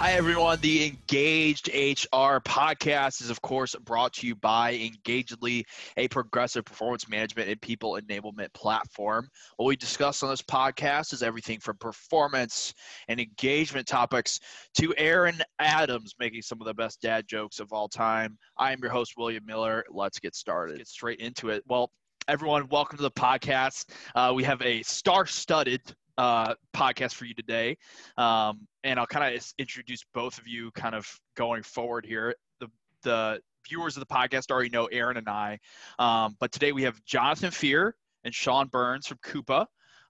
Hi, 0.00 0.12
everyone. 0.12 0.58
The 0.62 0.86
Engaged 0.86 1.68
HR 1.68 2.40
podcast 2.40 3.20
is, 3.20 3.28
of 3.28 3.42
course, 3.42 3.74
brought 3.84 4.14
to 4.14 4.26
you 4.26 4.34
by 4.34 4.72
Engagedly, 4.72 5.66
a 5.98 6.08
progressive 6.08 6.64
performance 6.64 7.06
management 7.06 7.50
and 7.50 7.60
people 7.60 8.00
enablement 8.00 8.50
platform. 8.54 9.28
What 9.58 9.66
we 9.66 9.76
discuss 9.76 10.22
on 10.22 10.30
this 10.30 10.40
podcast 10.40 11.12
is 11.12 11.22
everything 11.22 11.60
from 11.60 11.76
performance 11.76 12.72
and 13.08 13.20
engagement 13.20 13.86
topics 13.86 14.40
to 14.78 14.94
Aaron 14.96 15.42
Adams 15.58 16.14
making 16.18 16.40
some 16.40 16.62
of 16.62 16.66
the 16.66 16.72
best 16.72 17.02
dad 17.02 17.28
jokes 17.28 17.60
of 17.60 17.70
all 17.70 17.86
time. 17.86 18.38
I 18.56 18.72
am 18.72 18.78
your 18.80 18.92
host, 18.92 19.18
William 19.18 19.44
Miller. 19.44 19.84
Let's 19.90 20.18
get 20.18 20.34
started. 20.34 20.78
Get 20.78 20.88
straight 20.88 21.20
into 21.20 21.50
it. 21.50 21.62
Well, 21.68 21.90
everyone, 22.26 22.68
welcome 22.68 22.96
to 22.96 23.02
the 23.02 23.10
podcast. 23.10 23.84
Uh, 24.14 24.32
we 24.34 24.44
have 24.44 24.62
a 24.62 24.82
star 24.82 25.26
studded 25.26 25.82
uh, 26.20 26.54
podcast 26.74 27.14
for 27.14 27.24
you 27.24 27.32
today. 27.32 27.78
Um, 28.18 28.66
and 28.84 29.00
I'll 29.00 29.06
kind 29.06 29.34
of 29.34 29.52
introduce 29.58 30.04
both 30.12 30.38
of 30.38 30.46
you 30.46 30.70
kind 30.72 30.94
of 30.94 31.08
going 31.34 31.62
forward 31.62 32.04
here. 32.04 32.34
The, 32.60 32.68
the 33.02 33.40
viewers 33.66 33.96
of 33.96 34.00
the 34.00 34.14
podcast 34.14 34.50
already 34.50 34.68
know 34.68 34.84
Aaron 34.86 35.16
and 35.16 35.28
I, 35.28 35.58
um, 35.98 36.36
but 36.38 36.52
today 36.52 36.72
we 36.72 36.82
have 36.82 37.02
Jonathan 37.06 37.50
Fear 37.50 37.96
and 38.24 38.34
Sean 38.34 38.68
Burns 38.68 39.06
from 39.06 39.18
Coupa. 39.24 39.60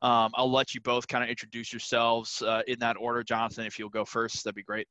Um, 0.03 0.33
I'll 0.35 0.51
let 0.51 0.75
you 0.75 0.81
both 0.81 1.07
kind 1.07 1.23
of 1.23 1.31
introduce 1.31 1.73
yourselves 1.73 2.43
uh, 2.43 2.63
in 2.67 2.81
that 2.81 2.97
order. 2.99 3.23
Jonathan, 3.23 3.65
if 3.67 3.79
you'll 3.79 3.89
go 3.89 4.05
first, 4.05 4.43
that'd 4.43 4.57
be 4.57 4.65
great. 4.65 4.89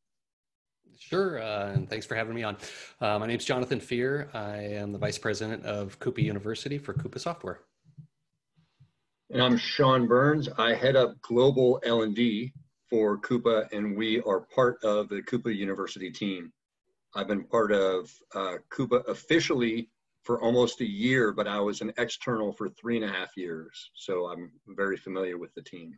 Sure, 0.97 1.41
uh, 1.41 1.73
and 1.73 1.89
thanks 1.89 2.05
for 2.05 2.15
having 2.15 2.33
me 2.33 2.43
on. 2.43 2.55
Uh, 3.01 3.20
my 3.20 3.25
name 3.25 3.37
is 3.37 3.45
Jonathan 3.45 3.81
Fear. 3.81 4.29
I 4.33 4.57
am 4.57 4.93
the 4.93 4.97
Vice 4.97 5.17
President 5.17 5.65
of 5.65 5.99
Coupa 5.99 6.21
University 6.21 6.77
for 6.77 6.93
Coupa 6.93 7.20
Software. 7.20 7.59
And 9.32 9.44
I'm 9.44 9.58
Sean 9.58 10.08
Burns. 10.08 10.49
I 10.58 10.74
head 10.74 10.96
up 10.96 11.22
global 11.22 11.80
L&D 11.84 12.52
for 12.90 13.20
Coupa, 13.20 13.72
and 13.72 13.96
we 13.96 14.22
are 14.22 14.48
part 14.55 14.84
of 14.84 15.08
the 15.08 15.22
Coupa 15.22 15.55
University 15.55 16.10
team. 16.10 16.52
I've 17.13 17.27
been 17.27 17.44
part 17.44 17.72
of 17.72 18.12
uh, 18.34 18.55
Coupa 18.72 19.07
officially 19.07 19.91
for 20.24 20.41
almost 20.41 20.82
a 20.82 20.90
year, 20.90 21.32
but 21.32 21.48
I 21.48 21.60
was 21.60 21.82
an 21.82 21.94
external 22.00 22.52
for 22.52 22.70
three 22.70 22.96
and 22.96 23.05
a 23.05 23.13
half 23.13 23.38
years. 23.38 23.91
So 23.94 24.26
I'm 24.26 24.52
very 24.70 24.98
familiar 24.98 25.38
with 25.38 25.54
the 25.54 25.62
team. 25.62 25.94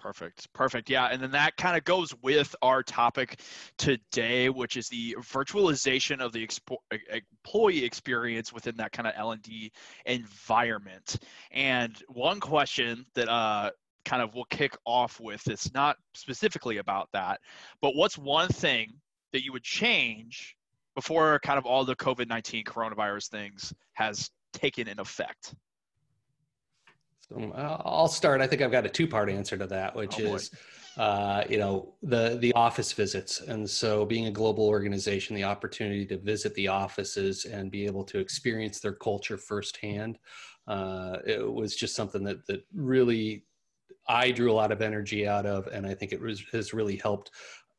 Perfect. 0.00 0.50
Perfect. 0.54 0.88
Yeah. 0.88 1.08
And 1.12 1.22
then 1.22 1.32
that 1.32 1.58
kind 1.58 1.76
of 1.76 1.84
goes 1.84 2.14
with 2.22 2.56
our 2.62 2.82
topic 2.82 3.40
today, 3.76 4.48
which 4.48 4.78
is 4.78 4.88
the 4.88 5.14
virtualization 5.20 6.20
of 6.20 6.32
the 6.32 6.44
expo- 6.44 6.78
employee 7.44 7.84
experience 7.84 8.50
within 8.50 8.78
that 8.78 8.92
kind 8.92 9.06
of 9.06 9.12
L&D 9.14 9.70
environment. 10.06 11.18
And 11.50 11.94
one 12.08 12.40
question 12.40 13.04
that 13.14 13.28
uh, 13.28 13.72
kind 14.06 14.22
of 14.22 14.34
we'll 14.34 14.44
kick 14.44 14.74
off 14.86 15.20
with 15.20 15.46
is 15.48 15.70
not 15.74 15.98
specifically 16.14 16.78
about 16.78 17.10
that, 17.12 17.40
but 17.82 17.94
what's 17.94 18.16
one 18.16 18.48
thing 18.48 18.94
that 19.34 19.44
you 19.44 19.52
would 19.52 19.62
change 19.62 20.56
before 20.94 21.38
kind 21.40 21.58
of 21.58 21.66
all 21.66 21.84
the 21.84 21.94
COVID-19 21.96 22.64
coronavirus 22.64 23.28
things 23.28 23.74
has 23.92 24.30
taken 24.54 24.88
an 24.88 24.98
effect? 24.98 25.54
So 27.30 27.52
I'll 27.54 28.08
start. 28.08 28.40
I 28.40 28.46
think 28.46 28.60
I've 28.60 28.72
got 28.72 28.84
a 28.84 28.88
two-part 28.88 29.30
answer 29.30 29.56
to 29.56 29.66
that, 29.68 29.94
which 29.94 30.20
oh, 30.20 30.34
is, 30.34 30.50
uh, 30.96 31.44
you 31.48 31.58
know, 31.58 31.94
the 32.02 32.38
the 32.40 32.52
office 32.54 32.92
visits. 32.92 33.40
And 33.40 33.68
so, 33.68 34.04
being 34.04 34.26
a 34.26 34.32
global 34.32 34.66
organization, 34.66 35.36
the 35.36 35.44
opportunity 35.44 36.04
to 36.06 36.18
visit 36.18 36.54
the 36.54 36.66
offices 36.66 37.44
and 37.44 37.70
be 37.70 37.86
able 37.86 38.04
to 38.04 38.18
experience 38.18 38.80
their 38.80 38.94
culture 38.94 39.38
firsthand, 39.38 40.18
uh, 40.66 41.18
it 41.24 41.40
was 41.40 41.76
just 41.76 41.94
something 41.94 42.24
that 42.24 42.44
that 42.48 42.64
really 42.74 43.44
I 44.08 44.32
drew 44.32 44.50
a 44.50 44.54
lot 44.54 44.72
of 44.72 44.82
energy 44.82 45.28
out 45.28 45.46
of, 45.46 45.68
and 45.68 45.86
I 45.86 45.94
think 45.94 46.12
it 46.12 46.20
was, 46.20 46.42
has 46.50 46.74
really 46.74 46.96
helped 46.96 47.30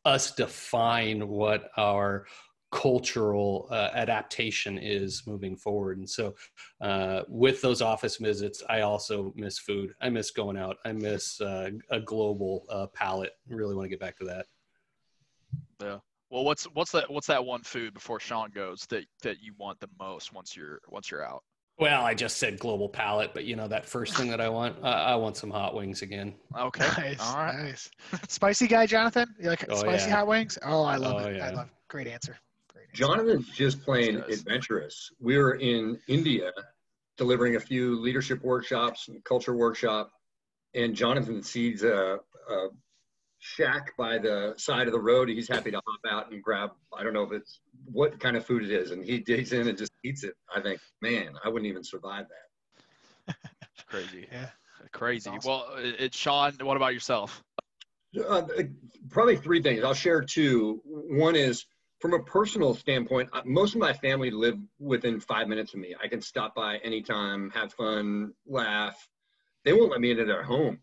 us 0.05 0.31
define 0.33 1.27
what 1.27 1.69
our 1.77 2.25
cultural 2.71 3.67
uh, 3.69 3.89
adaptation 3.93 4.77
is 4.77 5.23
moving 5.27 5.55
forward. 5.55 5.97
And 5.97 6.09
so, 6.09 6.35
uh, 6.79 7.21
with 7.27 7.61
those 7.61 7.81
office 7.81 8.17
visits, 8.17 8.63
I 8.69 8.81
also 8.81 9.33
miss 9.35 9.59
food. 9.59 9.93
I 10.01 10.09
miss 10.09 10.31
going 10.31 10.57
out. 10.57 10.77
I 10.85 10.93
miss 10.93 11.39
uh, 11.41 11.69
a 11.89 11.99
global 11.99 12.65
uh, 12.69 12.87
palate. 12.87 13.33
Really 13.47 13.75
want 13.75 13.85
to 13.85 13.89
get 13.89 13.99
back 13.99 14.17
to 14.17 14.25
that. 14.25 14.45
Yeah. 15.81 15.97
Well, 16.29 16.45
what's 16.45 16.63
what's 16.73 16.91
that 16.93 17.11
what's 17.11 17.27
that 17.27 17.43
one 17.43 17.61
food 17.61 17.93
before 17.93 18.19
Sean 18.19 18.51
goes 18.51 18.85
that 18.89 19.03
that 19.21 19.41
you 19.41 19.53
want 19.57 19.79
the 19.81 19.89
most 19.99 20.33
once 20.33 20.55
you're 20.55 20.79
once 20.89 21.11
you're 21.11 21.25
out? 21.25 21.43
Well, 21.77 22.05
I 22.05 22.13
just 22.13 22.37
said 22.37 22.59
global 22.59 22.87
palate, 22.87 23.31
but 23.33 23.43
you 23.43 23.55
know 23.55 23.67
that 23.67 23.85
first 23.85 24.15
thing 24.15 24.29
that 24.29 24.39
I 24.39 24.47
want, 24.47 24.77
uh, 24.83 24.87
I 24.87 25.15
want 25.15 25.35
some 25.35 25.49
hot 25.49 25.73
wings 25.73 26.03
again. 26.03 26.35
Okay, 26.57 26.87
nice, 26.97 27.19
all 27.19 27.37
right, 27.37 27.57
nice. 27.57 27.89
Spicy 28.27 28.67
guy, 28.67 28.85
Jonathan. 28.85 29.33
You 29.41 29.49
like 29.49 29.65
oh, 29.67 29.75
spicy 29.75 30.09
yeah. 30.09 30.17
hot 30.17 30.27
wings? 30.27 30.59
Oh, 30.63 30.83
I 30.83 30.97
love 30.97 31.21
oh, 31.21 31.27
it. 31.27 31.37
Yeah. 31.37 31.47
I 31.47 31.49
love. 31.51 31.67
It. 31.67 31.73
Great 31.87 32.07
answer. 32.07 32.37
Jonathan's 32.93 33.47
just 33.49 33.83
plain 33.83 34.23
adventurous. 34.27 35.11
We 35.19 35.37
were 35.37 35.55
in 35.55 35.99
India 36.07 36.51
delivering 37.17 37.55
a 37.55 37.59
few 37.59 37.99
leadership 37.99 38.43
workshops 38.43 39.07
and 39.07 39.23
culture 39.23 39.55
workshop, 39.55 40.11
and 40.73 40.95
Jonathan 40.95 41.43
sees 41.43 41.83
a, 41.83 42.19
a 42.49 42.67
shack 43.39 43.95
by 43.97 44.17
the 44.17 44.53
side 44.57 44.87
of 44.87 44.93
the 44.93 44.99
road. 44.99 45.29
He's 45.29 45.47
happy 45.47 45.71
to 45.71 45.81
hop 45.85 45.99
out 46.13 46.31
and 46.31 46.41
grab. 46.41 46.71
I 46.97 47.03
don't 47.03 47.13
know 47.13 47.23
if 47.23 47.31
it's 47.31 47.59
what 47.85 48.19
kind 48.19 48.37
of 48.37 48.45
food 48.45 48.63
it 48.63 48.71
is, 48.71 48.91
and 48.91 49.03
he 49.03 49.19
digs 49.19 49.53
in 49.53 49.67
and 49.67 49.77
just 49.77 49.91
eats 50.03 50.23
it. 50.23 50.33
I 50.53 50.61
think, 50.61 50.79
man, 51.01 51.33
I 51.43 51.49
wouldn't 51.49 51.67
even 51.67 51.83
survive 51.83 52.25
that. 52.27 53.35
it's 53.75 53.83
crazy. 53.87 54.27
Yeah, 54.81 54.87
crazy. 54.91 55.29
Awesome. 55.29 55.49
Well, 55.49 55.65
it's 55.77 56.17
Sean. 56.17 56.53
What 56.61 56.75
about 56.75 56.93
yourself? 56.93 57.43
Uh, 58.27 58.41
probably 59.09 59.37
three 59.37 59.61
things. 59.61 59.83
I'll 59.83 59.93
share 59.93 60.21
two. 60.21 60.81
One 60.85 61.35
is 61.35 61.65
from 62.01 62.13
a 62.13 62.19
personal 62.19 62.73
standpoint, 62.73 63.29
most 63.45 63.75
of 63.75 63.79
my 63.79 63.93
family 63.93 64.31
live 64.31 64.57
within 64.79 65.19
five 65.19 65.47
minutes 65.47 65.73
of 65.73 65.79
me. 65.79 65.95
I 66.01 66.07
can 66.07 66.21
stop 66.21 66.55
by 66.55 66.77
anytime, 66.77 67.51
have 67.51 67.73
fun, 67.73 68.33
laugh. 68.47 68.95
They 69.63 69.73
won't 69.73 69.91
let 69.91 70.01
me 70.01 70.11
into 70.11 70.25
their 70.25 70.43
homes. 70.43 70.79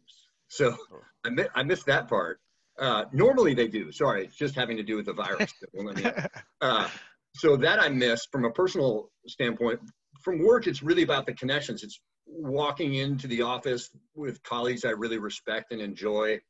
So 0.49 0.77
oh. 0.93 1.01
I, 1.25 1.31
miss, 1.31 1.49
I 1.55 1.63
miss 1.65 1.83
that 1.85 2.09
part. 2.09 2.41
Uh, 2.79 3.07
normally 3.13 3.55
they 3.55 3.67
do. 3.67 3.91
Sorry, 3.91 4.25
it's 4.25 4.37
just 4.37 4.55
having 4.55 4.77
to 4.77 4.85
do 4.85 4.97
with 4.97 5.07
the 5.07 5.13
virus. 5.13 5.53
uh, 6.61 6.89
so 7.35 7.57
that 7.57 7.81
I 7.81 7.89
miss 7.89 8.27
from 8.31 8.45
a 8.45 8.51
personal 8.51 9.11
standpoint. 9.27 9.81
From 10.23 10.43
work, 10.45 10.67
it's 10.67 10.83
really 10.83 11.03
about 11.03 11.27
the 11.27 11.33
connections. 11.33 11.83
It's 11.83 12.01
walking 12.27 12.95
into 12.95 13.27
the 13.27 13.43
office 13.43 13.91
with 14.15 14.43
colleagues 14.43 14.85
I 14.85 14.91
really 14.91 15.19
respect 15.19 15.73
and 15.73 15.81
enjoy. 15.81 16.41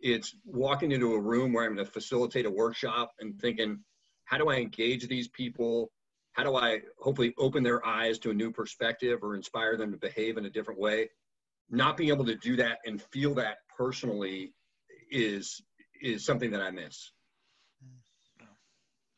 It's 0.00 0.34
walking 0.44 0.92
into 0.92 1.14
a 1.14 1.20
room 1.20 1.52
where 1.52 1.64
I'm 1.64 1.74
going 1.74 1.86
to 1.86 1.92
facilitate 1.92 2.46
a 2.46 2.50
workshop 2.50 3.12
and 3.20 3.38
thinking, 3.40 3.80
how 4.30 4.38
do 4.38 4.48
I 4.48 4.58
engage 4.58 5.08
these 5.08 5.26
people? 5.26 5.90
How 6.32 6.44
do 6.44 6.54
I 6.54 6.82
hopefully 7.00 7.34
open 7.36 7.64
their 7.64 7.84
eyes 7.84 8.16
to 8.20 8.30
a 8.30 8.34
new 8.34 8.52
perspective 8.52 9.18
or 9.24 9.34
inspire 9.34 9.76
them 9.76 9.90
to 9.90 9.98
behave 9.98 10.38
in 10.38 10.46
a 10.46 10.50
different 10.50 10.78
way? 10.78 11.10
Not 11.68 11.96
being 11.96 12.10
able 12.10 12.24
to 12.26 12.36
do 12.36 12.54
that 12.54 12.78
and 12.86 13.02
feel 13.02 13.34
that 13.34 13.58
personally 13.76 14.54
is 15.10 15.60
is 16.00 16.24
something 16.24 16.52
that 16.52 16.62
I 16.62 16.70
miss. 16.70 17.10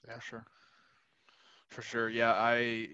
Yeah, 0.08 0.18
sure. 0.18 0.46
For 1.68 1.82
sure. 1.82 2.08
Yeah, 2.08 2.32
I 2.32 2.88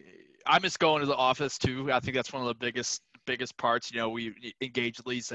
I 0.44 0.58
miss 0.58 0.76
going 0.76 1.00
to 1.00 1.06
the 1.06 1.14
office 1.14 1.56
too. 1.56 1.92
I 1.92 2.00
think 2.00 2.16
that's 2.16 2.32
one 2.32 2.42
of 2.42 2.48
the 2.48 2.54
biggest 2.54 3.00
biggest 3.28 3.56
parts. 3.59 3.93
You 3.93 3.99
know, 3.99 4.09
we 4.09 4.34
Engagedly's 4.62 5.31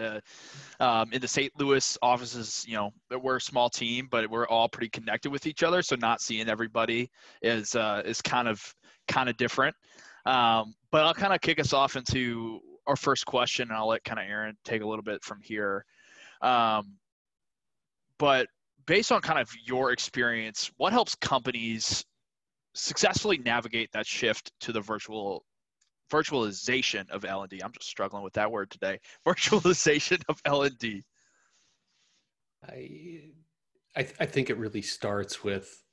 um, 0.80 1.14
in 1.14 1.22
the 1.22 1.28
St. 1.28 1.54
Louis 1.60 1.98
offices. 2.02 2.66
You 2.68 2.76
know, 2.76 3.20
we're 3.22 3.38
a 3.38 3.42
small 3.42 3.70
team, 3.70 4.08
but 4.10 4.30
we're 4.30 4.48
all 4.48 4.68
pretty 4.68 4.90
connected 4.90 5.32
with 5.32 5.46
each 5.46 5.62
other. 5.62 5.84
So 5.84 5.96
not 5.96 6.20
seeing 6.20 6.50
everybody 6.50 7.12
is 7.44 7.76
uh, 7.76 8.02
is 8.04 8.22
kind 8.22 8.48
of 8.48 8.76
kind 9.08 9.30
of 9.30 9.38
different. 9.38 9.76
Um, 10.26 10.74
but 10.92 11.06
I'll 11.06 11.14
kind 11.14 11.34
of 11.34 11.42
kick 11.42 11.60
us 11.60 11.72
off 11.72 11.96
into 11.96 12.60
our 12.88 12.96
first 12.96 13.26
question, 13.26 13.70
and 13.70 13.78
I'll 13.78 13.88
let 13.88 14.04
kind 14.04 14.20
of 14.20 14.26
Aaron 14.28 14.58
take 14.66 14.82
a 14.82 14.88
little 14.88 15.04
bit 15.04 15.24
from 15.24 15.40
here. 15.42 15.86
Um, 16.42 16.98
but 18.18 18.48
based 18.88 19.12
on 19.12 19.22
kind 19.22 19.40
of 19.40 19.50
your 19.66 19.92
experience, 19.92 20.72
what 20.78 20.94
helps 20.94 21.16
companies 21.16 22.04
successfully 22.74 23.38
navigate 23.38 23.92
that 23.92 24.08
shift 24.08 24.52
to 24.62 24.72
the 24.72 24.82
virtual 24.82 25.46
virtualization 26.14 27.10
of 27.10 27.26
L&D. 27.26 27.62
I'm 27.64 27.72
just 27.72 27.90
struggling 27.90 28.24
with 28.24 28.34
that 28.34 28.52
word 28.52 28.70
today. 28.70 29.00
Virtualization 29.28 30.22
of 30.30 30.40
L&D. 30.46 31.04
I, 32.68 33.22
I, 33.96 34.08
I 34.20 34.26
think 34.26 34.50
it 34.50 34.58
really 34.58 34.82
starts 34.82 35.44
with 35.44 35.84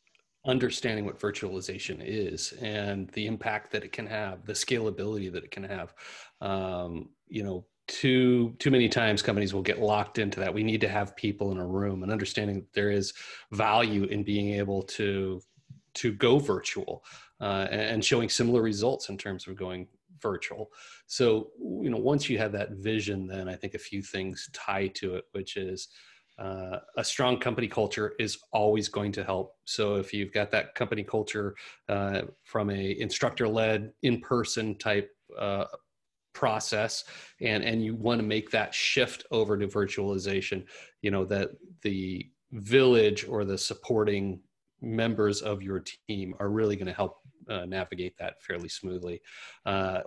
understanding 0.46 1.04
what 1.04 1.18
virtualization 1.18 2.00
is 2.00 2.52
and 2.60 3.08
the 3.10 3.26
impact 3.26 3.72
that 3.72 3.84
it 3.84 3.92
can 3.92 4.06
have, 4.06 4.44
the 4.46 4.52
scalability 4.52 5.32
that 5.32 5.44
it 5.44 5.50
can 5.50 5.64
have. 5.64 5.94
Um, 6.40 7.10
you 7.28 7.42
know, 7.42 7.66
too 7.88 8.54
too 8.60 8.70
many 8.70 8.88
times 8.88 9.20
companies 9.20 9.52
will 9.52 9.62
get 9.62 9.80
locked 9.80 10.18
into 10.18 10.38
that. 10.38 10.54
We 10.54 10.62
need 10.62 10.80
to 10.82 10.88
have 10.88 11.16
people 11.16 11.50
in 11.50 11.58
a 11.58 11.66
room 11.66 12.04
and 12.04 12.12
understanding 12.12 12.56
that 12.56 12.72
there 12.72 12.90
is 12.90 13.12
value 13.50 14.04
in 14.04 14.22
being 14.22 14.54
able 14.54 14.82
to 14.82 15.42
to 15.94 16.12
go 16.12 16.38
virtual 16.38 17.04
uh, 17.40 17.66
and 17.70 18.04
showing 18.04 18.28
similar 18.28 18.62
results 18.62 19.08
in 19.08 19.18
terms 19.18 19.48
of 19.48 19.56
going 19.56 19.88
virtual. 20.22 20.70
So, 21.06 21.50
you 21.58 21.90
know, 21.90 21.98
once 21.98 22.28
you 22.28 22.38
have 22.38 22.52
that 22.52 22.72
vision, 22.72 23.26
then 23.26 23.48
I 23.48 23.56
think 23.56 23.74
a 23.74 23.78
few 23.78 24.02
things 24.02 24.48
tie 24.52 24.88
to 24.88 25.16
it, 25.16 25.24
which 25.32 25.56
is 25.56 25.88
uh, 26.38 26.78
a 26.96 27.04
strong 27.04 27.38
company 27.38 27.68
culture 27.68 28.14
is 28.18 28.38
always 28.52 28.88
going 28.88 29.12
to 29.12 29.22
help. 29.22 29.56
So 29.64 29.96
if 29.96 30.14
you've 30.14 30.32
got 30.32 30.50
that 30.52 30.74
company 30.74 31.02
culture 31.02 31.54
uh, 31.88 32.22
from 32.44 32.70
a 32.70 32.98
instructor-led, 32.98 33.92
in-person 34.02 34.78
type 34.78 35.10
uh, 35.38 35.66
process, 36.32 37.04
and 37.40 37.62
and 37.62 37.84
you 37.84 37.94
want 37.94 38.20
to 38.20 38.26
make 38.26 38.50
that 38.50 38.74
shift 38.74 39.26
over 39.30 39.58
to 39.58 39.66
virtualization, 39.66 40.64
you 41.02 41.10
know 41.10 41.26
that 41.26 41.50
the 41.82 42.26
village 42.52 43.26
or 43.28 43.44
the 43.44 43.58
supporting 43.58 44.40
members 44.82 45.42
of 45.42 45.62
your 45.62 45.82
team 46.08 46.34
are 46.38 46.50
really 46.50 46.76
going 46.76 46.86
to 46.86 46.92
help 46.92 47.18
uh, 47.48 47.64
navigate 47.64 48.16
that 48.18 48.42
fairly 48.42 48.68
smoothly. 48.68 49.20
Uh, 49.66 50.00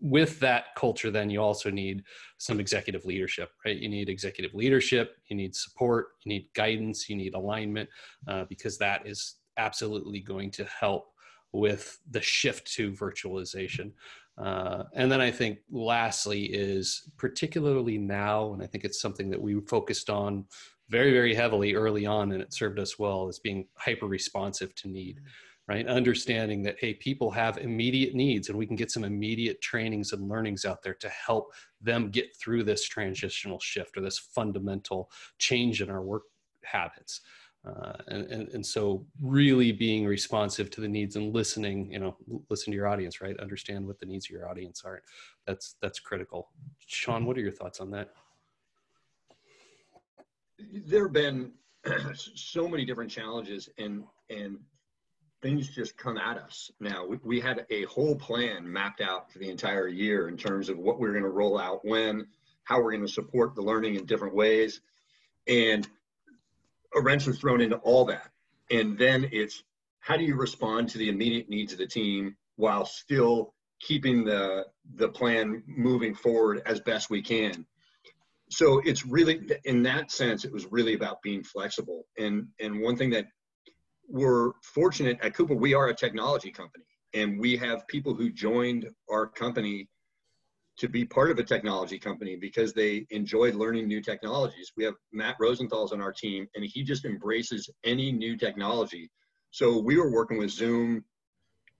with 0.00 0.38
that 0.40 0.66
culture, 0.76 1.10
then 1.10 1.30
you 1.30 1.40
also 1.40 1.70
need 1.70 2.02
some 2.38 2.60
executive 2.60 3.04
leadership, 3.04 3.50
right? 3.64 3.78
You 3.78 3.88
need 3.88 4.08
executive 4.08 4.54
leadership, 4.54 5.16
you 5.26 5.36
need 5.36 5.54
support, 5.54 6.08
you 6.24 6.30
need 6.30 6.48
guidance, 6.54 7.08
you 7.08 7.16
need 7.16 7.34
alignment, 7.34 7.88
uh, 8.28 8.44
because 8.48 8.78
that 8.78 9.06
is 9.06 9.36
absolutely 9.56 10.20
going 10.20 10.50
to 10.50 10.64
help 10.64 11.08
with 11.52 11.98
the 12.10 12.20
shift 12.20 12.72
to 12.74 12.92
virtualization. 12.92 13.92
Uh, 14.38 14.84
and 14.94 15.12
then 15.12 15.20
I 15.20 15.30
think 15.30 15.58
lastly 15.70 16.44
is 16.44 17.10
particularly 17.18 17.98
now, 17.98 18.54
and 18.54 18.62
I 18.62 18.66
think 18.66 18.84
it's 18.84 19.00
something 19.00 19.30
that 19.30 19.40
we 19.40 19.60
focused 19.60 20.08
on 20.08 20.46
very, 20.92 21.12
very 21.12 21.34
heavily 21.34 21.74
early 21.74 22.06
on, 22.06 22.30
and 22.32 22.40
it 22.40 22.54
served 22.54 22.78
us 22.78 22.98
well, 22.98 23.26
as 23.26 23.40
being 23.40 23.66
hyper 23.74 24.06
responsive 24.06 24.74
to 24.76 24.88
need. 24.88 25.16
Mm-hmm 25.16 25.26
right? 25.68 25.86
Understanding 25.86 26.62
that, 26.64 26.76
hey, 26.78 26.94
people 26.94 27.30
have 27.30 27.58
immediate 27.58 28.14
needs 28.14 28.48
and 28.48 28.58
we 28.58 28.66
can 28.66 28.76
get 28.76 28.90
some 28.90 29.04
immediate 29.04 29.60
trainings 29.60 30.12
and 30.12 30.28
learnings 30.28 30.64
out 30.64 30.82
there 30.82 30.94
to 30.94 31.08
help 31.08 31.52
them 31.80 32.10
get 32.10 32.36
through 32.36 32.64
this 32.64 32.86
transitional 32.86 33.58
shift 33.60 33.96
or 33.96 34.00
this 34.00 34.18
fundamental 34.18 35.10
change 35.38 35.80
in 35.80 35.88
our 35.88 36.02
work 36.02 36.24
habits. 36.64 37.20
Uh, 37.64 37.92
and, 38.08 38.24
and, 38.26 38.48
and 38.48 38.66
so 38.66 39.06
really 39.20 39.70
being 39.70 40.04
responsive 40.04 40.68
to 40.68 40.80
the 40.80 40.88
needs 40.88 41.14
and 41.14 41.32
listening, 41.32 41.92
you 41.92 42.00
know, 42.00 42.16
listen 42.50 42.72
to 42.72 42.76
your 42.76 42.88
audience, 42.88 43.20
right? 43.20 43.38
Understand 43.38 43.86
what 43.86 44.00
the 44.00 44.06
needs 44.06 44.26
of 44.26 44.30
your 44.30 44.48
audience 44.48 44.82
are. 44.84 45.00
That's, 45.46 45.76
that's 45.80 46.00
critical. 46.00 46.50
Sean, 46.86 47.24
what 47.24 47.38
are 47.38 47.40
your 47.40 47.52
thoughts 47.52 47.80
on 47.80 47.90
that? 47.92 48.10
There 50.70 51.04
have 51.04 51.12
been 51.12 51.52
so 52.14 52.68
many 52.68 52.84
different 52.84 53.10
challenges 53.10 53.68
and, 53.78 54.04
and 54.30 54.58
things 55.40 55.68
just 55.68 55.96
come 55.96 56.16
at 56.18 56.38
us 56.38 56.70
now. 56.80 57.06
We, 57.06 57.18
we 57.22 57.40
had 57.40 57.66
a 57.70 57.84
whole 57.84 58.14
plan 58.14 58.70
mapped 58.70 59.00
out 59.00 59.32
for 59.32 59.38
the 59.38 59.50
entire 59.50 59.88
year 59.88 60.28
in 60.28 60.36
terms 60.36 60.68
of 60.68 60.78
what 60.78 60.98
we 60.98 61.06
we're 61.06 61.12
going 61.12 61.24
to 61.24 61.30
roll 61.30 61.58
out 61.58 61.84
when, 61.84 62.26
how 62.64 62.80
we're 62.80 62.92
going 62.92 63.06
to 63.06 63.12
support 63.12 63.54
the 63.54 63.62
learning 63.62 63.96
in 63.96 64.06
different 64.06 64.34
ways. 64.34 64.80
And 65.48 65.88
a 66.94 67.00
wrench 67.00 67.26
was 67.26 67.38
thrown 67.38 67.60
into 67.60 67.76
all 67.76 68.04
that. 68.06 68.30
And 68.70 68.96
then 68.96 69.28
it's 69.32 69.62
how 70.00 70.16
do 70.16 70.24
you 70.24 70.36
respond 70.36 70.88
to 70.90 70.98
the 70.98 71.08
immediate 71.08 71.48
needs 71.48 71.72
of 71.72 71.78
the 71.78 71.86
team 71.86 72.36
while 72.56 72.84
still 72.86 73.54
keeping 73.80 74.24
the 74.24 74.66
the 74.94 75.08
plan 75.08 75.62
moving 75.66 76.14
forward 76.14 76.62
as 76.66 76.80
best 76.80 77.10
we 77.10 77.22
can 77.22 77.66
so 78.52 78.80
it's 78.84 79.06
really 79.06 79.40
in 79.64 79.82
that 79.82 80.10
sense 80.10 80.44
it 80.44 80.52
was 80.52 80.66
really 80.70 80.94
about 80.94 81.22
being 81.22 81.42
flexible 81.42 82.04
and 82.18 82.46
and 82.60 82.80
one 82.80 82.96
thing 82.96 83.10
that 83.10 83.26
we're 84.08 84.52
fortunate 84.62 85.18
at 85.22 85.34
Coupa 85.34 85.56
we 85.56 85.74
are 85.74 85.88
a 85.88 85.94
technology 85.94 86.50
company 86.50 86.84
and 87.14 87.38
we 87.38 87.56
have 87.56 87.86
people 87.88 88.14
who 88.14 88.30
joined 88.30 88.88
our 89.10 89.26
company 89.26 89.88
to 90.78 90.88
be 90.88 91.04
part 91.04 91.30
of 91.30 91.38
a 91.38 91.44
technology 91.44 91.98
company 91.98 92.36
because 92.36 92.72
they 92.72 93.06
enjoyed 93.10 93.54
learning 93.54 93.86
new 93.86 94.00
technologies. 94.00 94.72
We 94.76 94.84
have 94.84 94.94
Matt 95.12 95.36
Rosenthal's 95.38 95.92
on 95.92 96.00
our 96.00 96.12
team 96.12 96.46
and 96.54 96.64
he 96.64 96.82
just 96.82 97.04
embraces 97.04 97.68
any 97.84 98.10
new 98.10 98.36
technology. 98.36 99.10
So 99.50 99.78
we 99.78 99.98
were 99.98 100.10
working 100.10 100.38
with 100.38 100.50
Zoom 100.50 101.04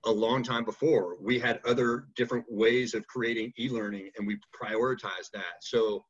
a 0.05 0.11
long 0.11 0.43
time 0.43 0.65
before. 0.65 1.17
We 1.21 1.39
had 1.39 1.61
other 1.65 2.07
different 2.17 2.45
ways 2.51 2.93
of 2.93 3.07
creating 3.07 3.53
e-learning 3.59 4.11
and 4.19 4.27
we 4.27 4.39
prioritized 4.55 5.31
that. 5.33 5.63
So 5.63 6.05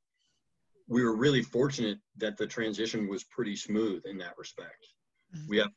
we 0.89 1.05
were 1.05 1.17
really 1.17 1.43
fortunate 1.43 1.99
that 2.19 2.37
the 2.37 2.47
transition 2.47 3.09
was 3.09 3.25
pretty 3.25 3.57
smooth 3.57 4.03
in 4.07 4.19
that 4.19 4.37
respect. 4.39 4.87
Mm-hmm. 5.35 5.49
We 5.49 5.59
have 5.59 5.71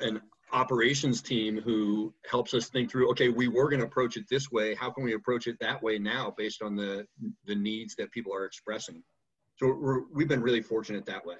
an 0.00 0.20
operations 0.52 1.20
team 1.20 1.60
who 1.60 2.14
helps 2.30 2.54
us 2.54 2.68
think 2.68 2.90
through 2.90 3.10
okay 3.10 3.28
we 3.28 3.48
were 3.48 3.68
going 3.68 3.80
to 3.80 3.86
approach 3.86 4.16
it 4.16 4.24
this 4.30 4.50
way 4.50 4.74
how 4.76 4.90
can 4.90 5.02
we 5.02 5.14
approach 5.14 5.48
it 5.48 5.56
that 5.58 5.82
way 5.82 5.98
now 5.98 6.32
based 6.38 6.62
on 6.62 6.76
the 6.76 7.04
the 7.46 7.54
needs 7.54 7.96
that 7.96 8.10
people 8.12 8.32
are 8.32 8.44
expressing 8.44 9.02
so 9.56 9.66
we're, 9.66 10.02
we've 10.14 10.28
been 10.28 10.40
really 10.40 10.62
fortunate 10.62 11.04
that 11.04 11.24
way 11.26 11.36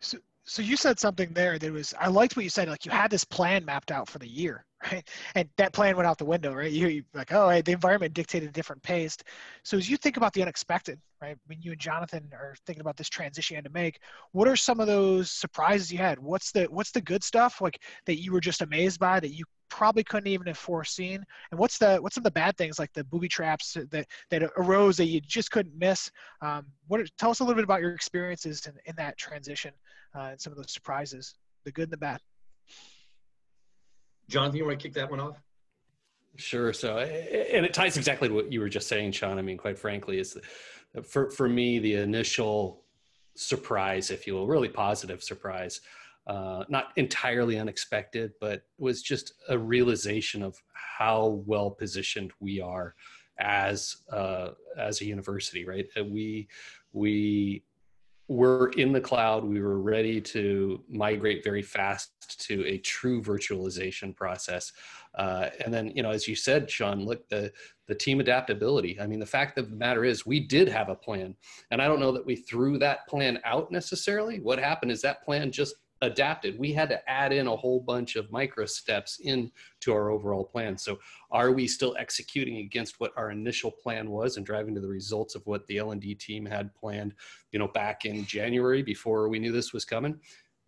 so 0.00 0.16
so 0.44 0.62
you 0.62 0.74
said 0.74 0.98
something 0.98 1.30
there 1.34 1.58
that 1.58 1.70
was 1.70 1.92
i 2.00 2.08
liked 2.08 2.34
what 2.34 2.44
you 2.44 2.50
said 2.50 2.66
like 2.66 2.86
you 2.86 2.90
had 2.90 3.10
this 3.10 3.24
plan 3.24 3.62
mapped 3.62 3.90
out 3.90 4.08
for 4.08 4.18
the 4.18 4.28
year 4.28 4.64
right? 4.92 5.08
And 5.34 5.48
that 5.56 5.72
plan 5.72 5.96
went 5.96 6.06
out 6.06 6.18
the 6.18 6.24
window 6.24 6.54
right? 6.54 6.70
You, 6.70 6.88
you 6.88 7.04
like 7.14 7.32
oh 7.32 7.48
hey, 7.48 7.62
the 7.62 7.72
environment 7.72 8.14
dictated 8.14 8.48
a 8.48 8.52
different 8.52 8.82
pace. 8.82 9.16
So 9.62 9.76
as 9.76 9.88
you 9.88 9.96
think 9.96 10.16
about 10.16 10.32
the 10.32 10.42
unexpected 10.42 11.00
right 11.22 11.38
when 11.46 11.62
you 11.62 11.72
and 11.72 11.80
jonathan 11.80 12.28
are 12.34 12.54
thinking 12.66 12.82
about 12.82 12.94
this 12.94 13.08
transition 13.08 13.54
you 13.54 13.56
had 13.56 13.64
to 13.64 13.70
make 13.70 14.00
what 14.32 14.46
are 14.46 14.54
some 14.54 14.80
of 14.80 14.86
those 14.86 15.30
surprises 15.30 15.92
you 15.92 15.98
had? 15.98 16.18
What's 16.18 16.52
the 16.52 16.64
what's 16.64 16.90
the 16.90 17.00
good 17.00 17.22
stuff 17.22 17.60
like 17.60 17.82
that 18.06 18.20
you 18.20 18.32
were 18.32 18.40
just 18.40 18.62
amazed 18.62 18.98
by 18.98 19.20
that 19.20 19.34
you 19.34 19.44
probably 19.68 20.04
couldn't 20.04 20.28
even 20.28 20.46
have 20.46 20.58
foreseen? 20.58 21.24
And 21.50 21.60
what's 21.60 21.78
the 21.78 21.96
what's 21.96 22.14
some 22.14 22.22
of 22.22 22.24
the 22.24 22.30
bad 22.30 22.56
things 22.56 22.78
like 22.78 22.92
the 22.92 23.04
booby 23.04 23.28
traps 23.28 23.76
that 23.90 24.06
that 24.30 24.42
arose 24.56 24.96
that 24.96 25.06
you 25.06 25.20
just 25.20 25.50
couldn't 25.50 25.76
miss? 25.78 26.10
Um, 26.42 26.66
what 26.88 27.00
tell 27.18 27.30
us 27.30 27.40
a 27.40 27.44
little 27.44 27.56
bit 27.56 27.64
about 27.64 27.80
your 27.80 27.92
experiences 27.92 28.66
in, 28.66 28.74
in 28.86 28.96
that 28.96 29.16
transition 29.16 29.72
uh, 30.14 30.30
and 30.32 30.40
some 30.40 30.52
of 30.52 30.56
those 30.56 30.72
surprises 30.72 31.34
the 31.64 31.72
good 31.72 31.84
and 31.84 31.92
the 31.92 31.96
bad 31.96 32.20
Jonathan, 34.28 34.56
you 34.56 34.64
want 34.66 34.78
to 34.78 34.82
kick 34.82 34.94
that 34.94 35.10
one 35.10 35.20
off? 35.20 35.36
Sure. 36.36 36.72
So, 36.72 36.98
and 36.98 37.64
it 37.64 37.72
ties 37.72 37.96
exactly 37.96 38.28
to 38.28 38.34
what 38.34 38.52
you 38.52 38.60
were 38.60 38.68
just 38.68 38.88
saying, 38.88 39.12
Sean. 39.12 39.38
I 39.38 39.42
mean, 39.42 39.56
quite 39.56 39.78
frankly, 39.78 40.18
is 40.18 40.36
for 41.02 41.30
for 41.30 41.48
me 41.48 41.78
the 41.78 41.94
initial 41.94 42.82
surprise, 43.34 44.10
if 44.10 44.26
you 44.26 44.34
will, 44.34 44.46
really 44.46 44.68
positive 44.68 45.22
surprise, 45.22 45.80
uh, 46.26 46.64
not 46.68 46.92
entirely 46.96 47.58
unexpected, 47.58 48.32
but 48.40 48.62
was 48.78 49.02
just 49.02 49.34
a 49.48 49.58
realization 49.58 50.42
of 50.42 50.60
how 50.72 51.42
well 51.46 51.70
positioned 51.70 52.32
we 52.40 52.60
are 52.60 52.94
as 53.38 53.96
uh, 54.10 54.50
as 54.76 55.00
a 55.00 55.04
university. 55.06 55.64
Right? 55.64 55.86
We 55.96 56.48
we 56.92 57.62
we're 58.28 58.70
in 58.70 58.92
the 58.92 59.00
cloud. 59.00 59.44
We 59.44 59.60
were 59.60 59.80
ready 59.80 60.20
to 60.20 60.82
migrate 60.88 61.44
very 61.44 61.62
fast 61.62 62.10
to 62.46 62.66
a 62.66 62.78
true 62.78 63.22
virtualization 63.22 64.14
process. 64.14 64.72
Uh, 65.14 65.50
and 65.64 65.72
then, 65.72 65.92
you 65.94 66.02
know, 66.02 66.10
as 66.10 66.26
you 66.26 66.34
said, 66.34 66.70
Sean, 66.70 67.04
look, 67.04 67.28
the, 67.28 67.52
the 67.86 67.94
team 67.94 68.18
adaptability. 68.20 69.00
I 69.00 69.06
mean, 69.06 69.20
the 69.20 69.26
fact 69.26 69.58
of 69.58 69.70
the 69.70 69.76
matter 69.76 70.04
is 70.04 70.26
we 70.26 70.40
did 70.40 70.68
have 70.68 70.88
a 70.88 70.94
plan. 70.94 71.36
And 71.70 71.80
I 71.80 71.86
don't 71.86 72.00
know 72.00 72.12
that 72.12 72.26
we 72.26 72.36
threw 72.36 72.78
that 72.78 73.06
plan 73.08 73.38
out 73.44 73.70
necessarily. 73.70 74.40
What 74.40 74.58
happened 74.58 74.90
is 74.90 75.02
that 75.02 75.24
plan 75.24 75.52
just 75.52 75.76
adapted. 76.06 76.58
We 76.58 76.72
had 76.72 76.88
to 76.88 77.10
add 77.10 77.32
in 77.32 77.46
a 77.46 77.56
whole 77.56 77.80
bunch 77.80 78.16
of 78.16 78.30
micro 78.32 78.66
steps 78.66 79.20
into 79.20 79.50
our 79.88 80.10
overall 80.10 80.44
plan. 80.44 80.78
So 80.78 80.98
are 81.30 81.52
we 81.52 81.68
still 81.68 81.96
executing 81.98 82.58
against 82.58 82.98
what 82.98 83.12
our 83.16 83.30
initial 83.30 83.70
plan 83.70 84.10
was 84.10 84.36
and 84.36 84.46
driving 84.46 84.74
to 84.74 84.80
the 84.80 84.88
results 84.88 85.34
of 85.34 85.46
what 85.46 85.66
the 85.66 85.78
L&D 85.78 86.14
team 86.14 86.46
had 86.46 86.74
planned, 86.74 87.14
you 87.52 87.58
know, 87.58 87.68
back 87.68 88.04
in 88.04 88.24
January 88.24 88.82
before 88.82 89.28
we 89.28 89.38
knew 89.38 89.52
this 89.52 89.72
was 89.72 89.84
coming? 89.84 90.18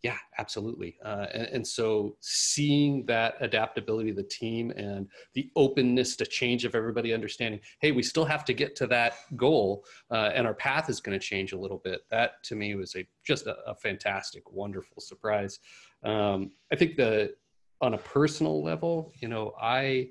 Yeah, 0.03 0.17
absolutely. 0.39 0.97
Uh, 1.05 1.27
and, 1.35 1.47
and, 1.47 1.67
so 1.67 2.17
seeing 2.21 3.05
that 3.07 3.35
adaptability 3.41 4.11
of 4.11 4.17
the 4.17 4.23
team 4.23 4.71
and 4.71 5.09
the 5.35 5.51
openness 5.57 6.15
to 6.17 6.27
change 6.27 6.65
of 6.65 6.77
everybody 6.77 7.13
understanding, 7.13 7.59
hey, 7.81 7.91
we 7.91 8.05
still 8.05 8.25
have 8.25 8.45
to 8.45 8.55
get 8.55 8.77
to 8.77 8.87
that 8.87 9.15
goal 9.35 9.85
uh, 10.13 10.31
and 10.35 10.47
our 10.47 10.55
path 10.55 10.89
is 10.89 11.01
going 11.01 11.19
to 11.19 11.25
change 11.25 11.53
a 11.53 11.59
little 11.59 11.81
bit. 11.83 12.03
That 12.13 12.43
to 12.45 12.55
me 12.55 12.77
was 12.77 12.95
a 12.95 13.05
just 13.27 13.49
a, 13.49 13.57
a 13.67 13.75
fantastic, 13.75 14.49
wonderful 14.53 15.01
surprise. 15.01 15.59
Um, 16.05 16.53
I 16.73 16.77
think 16.77 16.97
the 16.97 17.35
on 17.81 17.95
a 17.95 17.99
personal 17.99 18.63
level, 18.63 19.13
you 19.21 19.27
know, 19.27 19.55
I 19.61 20.11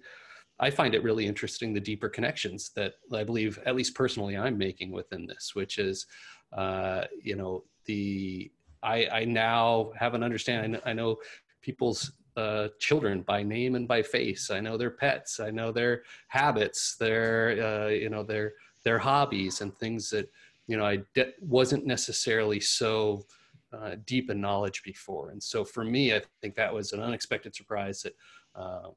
I 0.59 0.69
find 0.69 0.95
it 0.95 1.03
really 1.03 1.27
interesting 1.27 1.73
the 1.73 1.79
deeper 1.79 2.09
connections 2.09 2.71
that 2.75 2.95
I 3.13 3.23
believe, 3.23 3.59
at 3.65 3.75
least 3.75 3.95
personally, 3.95 4.35
I'm 4.35 4.57
making 4.57 4.91
within 4.91 5.27
this, 5.27 5.51
which 5.53 5.77
is, 5.77 6.07
uh, 6.51 7.03
you 7.21 7.35
know, 7.35 7.63
the 7.85 8.51
I, 8.83 9.07
I 9.07 9.25
now 9.25 9.91
have 9.97 10.13
an 10.13 10.23
understanding. 10.23 10.79
I 10.85 10.93
know 10.93 11.17
people's 11.61 12.11
uh, 12.35 12.69
children 12.79 13.21
by 13.21 13.41
name 13.41 13.75
and 13.75 13.87
by 13.87 14.01
face. 14.03 14.51
I 14.51 14.59
know 14.59 14.77
their 14.77 14.91
pets. 14.91 15.39
I 15.39 15.49
know 15.49 15.71
their 15.71 16.03
habits, 16.27 16.95
their 16.95 17.85
uh, 17.85 17.87
you 17.87 18.09
know 18.09 18.23
their 18.23 18.53
their 18.83 18.99
hobbies 18.99 19.61
and 19.61 19.75
things 19.75 20.09
that 20.11 20.29
you 20.67 20.77
know 20.77 20.85
I 20.85 20.99
de- 21.15 21.33
wasn't 21.41 21.85
necessarily 21.85 22.59
so 22.59 23.25
uh, 23.73 23.95
deep 24.05 24.29
in 24.29 24.39
knowledge 24.39 24.83
before. 24.83 25.31
And 25.31 25.41
so 25.41 25.65
for 25.65 25.83
me, 25.83 26.13
I 26.13 26.21
think 26.41 26.55
that 26.55 26.73
was 26.73 26.93
an 26.93 27.01
unexpected 27.01 27.55
surprise 27.55 28.01
that. 28.03 28.15
Um, 28.55 28.93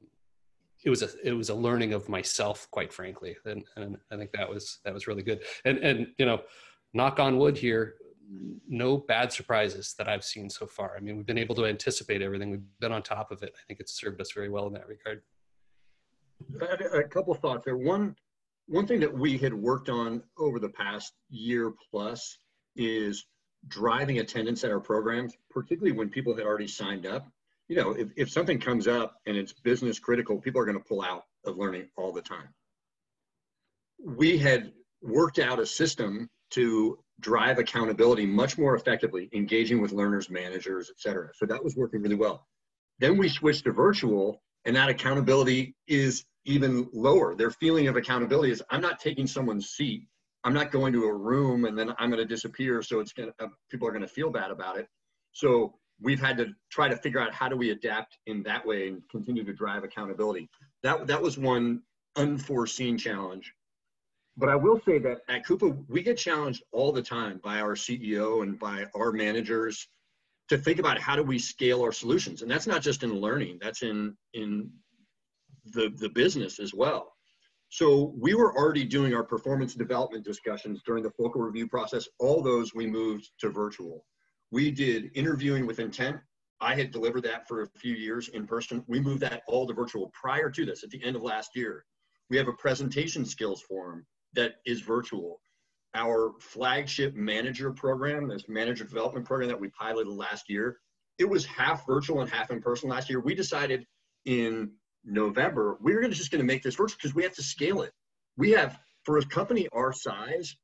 it 0.83 0.89
was 0.89 1.03
a 1.03 1.09
it 1.23 1.33
was 1.33 1.49
a 1.49 1.53
learning 1.53 1.93
of 1.93 2.09
myself, 2.09 2.67
quite 2.71 2.91
frankly, 2.91 3.37
and, 3.45 3.63
and 3.75 3.97
I 4.11 4.17
think 4.17 4.31
that 4.31 4.49
was 4.49 4.79
that 4.83 4.91
was 4.91 5.05
really 5.05 5.21
good. 5.21 5.41
And 5.63 5.77
and 5.77 6.07
you 6.17 6.25
know, 6.25 6.41
knock 6.93 7.19
on 7.19 7.37
wood 7.37 7.55
here, 7.55 7.95
no 8.67 8.97
bad 8.97 9.31
surprises 9.31 9.95
that 9.97 10.07
I've 10.07 10.23
seen 10.23 10.49
so 10.49 10.65
far. 10.65 10.95
I 10.95 10.99
mean, 10.99 11.17
we've 11.17 11.25
been 11.25 11.37
able 11.37 11.55
to 11.55 11.65
anticipate 11.65 12.21
everything. 12.21 12.51
We've 12.51 12.79
been 12.79 12.91
on 12.91 13.03
top 13.03 13.31
of 13.31 13.43
it. 13.43 13.53
I 13.55 13.61
think 13.67 13.79
it's 13.79 13.99
served 13.99 14.21
us 14.21 14.31
very 14.31 14.49
well 14.49 14.67
in 14.67 14.73
that 14.73 14.87
regard. 14.87 15.21
A 16.93 17.03
couple 17.03 17.33
thoughts 17.35 17.65
there. 17.65 17.77
One, 17.77 18.15
one 18.67 18.87
thing 18.87 18.99
that 19.01 19.13
we 19.13 19.37
had 19.37 19.53
worked 19.53 19.89
on 19.89 20.23
over 20.37 20.59
the 20.59 20.69
past 20.69 21.13
year 21.29 21.73
plus 21.91 22.37
is 22.75 23.25
driving 23.67 24.19
attendance 24.19 24.63
at 24.63 24.71
our 24.71 24.79
programs, 24.79 25.35
particularly 25.49 25.91
when 25.91 26.09
people 26.09 26.35
had 26.35 26.45
already 26.45 26.67
signed 26.67 27.05
up. 27.05 27.27
You 27.67 27.75
know, 27.75 27.91
if, 27.91 28.09
if 28.15 28.29
something 28.29 28.59
comes 28.59 28.87
up 28.87 29.15
and 29.27 29.37
it's 29.37 29.53
business 29.53 29.99
critical, 29.99 30.39
people 30.39 30.61
are 30.61 30.65
going 30.65 30.77
to 30.77 30.83
pull 30.83 31.01
out 31.01 31.25
of 31.45 31.57
learning 31.57 31.89
all 31.95 32.11
the 32.11 32.21
time. 32.21 32.49
We 34.03 34.37
had 34.37 34.71
worked 35.01 35.39
out 35.39 35.59
a 35.59 35.65
system 35.65 36.29
to 36.51 36.97
drive 37.19 37.59
accountability 37.59 38.25
much 38.25 38.57
more 38.57 38.75
effectively, 38.75 39.29
engaging 39.33 39.81
with 39.81 39.91
learners, 39.91 40.29
managers, 40.29 40.89
et 40.89 40.99
cetera. 40.99 41.29
So 41.35 41.45
that 41.45 41.63
was 41.63 41.75
working 41.75 42.01
really 42.01 42.15
well. 42.15 42.47
Then 42.99 43.17
we 43.17 43.29
switched 43.29 43.65
to 43.65 43.71
virtual, 43.71 44.41
and 44.65 44.75
that 44.75 44.89
accountability 44.89 45.75
is 45.87 46.25
even 46.45 46.89
lower. 46.93 47.35
Their 47.35 47.51
feeling 47.51 47.87
of 47.87 47.95
accountability 47.95 48.51
is 48.51 48.63
I'm 48.69 48.81
not 48.81 48.99
taking 48.99 49.27
someone's 49.27 49.69
seat. 49.69 50.07
I'm 50.43 50.53
not 50.53 50.71
going 50.71 50.91
to 50.93 51.05
a 51.05 51.13
room 51.13 51.65
and 51.65 51.77
then 51.77 51.93
I'm 51.99 52.09
going 52.09 52.21
to 52.21 52.25
disappear. 52.25 52.81
So 52.81 52.99
it's 52.99 53.13
going 53.13 53.29
to, 53.29 53.45
uh, 53.45 53.49
people 53.69 53.87
are 53.87 53.91
going 53.91 54.01
to 54.01 54.07
feel 54.07 54.31
bad 54.31 54.49
about 54.49 54.77
it. 54.77 54.87
So 55.33 55.75
we've 56.01 56.19
had 56.19 56.35
to 56.37 56.47
try 56.71 56.89
to 56.89 56.95
figure 56.95 57.19
out 57.19 57.31
how 57.31 57.47
do 57.47 57.55
we 57.55 57.69
adapt 57.69 58.17
in 58.25 58.41
that 58.43 58.65
way 58.65 58.87
and 58.87 59.03
continue 59.11 59.43
to 59.43 59.53
drive 59.53 59.83
accountability. 59.83 60.49
That, 60.81 61.05
that 61.05 61.21
was 61.21 61.37
one 61.37 61.83
unforeseen 62.15 62.97
challenge. 62.97 63.53
But 64.37 64.49
I 64.49 64.55
will 64.55 64.79
say 64.85 64.97
that 64.99 65.19
at 65.27 65.45
Coupa, 65.45 65.77
we 65.89 66.01
get 66.01 66.17
challenged 66.17 66.63
all 66.71 66.91
the 66.91 67.01
time 67.01 67.39
by 67.43 67.59
our 67.59 67.75
CEO 67.75 68.43
and 68.43 68.57
by 68.57 68.85
our 68.95 69.11
managers 69.11 69.87
to 70.49 70.57
think 70.57 70.79
about 70.79 70.99
how 70.99 71.15
do 71.15 71.23
we 71.23 71.37
scale 71.37 71.81
our 71.81 71.91
solutions. 71.91 72.41
And 72.41 72.49
that's 72.49 72.67
not 72.67 72.81
just 72.81 73.03
in 73.03 73.13
learning, 73.19 73.59
that's 73.61 73.83
in, 73.83 74.15
in 74.33 74.69
the, 75.65 75.93
the 75.97 76.09
business 76.09 76.59
as 76.59 76.73
well. 76.73 77.13
So 77.69 78.13
we 78.17 78.33
were 78.33 78.55
already 78.57 78.83
doing 78.83 79.13
our 79.13 79.23
performance 79.23 79.75
development 79.75 80.25
discussions 80.25 80.81
during 80.85 81.03
the 81.03 81.11
focal 81.11 81.41
review 81.41 81.67
process. 81.67 82.07
All 82.19 82.41
those 82.41 82.73
we 82.73 82.85
moved 82.85 83.31
to 83.39 83.49
virtual. 83.49 84.05
We 84.51 84.71
did 84.71 85.09
interviewing 85.13 85.65
with 85.65 85.79
intent. 85.79 86.17
I 86.59 86.75
had 86.75 86.91
delivered 86.91 87.23
that 87.23 87.47
for 87.47 87.63
a 87.63 87.67
few 87.79 87.95
years 87.95 88.27
in 88.29 88.45
person. 88.45 88.83
We 88.87 88.99
moved 88.99 89.21
that 89.21 89.43
all 89.47 89.65
to 89.67 89.73
virtual 89.73 90.11
prior 90.13 90.49
to 90.49 90.65
this 90.65 90.83
at 90.83 90.89
the 90.89 91.01
end 91.03 91.15
of 91.15 91.21
last 91.21 91.51
year. 91.55 91.85
We 92.29 92.37
have 92.37 92.49
a 92.49 92.53
presentation 92.53 93.25
skills 93.25 93.61
forum 93.61 94.05
that 94.33 94.55
is 94.65 94.81
virtual. 94.81 95.41
Our 95.93 96.33
flagship 96.39 97.15
manager 97.15 97.71
program, 97.71 98.27
this 98.27 98.47
manager 98.47 98.83
development 98.83 99.25
program 99.25 99.49
that 99.49 99.59
we 99.59 99.69
piloted 99.69 100.13
last 100.13 100.49
year, 100.49 100.77
it 101.17 101.29
was 101.29 101.45
half 101.45 101.85
virtual 101.85 102.21
and 102.21 102.29
half 102.29 102.49
in 102.49 102.61
person 102.61 102.89
last 102.89 103.09
year. 103.09 103.19
We 103.19 103.35
decided 103.35 103.85
in 104.25 104.71
November, 105.03 105.77
we 105.81 105.93
we're 105.93 106.07
just 106.07 106.31
going 106.31 106.39
to 106.39 106.47
make 106.47 106.63
this 106.63 106.75
virtual 106.75 106.97
because 106.97 107.15
we 107.15 107.23
have 107.23 107.35
to 107.35 107.43
scale 107.43 107.81
it. 107.81 107.91
We 108.37 108.51
have, 108.51 108.79
for 109.03 109.17
a 109.17 109.25
company 109.25 109.67
our 109.73 109.91
size, 109.91 110.55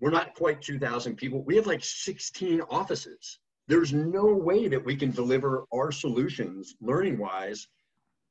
we're 0.00 0.10
not 0.10 0.34
quite 0.34 0.62
2,000 0.62 1.16
people. 1.16 1.44
We 1.44 1.56
have 1.56 1.66
like 1.66 1.84
16 1.84 2.62
offices. 2.62 3.38
There's 3.68 3.92
no 3.92 4.24
way 4.24 4.68
that 4.68 4.84
we 4.84 4.96
can 4.96 5.12
deliver 5.12 5.64
our 5.72 5.92
solutions 5.92 6.74
learning 6.80 7.18
wise 7.18 7.68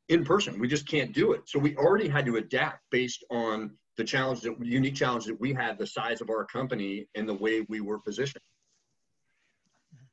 in 0.10 0.26
person. 0.26 0.60
We 0.60 0.68
just 0.68 0.88
can't 0.88 1.14
do 1.14 1.32
it. 1.32 1.48
So 1.48 1.60
we 1.60 1.78
already 1.78 2.10
had 2.10 2.26
to 2.26 2.36
adapt 2.36 2.82
based 2.92 3.24
on 3.32 3.72
the 4.01 4.08
challenge 4.08 4.41
that 4.41 4.55
unique 4.65 4.96
challenge 4.96 5.25
that 5.25 5.39
we 5.39 5.53
had, 5.53 5.77
the 5.77 5.86
size 5.86 6.22
of 6.22 6.31
our 6.31 6.43
company 6.43 7.08
and 7.13 7.29
the 7.29 7.34
way 7.36 7.63
we 7.70 7.81
were 7.81 8.00
positioned. 8.00 8.41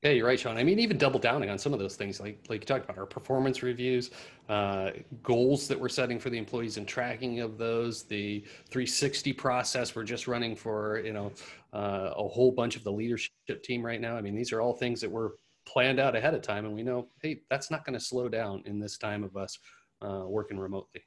Yeah, 0.02 0.10
you're 0.10 0.26
right, 0.26 0.38
Sean. 0.38 0.58
I 0.58 0.62
mean, 0.62 0.78
even 0.78 0.98
double 0.98 1.18
downing 1.18 1.48
on 1.48 1.58
some 1.58 1.72
of 1.72 1.78
those 1.78 1.96
things, 1.96 2.20
like 2.20 2.44
like 2.50 2.60
you 2.60 2.66
talked 2.66 2.84
about 2.84 2.98
our 2.98 3.06
performance 3.06 3.62
reviews, 3.62 4.10
uh, 4.50 4.90
goals 5.22 5.66
that 5.68 5.80
we're 5.80 5.88
setting 5.88 6.20
for 6.20 6.28
the 6.28 6.36
employees, 6.36 6.76
and 6.76 6.86
tracking 6.86 7.40
of 7.40 7.56
those. 7.56 8.04
The 8.04 8.40
360 8.70 9.32
process 9.32 9.96
we're 9.96 10.04
just 10.04 10.28
running 10.28 10.54
for 10.54 11.00
you 11.00 11.14
know 11.14 11.32
uh, 11.72 12.10
a 12.14 12.28
whole 12.28 12.52
bunch 12.52 12.76
of 12.76 12.84
the 12.84 12.92
leadership 12.92 13.32
team 13.64 13.84
right 13.84 14.00
now. 14.00 14.16
I 14.16 14.20
mean, 14.20 14.36
these 14.36 14.52
are 14.52 14.60
all 14.60 14.74
things 14.74 15.00
that 15.00 15.10
were 15.10 15.34
planned 15.66 15.98
out 15.98 16.14
ahead 16.14 16.34
of 16.34 16.42
time, 16.42 16.66
and 16.66 16.74
we 16.74 16.82
know, 16.82 17.08
hey, 17.22 17.40
that's 17.50 17.70
not 17.70 17.84
going 17.84 17.98
to 17.98 18.04
slow 18.04 18.28
down 18.28 18.62
in 18.66 18.78
this 18.78 18.98
time 18.98 19.24
of 19.24 19.36
us 19.36 19.58
uh, 20.02 20.24
working 20.26 20.58
remotely. 20.58 21.02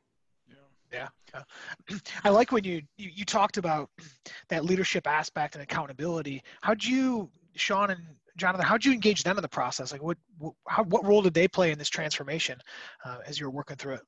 Yeah, 0.92 1.08
yeah. 1.34 1.98
I 2.24 2.30
like 2.30 2.52
when 2.52 2.64
you, 2.64 2.82
you, 2.98 3.10
you 3.14 3.26
talked 3.26 3.58
about 3.58 3.90
that 4.50 4.66
leadership 4.66 5.08
aspect 5.08 5.56
and 5.56 5.64
accountability. 5.64 6.44
How'd 6.62 6.84
you, 6.84 7.30
Sean 7.56 7.92
and 7.92 8.02
Jonathan, 8.38 8.66
how'd 8.66 8.86
you 8.86 8.94
engage 8.94 9.24
them 9.24 9.38
in 9.38 9.42
the 9.42 9.50
process? 9.50 9.92
Like, 9.92 10.02
what 10.02 10.18
what, 10.38 10.54
how, 10.68 10.84
what 10.84 11.06
role 11.06 11.22
did 11.22 11.34
they 11.34 11.48
play 11.48 11.72
in 11.72 11.78
this 11.78 11.90
transformation 11.90 12.60
uh, 13.06 13.18
as 13.26 13.40
you 13.40 13.46
were 13.46 13.52
working 13.52 13.78
through 13.78 13.96
it? 13.96 14.02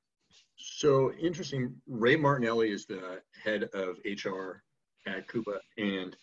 So 0.55 1.11
interesting. 1.13 1.75
Ray 1.87 2.15
Martinelli 2.15 2.71
is 2.71 2.85
the 2.85 3.21
head 3.43 3.63
of 3.73 3.97
HR 4.05 4.63
at 5.07 5.27
Coupa, 5.27 5.59
and 5.77 6.15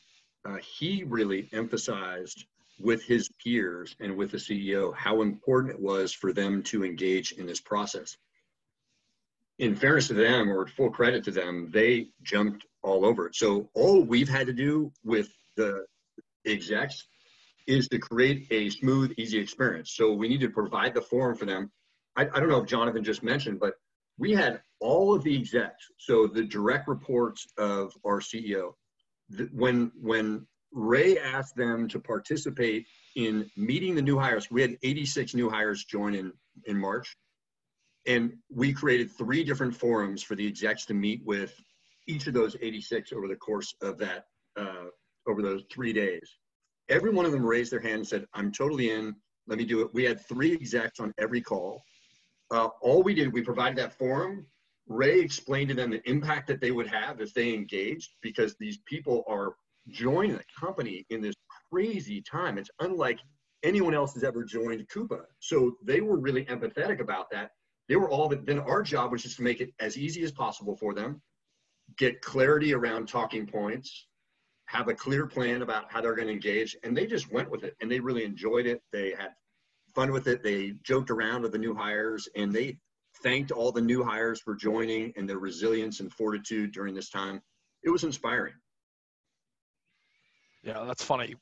uh, 0.47 0.57
he 0.57 1.05
really 1.05 1.49
emphasized 1.52 2.47
with 2.81 3.05
his 3.05 3.29
peers 3.45 3.95
and 4.00 4.17
with 4.17 4.31
the 4.31 4.38
CEO 4.38 4.95
how 4.95 5.21
important 5.21 5.75
it 5.75 5.81
was 5.81 6.12
for 6.12 6.33
them 6.33 6.62
to 6.62 6.85
engage 6.85 7.33
in 7.33 7.47
this 7.47 7.61
process 7.61 8.17
in 9.61 9.76
fairness 9.76 10.09
to 10.09 10.14
them 10.14 10.50
or 10.50 10.67
full 10.67 10.90
credit 10.90 11.23
to 11.23 11.31
them, 11.31 11.69
they 11.71 12.09
jumped 12.23 12.64
all 12.83 13.05
over 13.05 13.26
it. 13.26 13.37
So 13.37 13.69
all 13.75 14.02
we've 14.02 14.29
had 14.29 14.47
to 14.47 14.55
do 14.55 14.90
with 15.05 15.29
the 15.55 15.85
execs 16.47 17.07
is 17.67 17.87
to 17.88 17.99
create 17.99 18.47
a 18.50 18.71
smooth, 18.71 19.12
easy 19.19 19.38
experience. 19.38 19.93
So 19.93 20.12
we 20.14 20.29
need 20.29 20.40
to 20.40 20.49
provide 20.49 20.95
the 20.95 21.02
forum 21.02 21.37
for 21.37 21.45
them. 21.45 21.71
I, 22.17 22.23
I 22.23 22.40
don't 22.40 22.49
know 22.49 22.62
if 22.62 22.67
Jonathan 22.67 23.05
just 23.05 23.23
mentioned, 23.23 23.61
but 23.61 23.75
we 24.19 24.33
had 24.33 24.62
all 24.81 25.14
of 25.14 25.23
the 25.25 25.37
execs, 25.37 25.90
so 25.99 26.26
the 26.26 26.43
direct 26.43 26.88
reports 26.88 27.47
of 27.59 27.93
our 28.05 28.21
CEO. 28.21 28.73
When 29.52 29.93
when 30.00 30.47
Ray 30.73 31.19
asked 31.19 31.55
them 31.55 31.87
to 31.88 32.00
participate 32.00 32.87
in 33.14 33.50
meeting 33.57 33.95
the 33.95 34.02
new 34.02 34.19
hires, 34.19 34.50
we 34.50 34.62
had 34.62 34.79
86 34.83 35.35
new 35.35 35.50
hires 35.50 35.85
join 35.85 36.14
in 36.14 36.33
in 36.64 36.79
March 36.79 37.14
and 38.07 38.33
we 38.50 38.73
created 38.73 39.11
three 39.11 39.45
different 39.45 39.75
forums 39.75 40.23
for 40.23 40.35
the 40.35 40.47
execs 40.47 40.87
to 40.87 40.95
meet 40.95 41.23
with 41.25 41.54
each 42.07 42.26
of 42.26 42.35
those 42.35 42.57
86 42.61 43.12
over 43.12 43.28
the 43.28 43.37
course 43.37 43.75
of 43.83 43.99
that, 43.99 44.26
uh, 44.59 44.87
over 45.26 45.42
those 45.42 45.62
three 45.71 45.92
days. 45.92 46.37
Every 46.88 47.11
one 47.11 47.26
of 47.26 47.33
them 47.33 47.45
raised 47.45 47.71
their 47.71 47.80
hand 47.80 47.97
and 47.97 48.09
said, 48.09 48.26
I'm 48.35 48.50
totally 48.50 48.90
in, 48.90 49.14
let 49.47 49.59
me 49.59 49.64
do 49.64 49.83
it. 49.83 49.92
We 49.92 50.04
had 50.04 50.21
three 50.26 50.52
execs 50.52 50.99
on 50.99 51.12
every 51.19 51.40
call. 51.40 51.83
Uh, 52.50 52.69
all 52.80 53.02
we 53.02 53.14
did, 53.14 53.33
we 53.33 53.42
provided 53.42 53.78
that 53.78 53.97
forum. 53.97 54.47
Ray 54.88 55.21
explained 55.21 55.69
to 55.69 55.75
them 55.75 55.90
the 55.90 56.09
impact 56.09 56.49
that 56.49 56.61
they 56.61 56.73
would 56.73 56.88
have 56.88 57.21
if 57.21 57.33
they 57.33 57.54
engaged 57.54 58.11
because 58.23 58.57
these 58.59 58.78
people 58.87 59.23
are 59.28 59.54
joining 59.88 60.33
the 60.33 60.45
company 60.59 61.07
in 61.11 61.21
this 61.21 61.35
crazy 61.71 62.21
time. 62.23 62.59
It's 62.59 62.71
unlike 62.80 63.21
anyone 63.62 63.95
else 63.95 64.14
has 64.14 64.25
ever 64.25 64.42
joined 64.42 64.88
Coupa. 64.88 65.21
So 65.38 65.76
they 65.85 66.00
were 66.00 66.19
really 66.19 66.45
empathetic 66.47 67.00
about 67.00 67.30
that 67.30 67.50
they 67.91 67.97
were 67.97 68.09
all, 68.09 68.29
then 68.29 68.61
our 68.61 68.83
job 68.83 69.11
was 69.11 69.25
just 69.25 69.39
to 69.39 69.43
make 69.43 69.61
it 69.61 69.75
as 69.81 69.99
easy 69.99 70.23
as 70.23 70.31
possible 70.31 70.77
for 70.77 70.95
them, 70.95 71.21
get 71.99 72.23
clarity 72.23 72.73
around 72.73 73.09
talking 73.09 73.49
points, 73.49 74.07
have 74.67 74.87
a 74.87 74.95
clear 74.95 75.27
plan 75.27 75.63
about 75.63 75.91
how 75.91 76.01
they're 76.01 76.15
going 76.15 76.29
to 76.29 76.33
engage. 76.33 76.77
And 76.85 76.97
they 76.97 77.05
just 77.05 77.33
went 77.33 77.51
with 77.51 77.65
it 77.65 77.75
and 77.81 77.91
they 77.91 77.99
really 77.99 78.23
enjoyed 78.23 78.67
it. 78.67 78.81
They 78.93 79.11
had 79.11 79.31
fun 79.93 80.13
with 80.13 80.29
it. 80.29 80.45
They 80.45 80.75
joked 80.85 81.11
around 81.11 81.43
with 81.43 81.51
the 81.51 81.59
new 81.59 81.75
hires 81.75 82.29
and 82.37 82.53
they 82.53 82.79
thanked 83.25 83.51
all 83.51 83.73
the 83.73 83.81
new 83.81 84.05
hires 84.05 84.41
for 84.41 84.55
joining 84.55 85.13
and 85.17 85.29
their 85.29 85.41
resilience 85.41 85.99
and 85.99 86.13
fortitude 86.13 86.71
during 86.71 86.95
this 86.95 87.11
time. 87.11 87.43
It 87.83 87.91
was 87.91 88.05
inspiring. 88.05 88.55
Yeah, 90.63 90.85
that's 90.85 91.03
funny. 91.03 91.35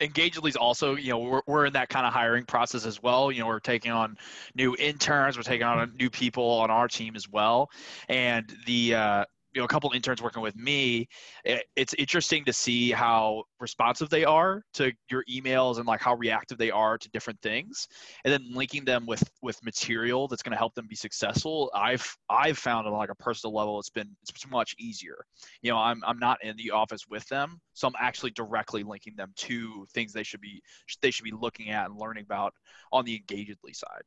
Engagedly's 0.00 0.56
also, 0.56 0.96
you 0.96 1.10
know, 1.10 1.18
we're, 1.18 1.42
we're 1.46 1.66
in 1.66 1.72
that 1.74 1.88
kind 1.88 2.06
of 2.06 2.12
hiring 2.12 2.44
process 2.44 2.86
as 2.86 3.02
well. 3.02 3.30
You 3.30 3.40
know, 3.40 3.46
we're 3.46 3.60
taking 3.60 3.92
on 3.92 4.16
new 4.54 4.74
interns, 4.78 5.36
we're 5.36 5.42
taking 5.42 5.66
on 5.66 5.94
new 5.98 6.10
people 6.10 6.44
on 6.44 6.70
our 6.70 6.88
team 6.88 7.16
as 7.16 7.28
well. 7.28 7.70
And 8.08 8.52
the, 8.66 8.94
uh, 8.94 9.24
you 9.54 9.60
know 9.60 9.64
a 9.64 9.68
couple 9.68 9.90
interns 9.92 10.20
working 10.20 10.42
with 10.42 10.56
me 10.56 11.08
it, 11.44 11.64
it's 11.76 11.94
interesting 11.94 12.44
to 12.44 12.52
see 12.52 12.90
how 12.90 13.44
responsive 13.60 14.10
they 14.10 14.24
are 14.24 14.62
to 14.74 14.92
your 15.10 15.24
emails 15.30 15.78
and 15.78 15.86
like 15.86 16.00
how 16.00 16.14
reactive 16.16 16.58
they 16.58 16.70
are 16.70 16.98
to 16.98 17.08
different 17.10 17.40
things. 17.40 17.88
And 18.24 18.32
then 18.32 18.52
linking 18.52 18.84
them 18.84 19.06
with 19.06 19.22
with 19.42 19.62
material 19.64 20.28
that's 20.28 20.42
going 20.42 20.52
to 20.52 20.58
help 20.58 20.74
them 20.74 20.86
be 20.88 20.96
successful 20.96 21.70
i've 21.74 22.16
i've 22.28 22.58
found 22.58 22.86
on 22.86 22.92
like 22.92 23.10
a 23.10 23.14
personal 23.14 23.54
level 23.54 23.78
it's 23.78 23.90
been 23.90 24.10
it's 24.22 24.50
much 24.50 24.74
easier. 24.78 25.24
You 25.62 25.70
know 25.70 25.78
i'm 25.78 26.02
i'm 26.06 26.18
not 26.18 26.42
in 26.42 26.56
the 26.56 26.70
office 26.70 27.06
with 27.08 27.26
them 27.28 27.60
so 27.72 27.86
i'm 27.86 27.94
actually 27.98 28.32
directly 28.32 28.82
linking 28.82 29.14
them 29.16 29.32
to 29.36 29.86
things 29.94 30.12
they 30.12 30.22
should 30.22 30.40
be 30.40 30.60
they 31.00 31.10
should 31.10 31.24
be 31.24 31.32
looking 31.32 31.70
at 31.70 31.86
and 31.86 31.98
learning 31.98 32.24
about 32.24 32.54
on 32.92 33.04
the 33.04 33.16
engagedly 33.16 33.72
side. 33.72 34.02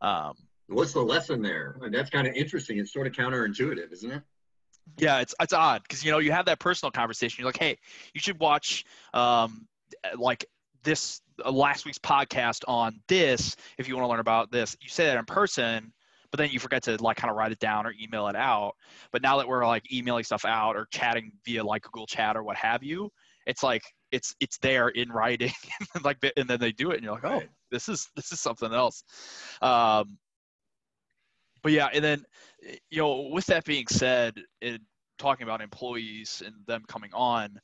Um, 0.00 0.34
what's 0.68 0.92
the 0.92 1.00
lesson 1.00 1.40
there? 1.42 1.76
That's 1.90 2.10
kind 2.10 2.26
of 2.26 2.34
interesting. 2.34 2.78
It's 2.78 2.92
sort 2.92 3.06
of 3.06 3.12
counterintuitive 3.12 3.92
isn't 3.92 4.10
it 4.10 4.22
yeah, 4.98 5.20
it's 5.20 5.34
it's 5.40 5.52
odd 5.52 5.82
because 5.82 6.04
you 6.04 6.10
know 6.10 6.18
you 6.18 6.32
have 6.32 6.46
that 6.46 6.60
personal 6.60 6.90
conversation. 6.90 7.42
You're 7.42 7.48
like, 7.48 7.58
hey, 7.58 7.78
you 8.12 8.20
should 8.20 8.38
watch 8.38 8.84
um, 9.12 9.66
like 10.16 10.44
this 10.84 11.20
uh, 11.44 11.50
last 11.50 11.84
week's 11.84 11.98
podcast 11.98 12.62
on 12.68 13.00
this, 13.08 13.56
if 13.78 13.88
you 13.88 13.96
want 13.96 14.04
to 14.04 14.10
learn 14.10 14.20
about 14.20 14.52
this, 14.52 14.76
you 14.80 14.88
say 14.88 15.06
that 15.06 15.16
in 15.16 15.24
person, 15.24 15.92
but 16.30 16.38
then 16.38 16.50
you 16.50 16.60
forget 16.60 16.82
to 16.84 17.02
like 17.02 17.16
kind 17.16 17.30
of 17.30 17.36
write 17.36 17.52
it 17.52 17.58
down 17.58 17.86
or 17.86 17.94
email 18.00 18.28
it 18.28 18.36
out. 18.36 18.74
But 19.10 19.22
now 19.22 19.38
that 19.38 19.48
we're 19.48 19.66
like 19.66 19.90
emailing 19.92 20.24
stuff 20.24 20.44
out 20.44 20.76
or 20.76 20.86
chatting 20.92 21.32
via 21.44 21.64
like 21.64 21.82
Google 21.82 22.06
Chat 22.06 22.36
or 22.36 22.42
what 22.42 22.56
have 22.56 22.82
you, 22.82 23.10
it's 23.46 23.62
like 23.62 23.82
it's 24.12 24.34
it's 24.40 24.58
there 24.58 24.88
in 24.88 25.10
writing, 25.10 25.52
like 26.04 26.18
and 26.36 26.48
then 26.48 26.60
they 26.60 26.72
do 26.72 26.92
it, 26.92 26.96
and 26.96 27.04
you're 27.04 27.14
like, 27.14 27.24
oh, 27.24 27.42
this 27.70 27.88
is 27.88 28.08
this 28.14 28.30
is 28.32 28.40
something 28.40 28.72
else. 28.72 29.02
Um, 29.60 30.18
but 31.64 31.72
yeah, 31.72 31.88
and 31.92 32.04
then 32.04 32.24
eh, 32.64 32.76
you 32.90 32.98
know, 32.98 33.30
with 33.32 33.46
that 33.46 33.64
being 33.64 33.88
said, 33.88 34.34
and 34.62 34.78
talking 35.18 35.44
about 35.44 35.60
employees 35.60 36.42
and 36.44 36.54
them 36.66 36.84
coming 36.86 37.10
on 37.12 37.58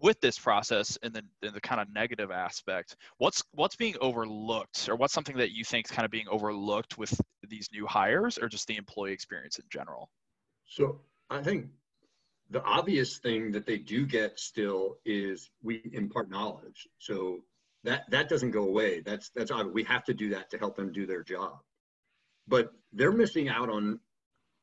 with 0.00 0.18
this 0.20 0.38
process 0.38 0.96
and 1.02 1.12
then 1.12 1.24
the, 1.42 1.60
kind 1.60 1.78
of 1.80 1.86
negative 1.92 2.30
aspect 2.30 2.96
what's 3.18 3.42
what's 3.52 3.76
being 3.76 3.94
overlooked 4.00 4.88
or 4.88 4.96
what's 4.96 5.12
something 5.12 5.36
that 5.36 5.50
you 5.50 5.62
think 5.62 5.86
is 5.86 5.90
kind 5.90 6.06
of 6.06 6.10
being 6.10 6.28
overlooked 6.28 6.96
with 6.96 7.18
these 7.48 7.68
new 7.72 7.86
hires 7.86 8.38
or 8.38 8.48
just 8.48 8.66
the 8.66 8.76
employee 8.76 9.12
experience 9.12 9.58
in 9.58 9.64
general? 9.70 10.10
So 10.66 11.00
i 11.28 11.42
think 11.42 11.66
the 12.50 12.62
obvious 12.64 13.18
thing 13.18 13.52
that 13.52 13.66
they 13.66 13.78
do 13.78 14.06
get 14.06 14.38
still 14.38 14.98
is 15.04 15.50
we 15.62 15.82
impart 15.92 16.30
knowledge. 16.30 16.88
So 16.98 17.40
that 17.84 18.10
that 18.10 18.28
doesn't 18.28 18.50
go 18.50 18.64
away. 18.64 19.00
That's 19.00 19.30
that's 19.30 19.50
odd. 19.50 19.72
we 19.72 19.84
have 19.84 20.04
to 20.04 20.14
do 20.14 20.30
that 20.30 20.50
to 20.50 20.58
help 20.58 20.76
them 20.76 20.92
do 20.92 21.06
their 21.06 21.22
job 21.22 21.60
but 22.50 22.72
they're 22.92 23.12
missing 23.12 23.48
out 23.48 23.70
on 23.70 23.98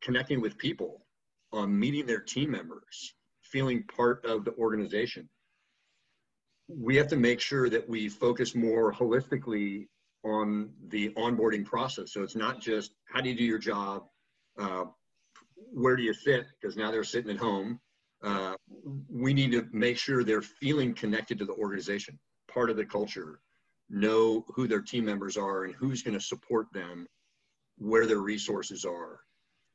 connecting 0.02 0.42
with 0.42 0.58
people 0.58 1.06
on 1.54 1.78
meeting 1.80 2.06
their 2.06 2.20
team 2.20 2.52
members 2.52 3.16
feeling 3.42 3.84
part 3.84 4.24
of 4.26 4.44
the 4.44 4.54
organization. 4.56 5.28
We 6.68 6.98
have 6.98 7.08
to 7.08 7.16
make 7.16 7.40
sure 7.40 7.70
that 7.70 7.88
we 7.88 8.10
focus 8.10 8.54
more 8.54 8.94
holistically 8.94 9.88
on 10.26 10.70
the 10.90 11.10
onboarding 11.12 11.64
process. 11.64 12.12
So 12.12 12.24
it's 12.24 12.36
not 12.36 12.60
just 12.60 12.92
how 13.06 13.22
do 13.22 13.30
you 13.30 13.36
do 13.38 13.46
your 13.46 13.58
job, 13.58 14.04
uh, 14.60 14.84
where 15.56 15.96
do 15.96 16.04
you 16.04 16.14
sit, 16.14 16.46
because 16.60 16.76
now 16.76 16.92
they're 16.92 17.06
sitting 17.06 17.32
at 17.32 17.38
home. 17.38 17.80
Uh, 18.22 18.56
we 19.10 19.34
need 19.34 19.52
to 19.54 19.66
make 19.72 19.98
sure 19.98 20.24
they're 20.24 20.42
feeling 20.42 20.94
connected 20.94 21.40
to 21.40 21.46
the 21.46 21.54
organization, 21.54 22.20
part 22.52 22.70
of 22.70 22.76
the 22.76 22.86
culture, 22.86 23.40
know 23.90 24.44
who 24.54 24.68
their 24.68 24.82
team 24.82 25.06
members 25.06 25.38
are 25.38 25.64
and 25.64 25.74
who's 25.76 26.02
going 26.02 26.18
to 26.18 26.26
support 26.26 26.68
them, 26.74 27.08
where 27.78 28.06
their 28.06 28.20
resources 28.20 28.86
are. 28.86 29.22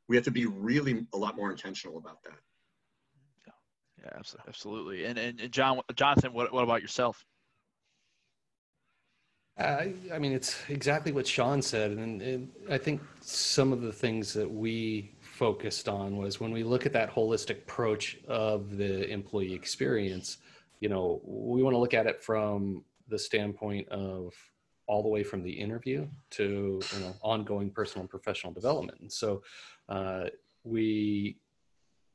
We 0.09 0.17
have 0.17 0.25
to 0.25 0.31
be 0.31 0.47
really 0.47 1.07
a 1.15 1.17
lot 1.17 1.37
more 1.37 1.51
intentional 1.51 1.99
about 1.99 2.23
that. 2.25 2.39
Yeah, 4.03 4.19
absolutely. 4.49 5.05
And, 5.05 5.19
and, 5.19 5.41
and 5.41 5.53
John, 5.53 5.81
Jonathan, 5.95 6.33
what, 6.33 6.53
what 6.53 6.65
about 6.65 6.83
yourself? 6.83 7.25
Uh, 9.59 9.85
I 10.13 10.19
mean, 10.19 10.33
it's 10.33 10.59
exactly 10.69 11.13
what 11.13 11.27
Sean 11.27 11.61
said. 11.63 11.93
And, 11.93 12.23
and, 12.23 12.51
I 12.71 12.79
think 12.79 13.03
some 13.21 13.73
of 13.73 13.83
the 13.83 13.93
things 13.93 14.33
that 14.33 14.51
we 14.51 15.15
focused 15.21 15.89
on 15.89 16.17
was 16.17 16.41
when 16.41 16.53
we 16.53 16.65
look 16.65 16.87
at 16.87 16.93
that 16.95 17.15
holistic 17.15 17.59
approach 17.59 18.19
of 18.27 18.77
the 18.77 19.09
employee 19.11 19.53
experience, 19.53 20.39
you 20.81 20.89
know, 20.89 21.21
we 21.25 21.63
want 21.63 21.75
to 21.75 21.79
look 21.79 21.95
at 21.95 22.07
it 22.07 22.23
from 22.23 22.83
the 23.09 23.19
standpoint 23.19 23.89
of 23.91 24.33
all 24.93 25.03
the 25.03 25.09
way 25.09 25.23
from 25.23 25.43
the 25.43 25.51
interview 25.51 26.07
to, 26.29 26.79
you 26.95 27.01
know, 27.01 27.15
ongoing 27.23 27.71
personal 27.71 28.03
and 28.03 28.11
professional 28.11 28.53
development. 28.53 28.99
And 29.01 29.11
so 29.11 29.43
uh, 29.89 30.25
we 30.65 31.39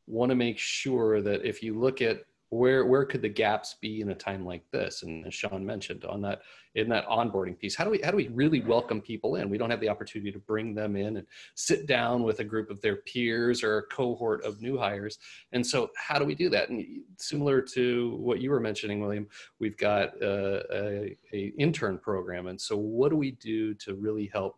want 0.05 0.29
to 0.29 0.36
make 0.36 0.60
sure 0.60 1.19
that 1.24 1.43
if 1.43 1.63
you 1.63 1.72
look 1.79 2.03
at 2.03 2.17
where 2.49 2.86
where 2.86 3.03
could 3.05 3.21
the 3.21 3.29
gaps 3.29 3.75
be 3.81 4.01
in 4.01 4.10
a 4.10 4.15
time 4.15 4.45
like 4.45 4.63
this? 4.71 5.03
And 5.03 5.25
as 5.27 5.33
sean 5.33 5.65
mentioned 5.65 6.05
on 6.05 6.21
that 6.21 6.41
in 6.75 6.88
that 6.89 7.07
onboarding 7.07 7.57
piece 7.57 7.75
how 7.75 7.83
do 7.83 7.89
we 7.89 7.99
how 8.01 8.12
do 8.12 8.17
we 8.17 8.29
really 8.29 8.62
welcome 8.62 9.01
people 9.01 9.36
in? 9.36 9.49
We 9.49 9.57
don't 9.57 9.69
have 9.69 9.81
the 9.81 9.89
opportunity 9.89 10.31
to 10.31 10.39
bring 10.39 10.73
them 10.73 10.95
in 10.95 11.17
and 11.17 11.27
sit 11.55 11.88
down 11.88 12.23
with 12.23 12.39
a 12.39 12.45
group 12.45 12.69
of 12.69 12.79
their 12.81 12.97
peers 12.97 13.63
or 13.63 13.79
a 13.79 13.83
cohort 13.83 14.45
of 14.45 14.62
new 14.62 14.77
hires. 14.77 15.19
And 15.51 15.65
so 15.65 15.89
how 15.97 16.19
do 16.19 16.25
we 16.25 16.36
do 16.36 16.49
that? 16.49 16.69
And 16.69 16.86
similar 17.17 17.62
to 17.62 18.15
what 18.17 18.39
you 18.39 18.49
were 18.49 18.60
mentioning 18.60 19.01
william 19.01 19.27
we've 19.60 19.77
got 19.77 20.21
a, 20.21 20.63
a, 20.73 21.17
a 21.33 21.53
intern 21.57 21.97
program. 21.97 22.47
And 22.47 22.60
so 22.60 22.77
what 22.77 23.10
do 23.10 23.17
we 23.17 23.31
do 23.31 23.73
to 23.75 23.95
really 23.95 24.29
help 24.31 24.57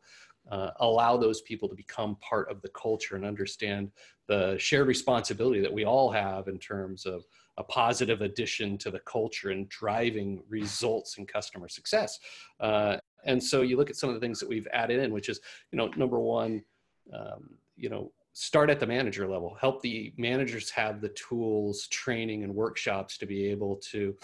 uh, 0.52 0.71
allow 0.80 1.17
those 1.17 1.41
people 1.41 1.69
to 1.69 1.75
become 1.75 2.17
part 2.17 2.49
of 2.49 2.62
the 2.62 2.69
culture 2.69 3.15
and 3.15 3.25
understand 3.25 3.91
the 4.28 4.56
shared 4.58 4.88
responsibility 4.88 5.60
that 5.60 5.73
we 5.73 5.86
all 5.86 6.12
have 6.12 6.47
in 6.47 6.58
terms 6.58 7.06
of 7.06 7.25
a 7.60 7.63
positive 7.63 8.22
addition 8.22 8.78
to 8.80 8.89
the 8.89 9.00
culture 9.00 9.50
and 9.50 9.69
driving 9.69 10.41
results 10.50 11.17
and 11.17 11.28
customer 11.28 11.67
success. 11.67 12.17
Uh, 12.60 12.98
and 13.26 13.43
so 13.43 13.62
you 13.62 13.78
look 13.78 13.89
at 13.89 13.98
some 13.98 14.10
of 14.10 14.15
the 14.15 14.22
things 14.22 14.39
that 14.39 14.50
we've 14.50 14.67
added 14.74 15.00
in, 15.04 15.12
which 15.12 15.30
is, 15.30 15.39
you 15.72 15.78
know, 15.78 15.89
number 15.98 16.19
one, 16.19 16.63
um, 17.13 17.50
you 17.76 17.89
know, 17.89 18.12
start 18.34 18.69
at 18.69 18.80
the 18.80 18.88
manager 18.88 19.28
level, 19.28 19.58
help 19.60 19.82
the 19.82 20.13
managers 20.17 20.69
have 20.69 21.02
the 21.02 21.10
tools, 21.10 21.88
training, 21.88 22.43
and 22.43 22.56
workshops 22.56 23.17
to 23.17 23.26
be 23.26 23.45
able 23.48 23.76
to 23.76 24.15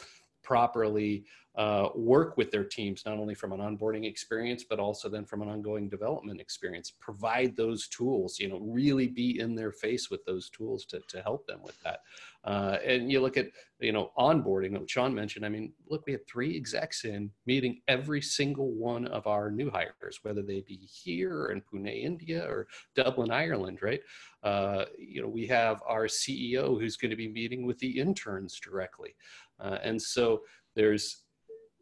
properly 0.41 1.26
uh, 1.58 1.89
work 1.96 2.36
with 2.36 2.52
their 2.52 2.65
teams, 2.65 3.04
not 3.06 3.18
only 3.18 3.34
from 3.34 3.54
an 3.54 3.60
onboarding 3.60 4.06
experience, 4.06 4.65
but 4.70 4.80
also 4.80 5.08
then 5.08 5.24
from 5.24 5.41
an 5.41 5.48
ongoing 5.48 5.88
development 5.88 6.41
experience. 6.41 6.91
Provide 7.00 7.56
those 7.56 7.88
tools, 7.88 8.39
you 8.39 8.50
know, 8.50 8.60
really 8.60 9.08
be 9.08 9.39
in 9.39 9.56
their 9.56 9.72
face 9.72 10.10
with 10.10 10.24
those 10.26 10.50
tools 10.50 10.86
to, 10.86 11.00
to 11.08 11.22
help 11.22 11.48
them 11.48 11.60
with 11.63 11.82
that. 11.84 12.00
Uh, 12.44 12.78
and 12.86 13.10
you 13.10 13.22
look 13.22 13.38
at, 13.38 13.48
you 13.80 13.91
know, 13.91 14.12
onboarding 14.18 14.74
that 14.74 14.89
Sean 14.89 15.15
mentioned. 15.15 15.46
I 15.46 15.50
mean, 15.50 15.72
look, 15.89 16.06
we 16.06 16.12
had 16.12 16.28
three 16.28 16.56
execs 16.56 17.06
in 17.06 17.32
meeting 17.46 17.82
every 17.88 18.22
single 18.22 18.72
one 18.72 19.08
of 19.08 19.26
our 19.26 19.50
new 19.50 19.72
hires, 19.72 20.20
whether 20.24 20.44
they 20.44 20.62
be 20.62 20.76
here 20.76 21.34
or 21.34 21.52
in 21.52 21.62
Pune, 21.62 22.04
India 22.04 22.46
or 22.48 22.68
Dublin, 22.96 23.32
Ireland, 23.32 23.80
right? 23.82 24.02
Uh, 24.44 24.86
you 25.00 25.22
know, 25.22 25.28
we 25.28 25.48
have 25.48 25.82
our 25.88 26.06
CEO 26.06 26.80
who's 26.80 26.98
going 26.98 27.10
to 27.12 27.15
be 27.15 27.30
meeting 27.30 27.65
with 27.65 27.80
the 27.80 28.00
interns 28.00 28.60
directly. 28.60 29.15
Uh, 29.60 29.78
and 29.82 30.00
so 30.00 30.41
there's 30.76 31.24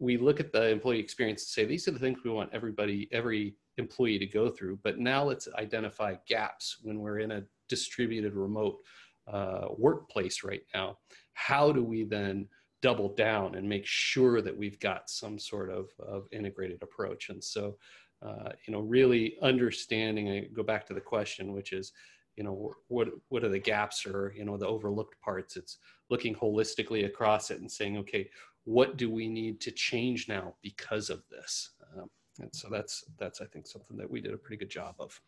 we 0.03 0.17
look 0.17 0.39
at 0.39 0.51
the 0.51 0.69
employee 0.69 0.99
experience 0.99 1.43
and 1.43 1.49
say 1.49 1.65
these 1.65 1.87
are 1.87 1.91
the 1.91 1.99
things 1.99 2.19
we 2.23 2.31
want 2.31 2.49
everybody 2.53 3.07
every 3.11 3.55
employee 3.77 4.19
to 4.19 4.25
go 4.25 4.49
through 4.49 4.77
but 4.83 4.99
now 4.99 5.23
let's 5.23 5.47
identify 5.57 6.13
gaps 6.27 6.77
when 6.83 6.99
we're 6.99 7.19
in 7.19 7.31
a 7.31 7.43
distributed 7.69 8.33
remote 8.33 8.77
uh, 9.27 9.67
workplace 9.77 10.43
right 10.43 10.63
now. 10.73 10.97
How 11.33 11.71
do 11.71 11.83
we 11.83 12.03
then 12.03 12.47
double 12.81 13.13
down 13.15 13.55
and 13.55 13.67
make 13.67 13.85
sure 13.85 14.41
that 14.41 14.55
we've 14.55 14.79
got 14.79 15.09
some 15.09 15.39
sort 15.39 15.69
of, 15.69 15.87
of 15.99 16.27
integrated 16.31 16.81
approach? 16.81 17.29
And 17.29 17.43
so 17.43 17.77
uh, 18.21 18.49
you 18.65 18.73
know 18.73 18.79
really 18.79 19.35
understanding 19.41 20.29
and 20.29 20.53
go 20.53 20.63
back 20.63 20.85
to 20.87 20.93
the 20.93 21.01
question 21.01 21.51
which 21.51 21.73
is 21.73 21.91
you 22.37 22.43
know 22.43 22.73
what 22.87 23.09
what 23.27 23.43
are 23.43 23.49
the 23.49 23.59
gaps 23.59 24.05
or 24.05 24.33
you 24.35 24.45
know 24.45 24.57
the 24.57 24.67
overlooked 24.67 25.19
parts? 25.21 25.57
It's 25.57 25.77
looking 26.09 26.35
holistically 26.35 27.05
across 27.05 27.51
it 27.51 27.59
and 27.59 27.71
saying 27.71 27.97
okay 27.97 28.29
what 28.65 28.97
do 28.97 29.09
we 29.09 29.27
need 29.27 29.59
to 29.61 29.71
change 29.71 30.27
now 30.27 30.53
because 30.61 31.09
of 31.09 31.23
this? 31.29 31.71
Um, 31.95 32.09
and 32.39 32.49
so 32.53 32.67
that's 32.69 33.03
that's 33.17 33.41
i 33.41 33.45
think 33.45 33.67
something 33.67 33.97
that 33.97 34.09
we 34.09 34.21
did 34.21 34.33
a 34.33 34.37
pretty 34.37 34.57
good 34.57 34.69
job 34.69 34.95
of 34.99 35.19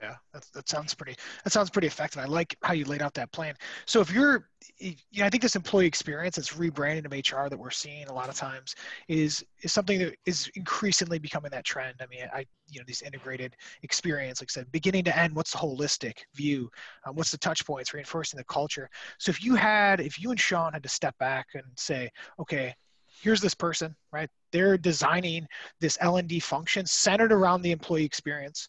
yeah. 0.00 0.14
That, 0.32 0.46
that 0.54 0.68
sounds 0.68 0.94
pretty 0.94 1.16
that 1.44 1.52
sounds 1.52 1.70
pretty 1.70 1.88
effective. 1.88 2.22
I 2.22 2.26
like 2.26 2.56
how 2.62 2.72
you 2.72 2.84
laid 2.84 3.02
out 3.02 3.14
that 3.14 3.32
plan. 3.32 3.54
So 3.86 4.00
if 4.00 4.12
you're 4.12 4.48
you 4.78 4.94
know 5.16 5.24
i 5.24 5.30
think 5.30 5.42
this 5.42 5.56
employee 5.56 5.86
experience 5.86 6.36
that's 6.36 6.54
rebranding 6.54 7.04
of 7.06 7.12
hr 7.12 7.48
that 7.48 7.58
we're 7.58 7.70
seeing 7.70 8.06
a 8.08 8.12
lot 8.12 8.28
of 8.28 8.34
times 8.34 8.74
is 9.08 9.44
is 9.62 9.72
something 9.72 9.98
that 10.00 10.16
is 10.26 10.50
increasingly 10.54 11.18
becoming 11.18 11.50
that 11.50 11.64
trend. 11.64 11.94
I 12.00 12.06
mean 12.06 12.26
i 12.32 12.46
you 12.68 12.80
know 12.80 12.84
this 12.86 13.02
integrated 13.02 13.56
experience 13.82 14.40
like 14.40 14.50
i 14.50 14.52
said 14.52 14.70
beginning 14.72 15.04
to 15.04 15.18
end 15.18 15.34
what's 15.34 15.52
the 15.52 15.58
holistic 15.58 16.18
view? 16.34 16.70
Um, 17.06 17.16
what's 17.16 17.30
the 17.30 17.38
touch 17.38 17.64
points 17.66 17.94
reinforcing 17.94 18.38
the 18.38 18.44
culture? 18.44 18.88
So 19.18 19.30
if 19.30 19.42
you 19.42 19.54
had 19.54 20.00
if 20.00 20.20
you 20.20 20.30
and 20.30 20.40
sean 20.40 20.72
had 20.72 20.82
to 20.82 20.88
step 20.88 21.16
back 21.18 21.46
and 21.54 21.64
say 21.76 22.10
okay 22.38 22.74
here's 23.20 23.40
this 23.40 23.54
person 23.54 23.96
right? 24.12 24.30
They're 24.52 24.78
designing 24.78 25.46
this 25.80 25.98
l&d 26.00 26.38
function 26.40 26.86
centered 26.86 27.32
around 27.32 27.62
the 27.62 27.72
employee 27.72 28.04
experience 28.04 28.68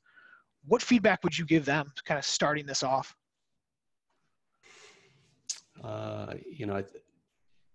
what 0.65 0.82
feedback 0.82 1.24
would 1.24 1.38
you 1.38 1.45
give 1.45 1.65
them 1.65 1.91
kind 2.06 2.17
of 2.17 2.26
starting 2.26 2.65
this 2.65 2.84
off? 2.84 3.15
Uh, 5.84 6.34
you 6.45 6.65
know 6.65 6.84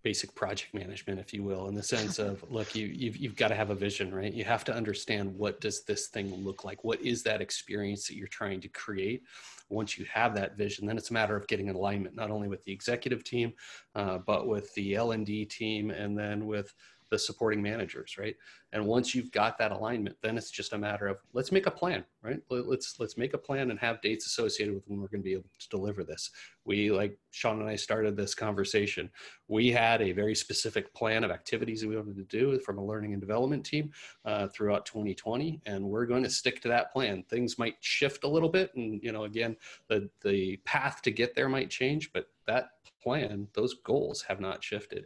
basic 0.05 0.35
project 0.35 0.71
management 0.71 1.19
if 1.19 1.33
you 1.33 1.41
will 1.41 1.67
in 1.67 1.73
the 1.73 1.81
sense 1.81 2.19
of 2.19 2.45
look 2.51 2.75
you 2.75 2.85
you've, 2.85 3.17
you've 3.17 3.35
got 3.35 3.47
to 3.47 3.55
have 3.55 3.71
a 3.71 3.75
vision 3.75 4.13
right? 4.13 4.31
You 4.31 4.43
have 4.43 4.63
to 4.65 4.73
understand 4.73 5.35
what 5.35 5.59
does 5.59 5.83
this 5.83 6.09
thing 6.09 6.31
look 6.35 6.63
like? 6.63 6.83
What 6.83 7.01
is 7.01 7.23
that 7.23 7.41
experience 7.41 8.05
that 8.07 8.15
you're 8.15 8.27
trying 8.27 8.61
to 8.61 8.67
create? 8.67 9.23
Once 9.69 9.97
you 9.97 10.05
have 10.13 10.35
that 10.35 10.57
vision 10.57 10.85
then 10.85 10.95
it's 10.95 11.09
a 11.09 11.13
matter 11.13 11.35
of 11.35 11.47
getting 11.47 11.71
alignment 11.71 12.15
not 12.15 12.29
only 12.29 12.47
with 12.47 12.63
the 12.65 12.71
executive 12.71 13.23
team 13.23 13.51
uh, 13.95 14.19
but 14.19 14.47
with 14.47 14.71
the 14.75 14.93
l&d 14.93 15.43
team 15.45 15.89
and 15.89 16.15
then 16.15 16.45
with 16.45 16.71
the 17.09 17.19
supporting 17.19 17.61
managers, 17.61 18.17
right? 18.17 18.35
And 18.73 18.85
once 18.85 19.15
you've 19.15 19.31
got 19.31 19.57
that 19.57 19.71
alignment, 19.71 20.17
then 20.21 20.37
it's 20.37 20.51
just 20.51 20.73
a 20.73 20.77
matter 20.77 21.07
of 21.07 21.17
let's 21.33 21.51
make 21.51 21.67
a 21.67 21.71
plan, 21.71 22.03
right? 22.21 22.39
Let's 22.49 22.99
let's 22.99 23.17
make 23.17 23.33
a 23.33 23.37
plan 23.37 23.71
and 23.71 23.79
have 23.79 24.01
dates 24.01 24.25
associated 24.25 24.73
with 24.73 24.83
when 24.87 24.99
we're 24.99 25.07
going 25.07 25.21
to 25.21 25.25
be 25.25 25.33
able 25.33 25.49
to 25.59 25.69
deliver 25.69 26.03
this. 26.03 26.31
We 26.65 26.91
like 26.91 27.17
Sean 27.31 27.61
and 27.61 27.69
I 27.69 27.75
started 27.75 28.17
this 28.17 28.35
conversation. 28.35 29.09
We 29.47 29.71
had 29.71 30.01
a 30.01 30.11
very 30.11 30.35
specific 30.35 30.93
plan 30.93 31.23
of 31.23 31.31
activities 31.31 31.81
that 31.81 31.87
we 31.87 31.95
wanted 31.95 32.17
to 32.17 32.23
do 32.23 32.59
from 32.59 32.79
a 32.79 32.85
learning 32.85 33.13
and 33.13 33.21
development 33.21 33.65
team 33.65 33.91
uh, 34.25 34.47
throughout 34.47 34.85
2020, 34.85 35.61
and 35.65 35.85
we're 35.85 36.05
going 36.05 36.23
to 36.23 36.29
stick 36.29 36.61
to 36.61 36.67
that 36.69 36.91
plan. 36.91 37.23
Things 37.29 37.59
might 37.59 37.75
shift 37.81 38.23
a 38.23 38.27
little 38.29 38.49
bit, 38.49 38.71
and 38.75 39.01
you 39.03 39.11
know, 39.11 39.23
again, 39.25 39.55
the 39.87 40.09
the 40.21 40.57
path 40.65 41.01
to 41.03 41.11
get 41.11 41.35
there 41.35 41.49
might 41.49 41.69
change, 41.69 42.11
but 42.11 42.27
that 42.47 42.71
plan, 43.01 43.47
those 43.53 43.75
goals 43.75 44.23
have 44.23 44.39
not 44.39 44.63
shifted. 44.63 45.05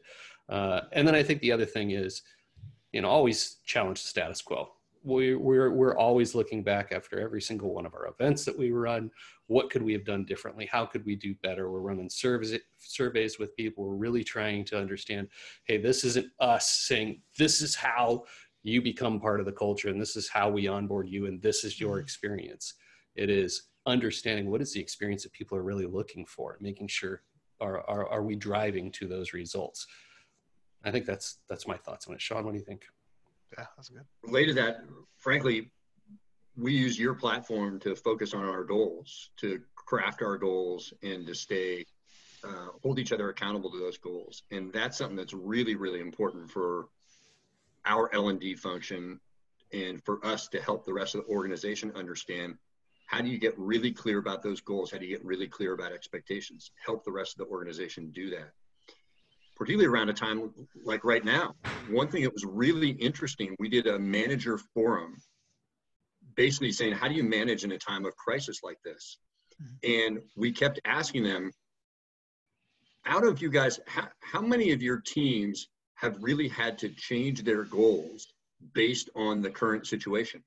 Uh, 0.50 0.82
and 0.92 1.08
then 1.08 1.16
I 1.16 1.24
think 1.24 1.42
the 1.42 1.52
other 1.52 1.66
thing 1.66 1.92
is, 1.92 2.24
you 2.92 3.02
know, 3.02 3.10
always 3.10 3.58
challenge 3.66 4.02
the 4.02 4.08
status 4.08 4.42
quo. 4.42 4.70
We, 5.04 5.36
we're, 5.36 5.72
we're 5.72 5.96
always 5.96 6.36
looking 6.36 6.62
back 6.62 6.92
after 6.92 7.20
every 7.20 7.42
single 7.42 7.74
one 7.74 7.86
of 7.86 7.94
our 7.94 8.08
events 8.08 8.44
that 8.46 8.58
we 8.58 8.72
run. 8.72 9.12
What 9.48 9.70
could 9.70 9.82
we 9.82 9.94
have 9.94 10.04
done 10.04 10.26
differently? 10.26 10.66
How 10.66 10.86
could 10.86 11.06
we 11.06 11.16
do 11.16 11.36
better? 11.42 11.72
We're 11.72 11.80
running 11.80 12.10
surveys, 12.10 12.60
surveys 12.80 13.40
with 13.40 13.56
people. 13.56 13.86
We're 13.86 13.96
really 13.96 14.24
trying 14.24 14.66
to 14.66 14.78
understand, 14.78 15.30
hey, 15.66 15.78
this 15.78 16.04
isn't 16.04 16.28
us 16.40 16.70
saying 16.70 17.22
this 17.38 17.62
is 17.62 17.76
how 17.76 18.26
you 18.64 18.82
become 18.82 19.22
part 19.22 19.40
of 19.40 19.46
the 19.46 19.52
culture 19.54 19.88
and 19.88 20.02
this 20.02 20.18
is 20.18 20.28
how 20.28 20.50
we 20.50 20.68
onboard 20.68 21.08
you 21.08 21.28
and 21.28 21.42
this 21.42 21.64
is 21.64 21.80
your 21.80 22.00
experience. 22.00 22.74
It 23.16 23.30
is 23.30 23.70
understanding 23.86 24.50
what 24.50 24.62
is 24.62 24.74
the 24.74 24.82
experience 24.82 25.24
that 25.24 25.32
people 25.34 25.58
are 25.58 25.64
really 25.64 25.86
looking 25.86 26.26
for, 26.26 26.58
making 26.60 26.88
sure 26.88 27.24
are, 27.62 27.82
are, 27.90 28.08
are 28.10 28.24
we 28.24 28.36
driving 28.36 28.92
to 28.94 29.08
those 29.08 29.34
results. 29.34 29.88
I 30.84 30.92
think 30.92 31.06
that's 31.06 31.40
that's 31.50 31.68
my 31.68 31.78
thoughts 31.78 32.08
on 32.08 32.14
it. 32.14 32.22
Sean, 32.22 32.46
what 32.46 32.54
do 32.54 32.58
you 32.58 32.64
think? 32.64 32.84
Yeah, 33.58 33.66
that's 33.76 33.90
good. 33.90 34.04
Related 34.24 34.56
to 34.56 34.62
that, 34.62 34.78
frankly, 35.18 35.72
we 36.56 36.74
use 36.74 37.00
your 37.00 37.14
platform 37.14 37.80
to 37.82 37.96
focus 37.96 38.34
on 38.34 38.44
our 38.44 38.64
goals, 38.64 39.32
to 39.38 39.62
craft 39.76 40.22
our 40.22 40.38
goals, 40.38 40.94
and 41.04 41.26
to 41.26 41.34
stay 41.34 41.86
uh, 42.44 42.68
hold 42.82 43.00
each 43.00 43.12
other 43.12 43.30
accountable 43.30 43.70
to 43.72 43.80
those 43.80 43.98
goals. 43.98 44.44
And 44.52 44.72
that's 44.72 44.98
something 44.98 45.18
that's 45.18 45.34
really, 45.34 45.76
really 45.76 46.00
important 46.00 46.50
for 46.50 46.88
our 47.86 48.14
L 48.14 48.30
and 48.30 48.40
D 48.40 48.56
function, 48.56 49.20
and 49.74 50.04
for 50.04 50.26
us 50.26 50.48
to 50.50 50.62
help 50.62 50.86
the 50.86 50.94
rest 50.94 51.16
of 51.16 51.26
the 51.26 51.34
organization 51.34 51.92
understand 51.96 52.56
how 53.08 53.22
do 53.22 53.28
you 53.28 53.40
get 53.40 53.58
really 53.58 53.92
clear 53.92 54.20
about 54.20 54.44
those 54.44 54.62
goals? 54.62 54.92
How 54.92 55.00
do 55.00 55.06
you 55.06 55.18
get 55.18 55.26
really 55.26 55.48
clear 55.48 55.74
about 55.74 55.92
expectations? 55.92 56.72
Help 56.86 57.04
the 57.04 57.12
rest 57.12 57.40
of 57.40 57.48
the 57.48 57.52
organization 57.52 58.12
do 58.12 58.30
that 58.30 58.52
particularly 59.60 59.94
around 59.94 60.10
a 60.10 60.14
time 60.14 60.52
like 60.86 61.04
right 61.04 61.26
now. 61.26 61.54
One 61.90 62.08
thing 62.08 62.24
that 62.24 62.34
was 62.34 62.46
really 62.46 62.92
interesting, 62.92 63.56
we 63.60 63.68
did 63.68 63.88
a 63.88 64.00
manager 64.00 64.58
forum 64.74 65.18
basically 66.36 66.72
saying, 66.72 66.94
how 66.94 67.10
do 67.10 67.14
you 67.14 67.24
manage 67.24 67.66
in 67.66 67.74
a 67.74 67.78
time 67.78 68.06
of 68.06 68.16
crisis 68.16 68.62
like 68.64 68.78
this? 68.86 69.20
Mm-hmm. 69.62 70.08
And 70.08 70.22
we 70.38 70.54
kept 70.54 70.80
asking 70.86 71.24
them, 71.24 71.52
out 73.06 73.26
of 73.26 73.42
you 73.42 73.50
guys, 73.50 73.82
how, 73.86 74.08
how 74.22 74.42
many 74.42 74.72
of 74.72 74.82
your 74.82 75.02
teams 75.02 75.68
have 75.96 76.24
really 76.24 76.48
had 76.48 76.78
to 76.78 76.90
change 76.90 77.44
their 77.44 77.64
goals 77.64 78.28
based 78.74 79.10
on 79.14 79.42
the 79.42 79.50
current 79.50 79.86
situation? 79.86 80.42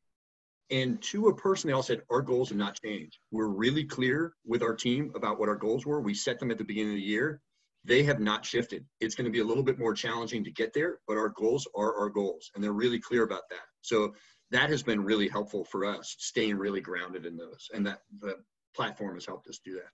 And 0.71 1.03
to 1.03 1.29
a 1.29 1.37
person, 1.37 1.69
they 1.69 1.75
all 1.75 1.83
said, 1.83 2.03
Our 2.09 2.23
goals 2.23 2.49
have 2.49 2.57
not 2.57 2.81
changed. 2.83 3.19
We're 3.31 3.49
really 3.49 3.85
clear 3.85 4.33
with 4.47 4.63
our 4.63 4.75
team 4.75 5.13
about 5.15 5.39
what 5.39 5.51
our 5.51 5.57
goals 5.57 5.85
were. 5.85 6.01
We 6.01 6.15
set 6.15 6.39
them 6.39 6.51
at 6.51 6.57
the 6.57 6.65
beginning 6.65 6.93
of 6.93 6.97
the 6.97 7.03
year 7.03 7.43
they 7.85 8.03
have 8.05 8.21
not 8.21 8.45
shifted. 8.45 8.85
It's 9.01 9.15
going 9.15 9.25
to 9.25 9.31
be 9.31 9.41
a 9.41 9.45
little 9.45 9.63
bit 9.63 9.79
more 9.79 9.95
challenging 9.95 10.45
to 10.45 10.51
get 10.51 10.73
there, 10.73 10.99
but 11.07 11.17
our 11.17 11.31
goals 11.31 11.67
are 11.77 11.97
our 11.99 12.09
goals, 12.09 12.51
and 12.55 12.63
they're 12.63 12.73
really 12.73 13.01
clear 13.01 13.25
about 13.25 13.43
that. 13.51 13.67
So 13.81 14.15
that 14.51 14.71
has 14.71 14.83
been 14.83 15.03
really 15.03 15.29
helpful 15.29 15.65
for 15.65 15.85
us, 15.85 16.15
staying 16.19 16.57
really 16.57 16.81
grounded 16.81 17.27
in 17.27 17.37
those, 17.37 17.69
and 17.75 17.87
that 17.87 18.03
the 18.21 18.37
platform 18.75 19.15
has 19.15 19.27
helped 19.27 19.49
us 19.49 19.61
do 19.65 19.75
that. 19.75 19.91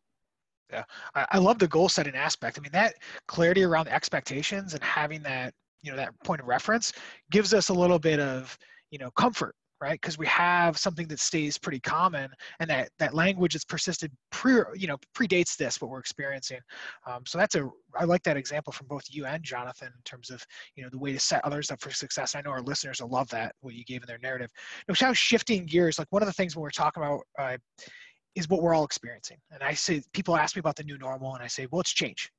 Yeah, 0.71 0.85
I, 1.15 1.27
I 1.33 1.39
love 1.39 1.59
the 1.59 1.69
goal 1.69 1.89
setting 1.89 2.15
aspect. 2.15 2.59
I 2.59 2.61
mean, 2.61 2.73
that 2.73 2.97
clarity 3.27 3.63
around 3.63 3.87
the 3.87 3.95
expectations 3.95 4.75
and 4.75 4.83
having 4.83 5.23
that 5.23 5.55
you 5.83 5.91
know 5.91 5.97
that 5.97 6.13
point 6.25 6.41
of 6.41 6.47
reference 6.47 6.93
gives 7.31 7.55
us 7.55 7.69
a 7.69 7.75
little 7.75 7.99
bit 7.99 8.21
of 8.21 8.59
you 8.91 8.99
know 8.99 9.11
comfort 9.13 9.55
right? 9.81 10.01
Because 10.01 10.19
we 10.19 10.27
have 10.27 10.77
something 10.77 11.07
that 11.09 11.21
stays 11.21 11.57
pretty 11.57 11.81
common 11.81 12.31
and 12.61 12.69
that 12.69 12.91
that 12.99 13.15
language 13.15 13.53
that's 13.53 13.65
persisted 13.65 14.11
pre 14.31 14.61
you 14.75 14.87
know 14.87 14.97
predates 15.17 15.57
this 15.57 15.81
what 15.81 15.91
we're 15.91 15.99
experiencing. 15.99 16.61
Um, 17.07 17.25
so 17.27 17.39
that's 17.39 17.55
a 17.55 17.69
i 17.97 18.05
like 18.05 18.23
that 18.23 18.37
example 18.37 18.73
from 18.73 18.87
both 18.87 19.05
you 19.11 19.25
and 19.25 19.43
jonathan 19.43 19.89
in 19.89 20.03
terms 20.05 20.31
of 20.31 20.45
you 20.75 20.83
know 20.83 20.89
the 20.91 20.99
way 20.99 21.13
to 21.13 21.19
set 21.19 21.45
others 21.45 21.71
up 21.71 21.81
for 21.81 21.91
success. 21.91 22.35
I 22.35 22.41
know 22.43 22.51
our 22.51 22.63
listeners 22.63 23.01
will 23.01 23.09
love 23.09 23.29
that 23.31 23.55
what 23.61 23.75
you 23.75 23.85
gave 23.85 24.03
in 24.03 24.07
their 24.07 24.19
narrative. 24.19 24.51
Now 24.89 25.13
shifting 25.13 25.67
gears 25.67 25.99
like 25.99 26.09
one 26.11 26.23
of 26.23 26.27
the 26.29 26.33
things 26.33 26.57
when 26.57 26.63
we're 26.63 26.71
talking 26.71 27.03
about 27.03 27.21
uh, 27.39 27.57
is 28.35 28.49
what 28.49 28.63
we're 28.63 28.75
all 28.75 28.85
experiencing. 28.85 29.39
And 29.53 29.63
i 29.63 29.75
say 29.75 30.03
people 30.13 30.37
ask 30.37 30.57
me 30.57 30.61
about 30.61 30.77
the 30.77 30.85
new 30.85 30.99
normal 30.99 31.35
and 31.35 31.43
i 31.43 31.47
say 31.47 31.67
well 31.71 31.81
it's 31.81 31.93
change. 31.93 32.31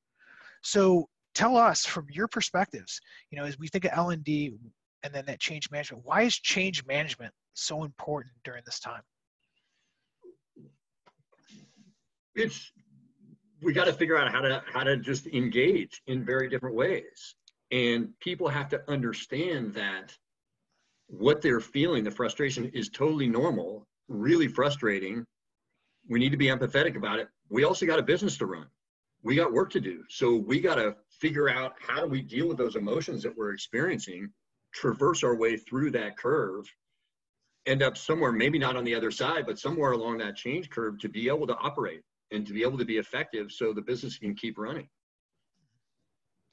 So 0.61 1.07
tell 1.35 1.55
us 1.55 1.85
from 1.85 2.07
your 2.09 2.27
perspectives 2.27 2.99
you 3.31 3.37
know 3.37 3.45
as 3.45 3.57
we 3.59 3.67
think 3.67 3.85
of 3.85 3.91
l&d 3.93 4.53
and 5.03 5.13
then 5.13 5.25
that 5.25 5.39
change 5.39 5.71
management. 5.71 6.05
Why 6.05 6.23
is 6.23 6.35
change 6.35 6.85
management 6.85 7.33
so 7.53 7.83
important 7.83 8.33
during 8.43 8.63
this 8.65 8.79
time? 8.79 9.01
It's 12.35 12.71
we 13.61 13.73
got 13.73 13.85
to 13.85 13.93
figure 13.93 14.17
out 14.17 14.31
how 14.31 14.41
to 14.41 14.63
how 14.65 14.83
to 14.83 14.97
just 14.97 15.27
engage 15.27 16.01
in 16.07 16.23
very 16.23 16.49
different 16.49 16.75
ways, 16.75 17.35
and 17.71 18.09
people 18.19 18.47
have 18.47 18.69
to 18.69 18.81
understand 18.89 19.73
that 19.73 20.15
what 21.07 21.41
they're 21.41 21.59
feeling, 21.59 22.03
the 22.03 22.11
frustration, 22.11 22.69
is 22.73 22.89
totally 22.89 23.27
normal. 23.27 23.87
Really 24.07 24.47
frustrating. 24.47 25.25
We 26.07 26.19
need 26.19 26.31
to 26.31 26.37
be 26.37 26.47
empathetic 26.47 26.95
about 26.95 27.19
it. 27.19 27.27
We 27.49 27.63
also 27.63 27.85
got 27.85 27.99
a 27.99 28.03
business 28.03 28.37
to 28.37 28.45
run. 28.45 28.67
We 29.21 29.35
got 29.35 29.51
work 29.51 29.69
to 29.71 29.79
do. 29.79 30.03
So 30.09 30.35
we 30.35 30.61
got 30.61 30.75
to 30.75 30.95
figure 31.09 31.49
out 31.49 31.73
how 31.79 32.01
do 32.01 32.07
we 32.07 32.21
deal 32.21 32.47
with 32.47 32.57
those 32.57 32.75
emotions 32.75 33.21
that 33.23 33.35
we're 33.35 33.53
experiencing 33.53 34.31
traverse 34.73 35.23
our 35.23 35.35
way 35.35 35.57
through 35.57 35.91
that 35.91 36.17
curve 36.17 36.65
end 37.65 37.83
up 37.83 37.97
somewhere 37.97 38.31
maybe 38.31 38.57
not 38.57 38.75
on 38.75 38.83
the 38.83 38.95
other 38.95 39.11
side 39.11 39.45
but 39.45 39.59
somewhere 39.59 39.91
along 39.91 40.17
that 40.17 40.35
change 40.35 40.69
curve 40.69 40.97
to 40.99 41.09
be 41.09 41.27
able 41.27 41.45
to 41.45 41.55
operate 41.57 42.01
and 42.31 42.45
to 42.45 42.53
be 42.53 42.61
able 42.61 42.77
to 42.77 42.85
be 42.85 42.97
effective 42.97 43.51
so 43.51 43.73
the 43.73 43.81
business 43.81 44.17
can 44.17 44.35
keep 44.35 44.57
running. 44.57 44.87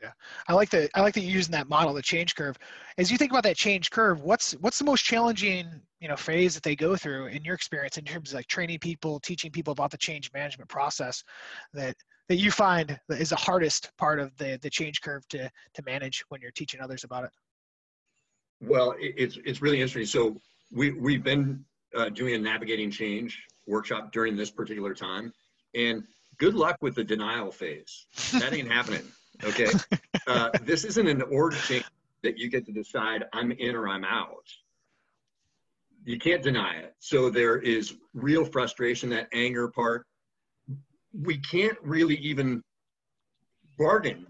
Yeah. 0.03 0.13
I 0.47 0.53
like 0.53 0.69
that 0.71 0.91
i 0.95 1.01
like 1.01 1.15
that 1.15 1.23
you're 1.23 1.33
using 1.33 1.53
that 1.53 1.71
model 1.71 1.95
the 1.95 2.03
change 2.03 2.35
curve. 2.35 2.59
As 2.99 3.11
you 3.11 3.17
think 3.17 3.33
about 3.33 3.45
that 3.45 3.57
change 3.57 3.91
curve 3.91 4.21
what's 4.21 4.53
what's 4.61 4.79
the 4.79 4.85
most 4.85 5.05
challenging 5.05 5.69
you 6.01 6.09
know 6.09 6.17
phase 6.17 6.53
that 6.55 6.63
they 6.63 6.77
go 6.77 6.97
through 6.97 7.27
in 7.27 7.43
your 7.43 7.55
experience 7.55 7.97
in 7.97 8.05
terms 8.05 8.31
of 8.31 8.37
like 8.37 8.47
training 8.47 8.79
people 8.79 9.19
teaching 9.21 9.51
people 9.51 9.73
about 9.73 9.91
the 9.91 9.97
change 9.97 10.31
management 10.35 10.69
process 10.69 11.25
that 11.73 11.97
that 12.29 12.37
you 12.37 12.51
find 12.51 12.99
is 13.09 13.31
the 13.31 13.37
hardest 13.37 13.91
part 13.97 14.21
of 14.21 14.37
the 14.37 14.59
the 14.61 14.69
change 14.69 15.01
curve 15.01 15.27
to 15.29 15.51
to 15.73 15.83
manage 15.87 16.23
when 16.29 16.43
you're 16.43 16.51
teaching 16.51 16.83
others 16.83 17.03
about 17.05 17.25
it 17.25 17.31
well, 18.61 18.95
it's 18.99 19.39
it's 19.45 19.61
really 19.63 19.81
interesting. 19.81 20.07
So 20.07 20.41
we 20.73 20.93
we've 20.93 21.23
been 21.23 21.65
uh, 21.95 22.09
doing 22.09 22.35
a 22.35 22.39
navigating 22.39 22.91
change 22.91 23.43
workshop 23.67 24.13
during 24.13 24.37
this 24.37 24.51
particular 24.51 24.95
time, 24.95 25.33
and 25.75 26.05
good 26.39 26.55
luck 26.55 26.79
with 26.81 26.95
the 26.95 27.05
denial 27.05 27.51
phase. 27.51 28.07
That 28.33 28.53
ain't 28.53 28.71
happening. 28.71 29.03
Okay, 29.45 29.71
uh, 30.27 30.51
this 30.63 30.85
isn't 30.85 31.07
an 31.07 31.23
org 31.23 31.55
change 31.55 31.85
that 32.23 32.39
you 32.39 32.49
get 32.49 32.65
to 32.67 32.73
decide 32.73 33.25
I'm 33.33 33.53
in 33.53 33.75
or 33.77 33.89
I'm 33.89 34.05
out. 34.05 34.49
You 36.05 36.19
can't 36.19 36.43
deny 36.43 36.77
it. 36.77 36.95
So 37.01 37.31
there 37.31 37.59
is 37.59 37.97
real 38.15 38.45
frustration, 38.45 39.11
that 39.11 39.29
anger 39.33 39.69
part. 39.69 40.07
We 41.13 41.39
can't 41.39 41.77
really 41.83 42.17
even 42.17 42.63
bargain. 43.77 44.27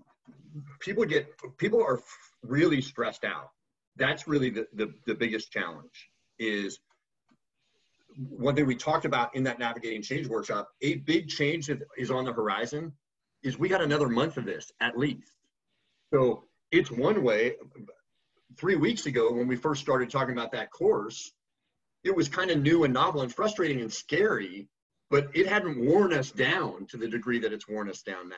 People 0.81 1.05
get 1.05 1.29
people 1.59 1.83
are 1.83 2.01
really 2.43 2.81
stressed 2.81 3.25
out 3.25 3.51
that's 3.97 4.29
really 4.29 4.51
the, 4.51 4.67
the, 4.75 4.93
the 5.07 5.15
biggest 5.15 5.51
challenge 5.51 6.11
is 6.39 6.79
one 8.17 8.55
thing 8.55 8.67
we 8.67 8.77
talked 8.77 9.05
about 9.05 9.35
in 9.35 9.43
that 9.45 9.59
navigating 9.59 10.03
change 10.03 10.27
workshop 10.27 10.69
a 10.83 10.97
big 10.97 11.29
change 11.29 11.67
that 11.67 11.81
is 11.97 12.11
on 12.11 12.25
the 12.25 12.33
horizon 12.33 12.93
is 13.43 13.59
we 13.59 13.69
got 13.69 13.83
another 13.83 14.09
month 14.09 14.37
of 14.37 14.45
this 14.45 14.73
at 14.81 14.99
least. 14.99 15.33
So 16.13 16.45
it's 16.73 16.91
one 16.91 17.23
way. 17.23 17.55
Three 18.57 18.77
weeks 18.77 19.07
ago 19.07 19.33
when 19.33 19.47
we 19.47 19.57
first 19.57 19.83
started 19.83 20.11
talking 20.11 20.33
about 20.33 20.53
that 20.53 20.71
course 20.71 21.33
it 22.05 22.15
was 22.15 22.29
kind 22.29 22.51
of 22.51 22.63
new 22.63 22.85
and 22.85 22.95
novel 22.95 23.23
and 23.23 23.35
frustrating 23.35 23.81
and 23.81 23.93
scary 23.93 24.69
but 25.11 25.29
it 25.35 25.47
hadn't 25.47 25.85
worn 25.85 26.13
us 26.13 26.31
down 26.31 26.87
to 26.87 26.97
the 26.97 27.09
degree 27.09 27.39
that 27.39 27.53
it's 27.53 27.69
worn 27.69 27.89
us 27.89 28.03
down 28.03 28.29
now. 28.29 28.37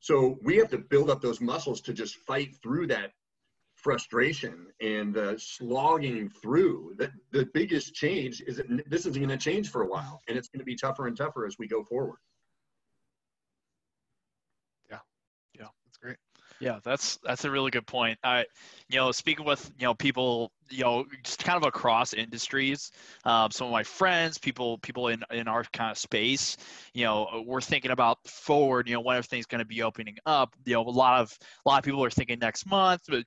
So 0.00 0.38
we 0.42 0.56
have 0.58 0.70
to 0.70 0.78
build 0.78 1.10
up 1.10 1.20
those 1.20 1.40
muscles 1.40 1.80
to 1.82 1.92
just 1.92 2.16
fight 2.26 2.54
through 2.62 2.88
that 2.88 3.12
frustration 3.86 4.66
and 4.80 5.16
uh, 5.16 5.38
slogging 5.38 6.28
through. 6.28 6.92
The, 6.98 7.08
the 7.30 7.48
biggest 7.54 7.94
change 7.94 8.42
is 8.44 8.56
that 8.56 8.66
this 8.90 9.06
isn't 9.06 9.14
going 9.24 9.28
to 9.28 9.36
change 9.36 9.70
for 9.70 9.82
a 9.82 9.86
while, 9.86 10.20
and 10.26 10.36
it's 10.36 10.48
going 10.48 10.58
to 10.58 10.64
be 10.64 10.74
tougher 10.74 11.06
and 11.06 11.16
tougher 11.16 11.46
as 11.46 11.56
we 11.56 11.68
go 11.68 11.84
forward. 11.84 12.18
Yeah, 14.90 14.98
yeah, 15.56 15.68
that's 15.84 15.98
great. 15.98 16.16
Yeah, 16.58 16.80
that's 16.82 17.20
that's 17.22 17.44
a 17.44 17.50
really 17.50 17.70
good 17.70 17.86
point. 17.86 18.18
I, 18.24 18.44
you 18.88 18.98
know, 18.98 19.12
speaking 19.12 19.46
with 19.46 19.70
you 19.78 19.86
know 19.86 19.94
people, 19.94 20.50
you 20.68 20.82
know, 20.82 21.04
just 21.22 21.44
kind 21.44 21.56
of 21.56 21.62
across 21.62 22.12
industries, 22.12 22.90
um, 23.24 23.52
some 23.52 23.68
of 23.68 23.72
my 23.72 23.84
friends, 23.84 24.36
people 24.36 24.78
people 24.78 25.06
in 25.08 25.22
in 25.30 25.46
our 25.46 25.62
kind 25.72 25.92
of 25.92 25.98
space, 25.98 26.56
you 26.92 27.04
know, 27.04 27.44
we're 27.46 27.60
thinking 27.60 27.92
about 27.92 28.18
forward. 28.26 28.88
You 28.88 28.94
know, 28.94 29.00
when 29.02 29.16
are 29.16 29.22
things 29.22 29.46
going 29.46 29.60
to 29.60 29.64
be 29.64 29.82
opening 29.82 30.16
up? 30.26 30.56
You 30.64 30.74
know, 30.74 30.82
a 30.82 30.90
lot 30.90 31.20
of 31.20 31.38
a 31.64 31.68
lot 31.68 31.78
of 31.78 31.84
people 31.84 32.02
are 32.02 32.10
thinking 32.10 32.40
next 32.40 32.66
month, 32.66 33.02
but 33.06 33.24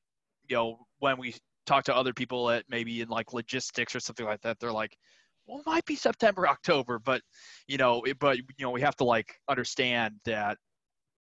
you 0.49 0.55
know, 0.55 0.79
when 0.99 1.17
we 1.17 1.35
talk 1.65 1.83
to 1.85 1.95
other 1.95 2.13
people 2.13 2.49
at 2.49 2.65
maybe 2.69 3.01
in 3.01 3.09
like 3.09 3.33
logistics 3.33 3.95
or 3.95 3.99
something 3.99 4.25
like 4.25 4.41
that, 4.41 4.59
they're 4.59 4.71
like, 4.71 4.97
well, 5.45 5.59
it 5.59 5.65
might 5.65 5.85
be 5.85 5.95
September, 5.95 6.47
October, 6.47 6.99
but 6.99 7.21
you 7.67 7.77
know, 7.77 8.01
it, 8.03 8.19
but 8.19 8.38
you 8.38 8.43
know, 8.59 8.71
we 8.71 8.81
have 8.81 8.95
to 8.97 9.03
like 9.03 9.33
understand 9.47 10.15
that 10.25 10.57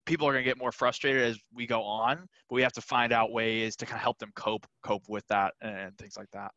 people 0.05 0.27
are 0.27 0.33
going 0.33 0.43
to 0.43 0.49
get 0.49 0.57
more 0.57 0.71
frustrated 0.71 1.23
as 1.23 1.39
we 1.53 1.65
go 1.65 1.81
on 1.81 2.17
but 2.49 2.55
we 2.55 2.61
have 2.61 2.73
to 2.73 2.81
find 2.81 3.13
out 3.13 3.31
ways 3.31 3.75
to 3.77 3.85
kind 3.85 3.95
of 3.95 4.01
help 4.01 4.17
them 4.19 4.31
cope 4.35 4.65
cope 4.83 5.03
with 5.07 5.25
that 5.29 5.53
and 5.61 5.97
things 5.97 6.17
like 6.17 6.29
that. 6.33 6.51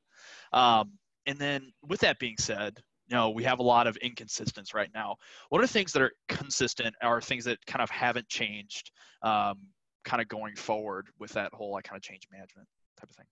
Um, 0.53 0.93
and 1.27 1.39
then 1.39 1.73
with 1.89 2.01
that 2.01 2.19
being 2.19 2.37
said 2.39 2.79
you 3.09 3.15
know 3.15 3.31
we 3.31 3.45
have 3.45 3.61
a 3.61 3.63
lot 3.63 3.87
of 3.87 3.97
inconsistency 3.99 4.73
right 4.75 4.91
now. 4.95 5.17
What 5.51 5.63
are 5.63 5.67
things 5.67 5.93
that 5.93 6.03
are 6.03 6.13
consistent 6.29 6.95
are 7.03 7.21
things 7.21 7.45
that 7.45 7.65
kind 7.67 7.83
of 7.83 7.91
haven't 7.91 8.29
changed 8.29 8.91
um, 9.23 9.59
kind 10.07 10.23
of 10.23 10.29
going 10.29 10.57
forward 10.57 11.09
with 11.19 11.33
that 11.33 11.53
whole 11.53 11.73
like 11.73 11.85
kind 11.85 11.99
of 11.99 12.03
change 12.03 12.27
management 12.33 12.67
type 12.99 13.11
of 13.11 13.17
thing 13.17 13.27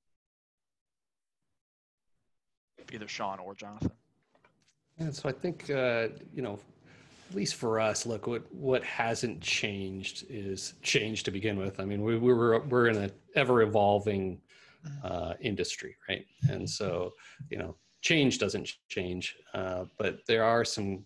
either 2.93 3.09
sean 3.09 3.39
or 3.39 3.55
jonathan 3.55 3.91
yeah, 4.99 5.11
so 5.11 5.29
I 5.29 5.33
think 5.33 5.71
uh, 5.71 6.09
you 6.33 6.43
know 6.43 6.59
at 7.31 7.37
least 7.37 7.57
for 7.57 7.81
us, 7.81 8.07
look 8.07 8.27
what 8.27 8.43
what 8.55 8.85
hasn't 8.85 9.41
changed 9.41 10.25
is 10.29 10.75
change 10.83 11.25
to 11.25 11.31
begin 11.31 11.59
with. 11.59 11.81
I 11.81 11.85
mean, 11.85 12.03
we, 12.03 12.17
we 12.17 12.33
were 12.33 12.61
we're 12.61 12.89
in 12.89 12.97
an 12.97 13.11
ever 13.35 13.63
evolving 13.63 14.41
mm-hmm. 14.87 15.07
uh, 15.07 15.35
industry, 15.41 15.97
right? 16.09 16.25
And 16.49 16.69
so 16.69 17.15
you 17.51 17.59
know, 17.59 17.77
change 18.03 18.39
doesn't 18.39 18.71
change, 18.89 19.37
uh, 19.53 19.87
but 19.99 20.19
there 20.27 20.45
are 20.45 20.65
some 20.65 21.05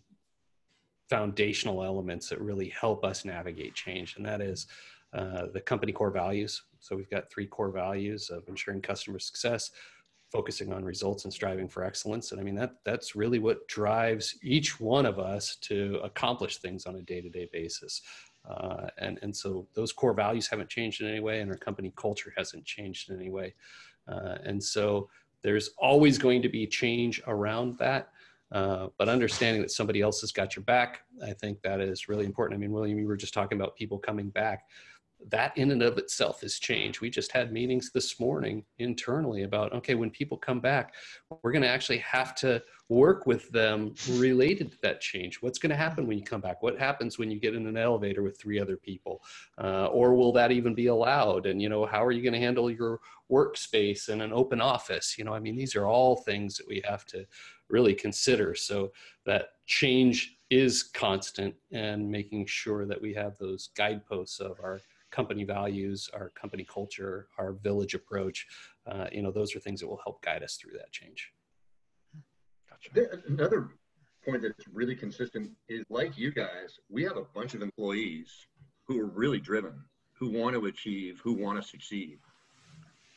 foundational 1.09 1.83
elements 1.83 2.29
that 2.29 2.41
really 2.41 2.69
help 2.69 3.05
us 3.05 3.25
navigate 3.25 3.75
change, 3.75 4.17
and 4.17 4.27
that 4.27 4.43
is 4.43 4.67
uh, 5.13 5.47
the 5.53 5.61
company 5.61 5.93
core 5.93 6.11
values. 6.11 6.63
So 6.81 6.97
we've 6.97 7.11
got 7.11 7.31
three 7.31 7.47
core 7.47 7.71
values 7.71 8.31
of 8.31 8.47
ensuring 8.49 8.83
customer 8.83 9.19
success, 9.19 9.71
focusing 10.31 10.73
on 10.73 10.85
results 10.85 11.25
and 11.25 11.33
striving 11.33 11.69
for 11.69 11.83
excellence. 11.85 12.33
And 12.33 12.41
i 12.41 12.45
mean 12.45 12.55
that 12.57 12.75
that's 12.85 13.17
really 13.17 13.39
what 13.39 13.67
drives 13.69 14.37
each 14.43 14.79
one 14.79 15.07
of 15.07 15.19
us 15.19 15.57
to 15.63 15.99
accomplish 16.05 16.59
things 16.59 16.87
on 16.87 16.97
a 16.97 17.03
day-to-day 17.03 17.49
basis. 17.53 18.03
Uh, 18.49 18.89
and 18.99 19.19
and 19.23 19.35
so 19.35 19.67
those 19.75 19.93
core 19.93 20.15
values 20.15 20.47
haven't 20.47 20.69
changed 20.69 21.01
in 21.01 21.09
any 21.09 21.21
way 21.21 21.41
and 21.41 21.51
our 21.51 21.57
company 21.57 21.93
culture 21.97 22.33
hasn't 22.37 22.65
changed 22.65 23.11
in 23.11 23.17
any 23.17 23.31
way. 23.31 23.55
Uh, 24.07 24.37
and 24.45 24.63
so 24.63 25.09
there's 25.43 25.71
always 25.79 26.19
going 26.19 26.43
to 26.43 26.49
be 26.49 26.67
change 26.67 27.23
around 27.27 27.79
that. 27.79 28.11
Uh, 28.51 28.89
but 28.97 29.11
understanding 29.11 29.61
that 29.61 29.71
somebody 29.71 30.01
else 30.01 30.23
has 30.23 30.33
got 30.33 30.57
your 30.57 30.65
back 30.65 31.01
i 31.23 31.35
think 31.35 31.61
that 31.61 31.81
is 31.81 32.09
really 32.09 32.25
important. 32.27 32.57
I 32.59 32.61
mean 32.61 32.73
william 32.73 32.99
you 32.99 33.07
were 33.07 33.17
just 33.17 33.35
talking 33.35 33.59
about 33.59 33.77
people 33.77 33.99
coming 33.99 34.31
back 34.31 34.69
that 35.27 35.57
in 35.57 35.71
and 35.73 35.83
of 35.83 35.99
itself 35.99 36.43
is 36.43 36.59
change. 36.59 37.01
We 37.01 37.11
just 37.11 37.33
had 37.33 37.53
meetings 37.53 37.91
this 37.93 38.21
morning 38.21 38.65
internally 38.79 39.43
about 39.43 39.73
okay, 39.73 39.95
when 39.95 40.11
people 40.11 40.39
come 40.39 40.61
back, 40.61 40.95
we're 41.43 41.53
going 41.53 41.63
to 41.63 41.69
actually 41.69 41.99
have 41.99 42.35
to 42.37 42.63
work 42.89 43.27
with 43.27 43.51
them 43.51 43.95
related 44.13 44.71
to 44.73 44.79
that 44.83 45.01
change. 45.01 45.43
What's 45.43 45.59
going 45.59 45.71
to 45.71 45.77
happen 45.77 46.07
when 46.07 46.19
you 46.19 46.25
come 46.25 46.41
back? 46.41 46.63
What 46.63 46.79
happens 46.79 47.19
when 47.19 47.31
you 47.31 47.39
get 47.39 47.55
in 47.55 47.67
an 47.67 47.77
elevator 47.77 48.23
with 48.23 48.41
three 48.41 48.59
other 48.59 48.77
people? 48.77 49.21
Uh, 49.63 49.87
or 49.87 50.15
will 50.15 50.33
that 50.33 50.53
even 50.53 50.75
be 50.75 50.87
allowed? 50.87 51.47
And 51.47 51.61
you 51.61 51.69
know, 51.69 51.85
how 51.85 52.05
are 52.05 52.13
you 52.13 52.23
going 52.23 52.33
to 52.33 52.39
handle 52.39 52.71
your 52.71 53.01
workspace 53.31 54.09
in 54.09 54.21
an 54.21 54.33
open 54.33 54.61
office? 54.61 55.17
You 55.19 55.25
know, 55.25 55.35
I 55.35 55.41
mean, 55.41 55.57
these 55.57 55.77
are 55.77 55.87
all 55.87 56.17
things 56.17 56.57
that 56.57 56.69
we 56.69 56.83
have 56.89 57.05
to 57.07 57.27
really 57.69 57.95
consider. 57.95 58.55
So 58.55 58.93
that 59.27 59.49
change 59.67 60.37
is 60.51 60.83
constant 60.83 61.55
and 61.73 62.11
making 62.11 62.47
sure 62.47 62.87
that 62.87 63.01
we 63.01 63.13
have 63.13 63.37
those 63.37 63.69
guideposts 63.77 64.41
of 64.41 64.59
our 64.63 64.81
company 65.11 65.45
values, 65.45 66.09
our 66.15 66.31
company 66.31 66.65
culture, 66.65 67.29
our 67.39 67.53
village 67.53 67.95
approach. 67.95 68.47
Uh, 68.91 69.07
you 69.13 69.23
know, 69.23 69.31
those 69.31 69.55
are 69.55 69.61
things 69.61 69.81
that 69.81 69.89
will 69.89 70.01
help 70.05 70.23
guide 70.23 70.43
us 70.43 70.57
through 70.57 70.73
that 70.73 70.93
change. 70.93 71.33
Gotcha. 72.71 73.19
Another 73.29 73.71
point 74.25 74.43
that's 74.43 74.69
really 74.73 74.95
consistent 74.95 75.51
is 75.69 75.85
like 75.89 76.19
you 76.19 76.33
guys, 76.33 76.79
we 76.91 77.03
have 77.05 77.17
a 77.17 77.25
bunch 77.35 77.55
of 77.55 77.63
employees 77.63 78.47
who 78.87 79.01
are 79.01 79.07
really 79.07 79.41
driven, 79.41 79.75
who 80.13 80.31
want 80.31 80.55
to 80.55 80.67
achieve, 80.67 81.21
who 81.23 81.35
want 81.35 81.61
to 81.61 81.67
succeed. 81.67 82.19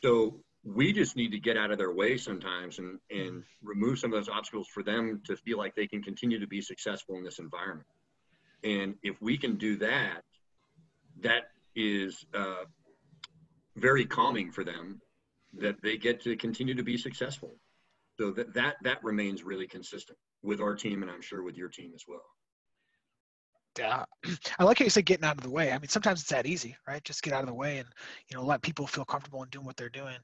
So 0.02 0.40
we 0.64 0.92
just 0.92 1.16
need 1.16 1.32
to 1.32 1.38
get 1.38 1.56
out 1.56 1.70
of 1.70 1.78
their 1.78 1.92
way 1.92 2.16
sometimes 2.16 2.78
and, 2.78 2.98
and 3.10 3.42
remove 3.62 3.98
some 3.98 4.12
of 4.12 4.18
those 4.18 4.28
obstacles 4.28 4.68
for 4.68 4.82
them 4.82 5.20
to 5.26 5.36
feel 5.36 5.58
like 5.58 5.74
they 5.74 5.86
can 5.86 6.02
continue 6.02 6.38
to 6.38 6.46
be 6.46 6.60
successful 6.60 7.16
in 7.16 7.24
this 7.24 7.38
environment. 7.38 7.86
And 8.62 8.94
if 9.02 9.20
we 9.20 9.36
can 9.36 9.56
do 9.56 9.76
that, 9.78 10.22
that 11.22 11.51
is 11.74 12.24
uh, 12.34 12.64
very 13.76 14.04
calming 14.04 14.50
for 14.50 14.64
them 14.64 15.00
that 15.58 15.80
they 15.82 15.96
get 15.96 16.20
to 16.22 16.36
continue 16.36 16.74
to 16.74 16.82
be 16.82 16.96
successful. 16.96 17.56
So 18.18 18.30
that, 18.32 18.52
that 18.54 18.76
that 18.82 19.02
remains 19.02 19.42
really 19.42 19.66
consistent 19.66 20.18
with 20.42 20.60
our 20.60 20.74
team 20.74 21.02
and 21.02 21.10
I'm 21.10 21.22
sure 21.22 21.42
with 21.42 21.56
your 21.56 21.68
team 21.68 21.92
as 21.94 22.04
well. 22.06 22.24
Yeah, 23.78 24.04
I 24.58 24.64
like 24.64 24.78
how 24.78 24.84
you 24.84 24.90
said 24.90 25.06
getting 25.06 25.24
out 25.24 25.38
of 25.38 25.42
the 25.42 25.50
way. 25.50 25.72
I 25.72 25.78
mean, 25.78 25.88
sometimes 25.88 26.20
it's 26.20 26.28
that 26.30 26.46
easy, 26.46 26.76
right? 26.86 27.02
Just 27.04 27.22
get 27.22 27.32
out 27.32 27.40
of 27.40 27.46
the 27.46 27.54
way 27.54 27.78
and 27.78 27.88
you 28.28 28.36
know 28.36 28.44
let 28.44 28.60
people 28.60 28.86
feel 28.86 29.04
comfortable 29.04 29.42
in 29.42 29.48
doing 29.48 29.64
what 29.64 29.76
they're 29.76 29.88
doing. 29.88 30.16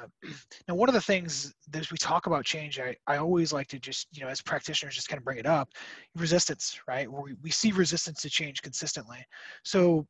Uh, 0.00 0.06
now, 0.68 0.74
one 0.74 0.88
of 0.88 0.94
the 0.94 1.00
things 1.00 1.54
as 1.74 1.90
we 1.90 1.98
talk 1.98 2.26
about 2.26 2.44
change, 2.44 2.80
I, 2.80 2.96
I 3.06 3.18
always 3.18 3.52
like 3.52 3.66
to 3.68 3.78
just 3.78 4.08
you 4.12 4.22
know 4.22 4.28
as 4.28 4.40
practitioners 4.40 4.94
just 4.94 5.08
kind 5.08 5.18
of 5.18 5.24
bring 5.24 5.38
it 5.38 5.46
up, 5.46 5.68
resistance, 6.14 6.80
right? 6.88 7.10
Where 7.10 7.22
we, 7.22 7.34
we 7.42 7.50
see 7.50 7.72
resistance 7.72 8.22
to 8.22 8.30
change 8.30 8.62
consistently. 8.62 9.24
So 9.62 10.06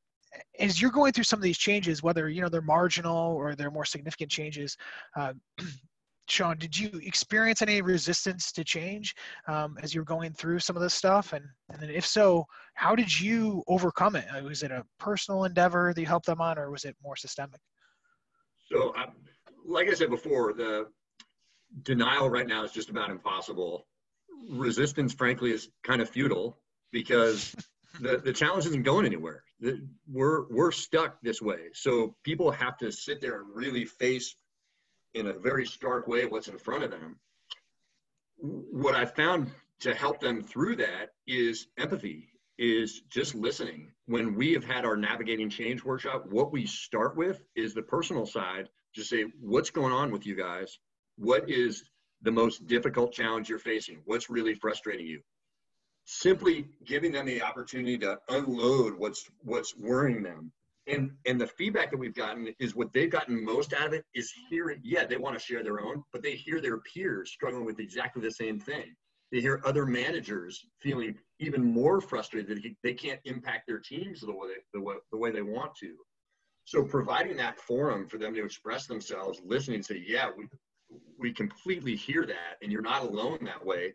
as 0.58 0.80
you're 0.80 0.90
going 0.90 1.12
through 1.12 1.24
some 1.24 1.38
of 1.38 1.42
these 1.42 1.58
changes, 1.58 2.02
whether 2.02 2.28
you 2.28 2.40
know 2.40 2.48
they're 2.48 2.62
marginal 2.62 3.34
or 3.34 3.54
they're 3.54 3.70
more 3.70 3.84
significant 3.84 4.30
changes, 4.30 4.76
uh, 5.16 5.32
Sean, 6.28 6.58
did 6.58 6.76
you 6.76 6.90
experience 7.04 7.62
any 7.62 7.80
resistance 7.80 8.50
to 8.52 8.64
change 8.64 9.14
um, 9.46 9.78
as 9.80 9.94
you 9.94 10.00
were 10.00 10.06
going 10.06 10.32
through 10.32 10.58
some 10.58 10.74
of 10.74 10.82
this 10.82 10.94
stuff? 10.94 11.32
And, 11.32 11.44
and 11.70 11.80
then 11.80 11.90
if 11.90 12.04
so, 12.04 12.44
how 12.74 12.96
did 12.96 13.20
you 13.20 13.62
overcome 13.68 14.16
it? 14.16 14.24
Uh, 14.36 14.42
was 14.42 14.62
it 14.62 14.72
a 14.72 14.84
personal 14.98 15.44
endeavor 15.44 15.92
that 15.94 16.00
you 16.00 16.06
helped 16.06 16.26
them 16.26 16.40
on, 16.40 16.58
or 16.58 16.70
was 16.70 16.84
it 16.84 16.96
more 17.02 17.16
systemic? 17.16 17.60
So, 18.70 18.92
um, 18.96 19.12
like 19.64 19.88
I 19.88 19.94
said 19.94 20.10
before, 20.10 20.52
the 20.52 20.88
denial 21.82 22.28
right 22.28 22.46
now 22.46 22.64
is 22.64 22.72
just 22.72 22.90
about 22.90 23.10
impossible. 23.10 23.86
Resistance, 24.50 25.14
frankly, 25.14 25.52
is 25.52 25.68
kind 25.84 26.00
of 26.00 26.10
futile 26.10 26.58
because 26.92 27.54
the, 28.00 28.18
the 28.18 28.32
challenge 28.32 28.66
isn't 28.66 28.82
going 28.82 29.06
anywhere. 29.06 29.42
We're 30.06 30.46
we're 30.48 30.72
stuck 30.72 31.20
this 31.22 31.40
way. 31.40 31.68
So 31.72 32.14
people 32.22 32.50
have 32.50 32.76
to 32.78 32.90
sit 32.90 33.20
there 33.20 33.40
and 33.40 33.54
really 33.54 33.84
face 33.84 34.36
in 35.14 35.28
a 35.28 35.32
very 35.32 35.66
stark 35.66 36.06
way 36.06 36.26
what's 36.26 36.48
in 36.48 36.58
front 36.58 36.84
of 36.84 36.90
them. 36.90 37.18
What 38.38 38.94
I 38.94 39.06
found 39.06 39.50
to 39.80 39.94
help 39.94 40.20
them 40.20 40.42
through 40.42 40.76
that 40.76 41.10
is 41.26 41.68
empathy, 41.78 42.28
is 42.58 43.02
just 43.10 43.34
listening. 43.34 43.90
When 44.06 44.34
we 44.34 44.52
have 44.52 44.64
had 44.64 44.84
our 44.84 44.96
navigating 44.96 45.50
change 45.50 45.84
workshop, 45.84 46.26
what 46.30 46.52
we 46.52 46.66
start 46.66 47.16
with 47.16 47.42
is 47.54 47.74
the 47.74 47.82
personal 47.82 48.26
side. 48.26 48.68
Just 48.94 49.10
say, 49.10 49.24
what's 49.40 49.70
going 49.70 49.92
on 49.92 50.10
with 50.10 50.26
you 50.26 50.34
guys? 50.34 50.78
What 51.16 51.48
is 51.50 51.84
the 52.22 52.32
most 52.32 52.66
difficult 52.66 53.12
challenge 53.12 53.48
you're 53.48 53.58
facing? 53.58 54.00
What's 54.04 54.30
really 54.30 54.54
frustrating 54.54 55.06
you? 55.06 55.20
Simply 56.06 56.68
giving 56.84 57.12
them 57.12 57.26
the 57.26 57.42
opportunity 57.42 57.98
to 57.98 58.16
unload 58.28 58.96
what's 58.96 59.28
what's 59.42 59.76
worrying 59.76 60.22
them. 60.22 60.52
And 60.86 61.10
and 61.26 61.40
the 61.40 61.48
feedback 61.48 61.90
that 61.90 61.98
we've 61.98 62.14
gotten 62.14 62.54
is 62.60 62.76
what 62.76 62.92
they've 62.92 63.10
gotten 63.10 63.44
most 63.44 63.74
out 63.74 63.88
of 63.88 63.92
it 63.92 64.04
is 64.14 64.32
hearing 64.48 64.80
yeah 64.82 65.04
they 65.04 65.16
want 65.16 65.36
to 65.36 65.44
share 65.44 65.64
their 65.64 65.80
own 65.80 66.04
but 66.12 66.22
they 66.22 66.36
hear 66.36 66.60
their 66.60 66.78
peers 66.78 67.32
struggling 67.32 67.66
with 67.66 67.80
exactly 67.80 68.22
the 68.22 68.30
same 68.30 68.58
thing. 68.58 68.94
They 69.32 69.40
hear 69.40 69.60
other 69.64 69.84
managers 69.84 70.64
feeling 70.80 71.16
even 71.40 71.64
more 71.64 72.00
frustrated 72.00 72.62
that 72.62 72.74
they 72.84 72.94
can't 72.94 73.20
impact 73.24 73.66
their 73.66 73.80
teams 73.80 74.20
the 74.20 74.32
way 74.32 74.54
the 74.72 74.80
way, 74.80 74.94
the 75.10 75.18
way 75.18 75.32
they 75.32 75.42
want 75.42 75.74
to. 75.80 75.96
So 76.64 76.84
providing 76.84 77.36
that 77.38 77.60
forum 77.60 78.06
for 78.06 78.18
them 78.18 78.32
to 78.34 78.44
express 78.44 78.86
themselves 78.86 79.40
listening 79.44 79.82
say 79.82 80.04
yeah 80.06 80.30
we 80.36 80.46
we 81.18 81.32
completely 81.32 81.96
hear 81.96 82.24
that 82.24 82.58
and 82.62 82.70
you're 82.70 82.80
not 82.80 83.02
alone 83.02 83.40
that 83.42 83.66
way 83.66 83.92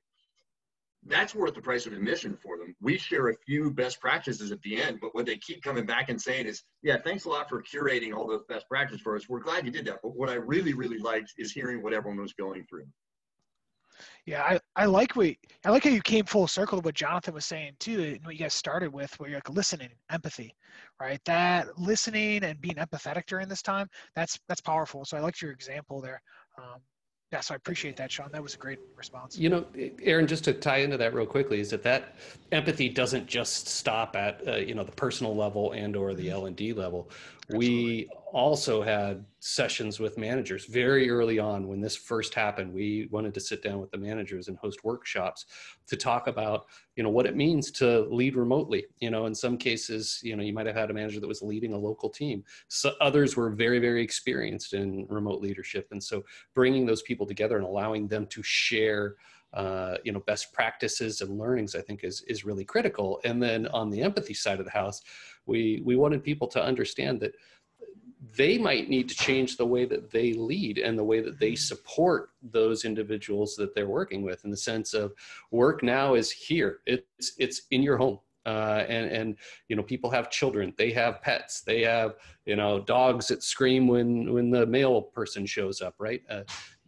that's 1.08 1.34
worth 1.34 1.56
the 1.56 1.62
price 1.62 1.86
of 1.88 1.94
admission 1.94 2.38
for 2.42 2.58
them. 2.58 2.76
We 2.80 2.98
share 2.98 3.30
a 3.30 3.36
few 3.46 3.72
best 3.72 4.00
practices 4.00 4.52
at 4.52 4.62
the 4.62 4.80
end, 4.80 5.00
but 5.02 5.16
what 5.16 5.26
they 5.26 5.38
keep 5.38 5.64
coming 5.64 5.86
back 5.86 6.10
and 6.10 6.22
saying 6.22 6.46
is, 6.46 6.64
yeah, 6.84 6.98
thanks 7.04 7.26
a 7.26 7.30
lot 7.30 7.50
for 7.50 7.64
curating 7.64 8.14
all 8.16 8.28
those 8.28 8.44
best 8.48 8.68
practices 8.70 9.02
for 9.02 9.16
us. 9.16 9.28
We're 9.28 9.40
glad 9.40 9.66
you 9.66 9.72
did 9.72 9.86
that. 9.86 10.00
But 10.04 10.16
what 10.16 10.30
I 10.30 10.36
really, 10.36 10.74
really 10.74 11.00
liked 11.00 11.34
is 11.38 11.52
hearing 11.52 11.82
what 11.82 11.94
everyone 11.94 12.22
was 12.22 12.34
going 12.34 12.66
through. 12.70 12.86
Yeah, 14.26 14.44
I, 14.44 14.60
I 14.76 14.86
like 14.86 15.16
what 15.16 15.36
I 15.66 15.70
like 15.70 15.84
how 15.84 15.90
you 15.90 16.02
came 16.02 16.26
full 16.26 16.48
circle 16.48 16.80
to 16.80 16.84
what 16.84 16.96
Jonathan 16.96 17.34
was 17.34 17.46
saying 17.46 17.74
too, 17.80 18.02
and 18.02 18.26
what 18.26 18.36
you 18.36 18.40
guys 18.40 18.54
started 18.54 18.92
with, 18.92 19.14
where 19.20 19.30
you're 19.30 19.38
like 19.38 19.50
listening, 19.50 19.90
empathy, 20.10 20.56
right? 21.00 21.20
That 21.26 21.78
listening 21.78 22.44
and 22.44 22.62
being 22.62 22.76
empathetic 22.76 23.26
during 23.28 23.48
this 23.48 23.62
time, 23.62 23.88
that's 24.16 24.40
that's 24.48 24.62
powerful. 24.62 25.06
So 25.06 25.18
I 25.18 25.20
liked 25.20 25.42
your 25.42 25.52
example 25.52 26.02
there. 26.02 26.22
Um, 26.58 26.82
yeah, 27.32 27.40
so 27.40 27.54
I 27.54 27.56
appreciate 27.56 27.96
that, 27.96 28.12
Sean. 28.12 28.30
That 28.34 28.44
was 28.44 28.56
a 28.56 28.58
great 28.58 28.80
response. 28.98 29.38
You 29.38 29.50
know, 29.50 29.66
Aaron, 30.04 30.28
just 30.28 30.44
to 30.46 30.54
tie 30.54 30.78
into 30.78 30.98
that 30.98 31.14
real 31.14 31.26
quickly, 31.26 31.62
is 31.62 31.70
that 31.70 31.82
that 31.84 32.16
empathy 32.52 32.90
doesn't 32.90 33.26
just 33.26 33.70
stop 33.70 34.18
at 34.18 34.46
uh, 34.46 34.56
you 34.58 34.76
know 34.76 34.84
the 34.84 34.92
personal 34.92 35.34
level 35.34 35.72
and 35.72 35.96
or 35.96 36.14
the 36.14 36.30
L 36.30 36.48
and 36.48 36.56
D 36.58 36.74
level. 36.74 37.10
We 37.58 38.10
also 38.32 38.82
had 38.82 39.26
sessions 39.40 40.00
with 40.00 40.18
managers 40.18 40.66
very 40.66 41.10
early 41.10 41.40
on 41.40 41.68
when 41.68 41.82
this 41.82 41.96
first 41.96 42.34
happened. 42.34 42.74
We 42.74 43.08
wanted 43.12 43.34
to 43.34 43.40
sit 43.40 43.62
down 43.62 43.80
with 43.80 43.92
the 43.92 43.98
managers 43.98 44.48
and 44.48 44.58
host 44.58 44.84
workshops 44.84 45.46
to 45.88 45.98
talk 45.98 46.28
about 46.28 46.66
you 46.96 47.04
know 47.04 47.10
what 47.10 47.26
it 47.26 47.36
means 47.36 47.72
to 47.72 48.02
lead 48.02 48.36
remotely. 48.36 48.86
You 49.00 49.10
know, 49.10 49.26
in 49.26 49.36
some 49.36 49.58
cases, 49.58 50.20
you 50.24 50.36
know, 50.36 50.44
you 50.44 50.54
might 50.54 50.68
have 50.68 50.76
had 50.76 50.92
a 50.92 50.94
manager 50.94 51.20
that 51.20 51.28
was 51.28 51.42
leading 51.42 51.74
a 51.74 51.78
local 51.78 52.10
team. 52.10 52.44
So 52.68 52.94
others 53.02 53.36
were 53.36 53.50
very 53.50 53.80
very 53.80 54.04
experienced 54.04 54.74
in 54.74 55.06
remote 55.10 55.42
leadership, 55.42 55.88
and 55.92 56.04
so 56.04 56.24
bringing 56.54 56.86
those 56.86 57.02
people 57.02 57.26
together 57.26 57.58
and 57.58 57.66
allowing 57.66 58.08
them 58.08 58.28
to 58.28 58.44
share 58.44 59.16
uh, 59.54 59.98
you 60.04 60.12
know 60.12 60.22
best 60.22 60.54
practices 60.54 61.22
and 61.22 61.38
learnings 61.38 61.76
i 61.76 61.82
think 61.82 62.04
is 62.04 62.24
is 62.28 62.46
really 62.46 62.64
critical. 62.64 63.20
And 63.26 63.42
then 63.44 63.68
on 63.68 63.90
the 63.90 64.02
empathy 64.02 64.34
side 64.34 64.60
of 64.60 64.66
the 64.66 64.72
house 64.72 65.02
we 65.46 65.82
we 65.84 65.96
wanted 65.96 66.24
people 66.24 66.48
to 66.50 66.64
understand 66.64 67.20
that 67.22 67.34
they 68.38 68.58
might 68.58 68.90
need 68.90 69.10
to 69.10 69.16
change 69.16 69.58
the 69.58 69.66
way 69.66 69.86
that 69.86 70.12
they 70.12 70.34
lead 70.34 70.78
and 70.78 70.98
the 70.98 71.04
way 71.04 71.22
that 71.22 71.40
they 71.40 71.56
support 71.56 72.30
those 72.44 72.86
individuals 72.86 73.56
that 73.56 73.74
they're 73.74 73.90
working 73.90 74.22
with 74.22 74.46
in 74.46 74.52
the 74.52 74.58
sense 74.58 74.94
of 74.94 75.12
work 75.50 75.82
now 75.82 76.14
is 76.14 76.32
here. 76.32 76.80
It's 76.86 77.34
it's 77.40 77.64
in 77.72 77.82
your 77.82 77.98
home. 77.98 78.20
Uh, 78.44 78.84
and 78.88 79.12
and 79.12 79.36
you 79.70 79.76
know 79.76 79.84
people 79.84 80.10
have 80.10 80.32
children. 80.32 80.74
They 80.78 80.92
have 80.92 81.22
pets. 81.22 81.62
They 81.62 81.82
have 81.84 82.16
you 82.46 82.56
know 82.56 82.80
dogs 82.80 83.28
that 83.28 83.44
scream 83.44 83.88
when 83.88 84.34
when 84.34 84.50
the 84.50 84.66
mail 84.66 85.02
person 85.02 85.46
shows 85.46 85.82
up 85.82 85.96
right? 86.00 86.22
Uh, 86.30 86.44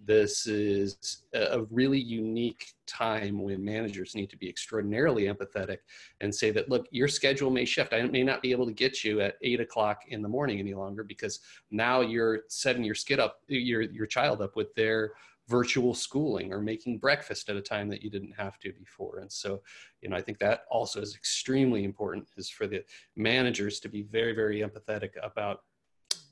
this 0.06 0.48
is 0.48 1.24
a 1.34 1.64
really 1.70 2.00
unique 2.00 2.74
time 2.86 3.42
when 3.42 3.64
managers 3.64 4.16
need 4.16 4.30
to 4.30 4.38
be 4.38 4.50
extraordinarily 4.50 5.24
empathetic 5.24 5.78
and 6.22 6.34
say 6.34 6.52
that, 6.52 6.70
look, 6.70 6.88
your 6.92 7.08
schedule 7.08 7.50
may 7.50 7.66
shift. 7.66 7.94
I 7.94 8.02
may 8.04 8.24
not 8.24 8.42
be 8.42 8.52
able 8.52 8.66
to 8.66 8.74
get 8.74 9.04
you 9.04 9.22
at 9.22 9.36
eight 9.42 9.60
o'clock 9.60 10.02
in 10.10 10.22
the 10.22 10.28
morning 10.28 10.60
any 10.60 10.74
longer 10.74 11.04
because 11.04 11.40
now 11.72 12.02
you're 12.02 12.42
setting 12.50 12.84
your 12.84 12.96
skid 12.96 13.20
up, 13.20 13.40
your, 13.48 13.82
your 13.82 14.06
child 14.06 14.42
up 14.42 14.56
with 14.56 14.74
their 14.76 15.14
virtual 15.48 15.94
schooling 15.94 16.54
or 16.54 16.62
making 16.62 16.98
breakfast 16.98 17.50
at 17.50 17.56
a 17.56 17.62
time 17.62 17.90
that 17.90 18.02
you 18.02 18.10
didn't 18.10 18.32
have 18.32 18.58
to 18.60 18.72
before. 18.74 19.20
And 19.20 19.32
so, 19.32 19.62
you 20.02 20.10
know, 20.10 20.16
I 20.16 20.22
think 20.22 20.40
that 20.40 20.64
also 20.70 21.02
is 21.02 21.16
extremely 21.16 21.84
important 21.84 22.28
is 22.38 22.50
for 22.50 22.68
the 22.68 22.84
managers 23.16 23.80
to 23.82 23.90
be 23.90 24.04
very, 24.04 24.34
very 24.34 24.62
empathetic 24.62 25.12
about 25.22 25.64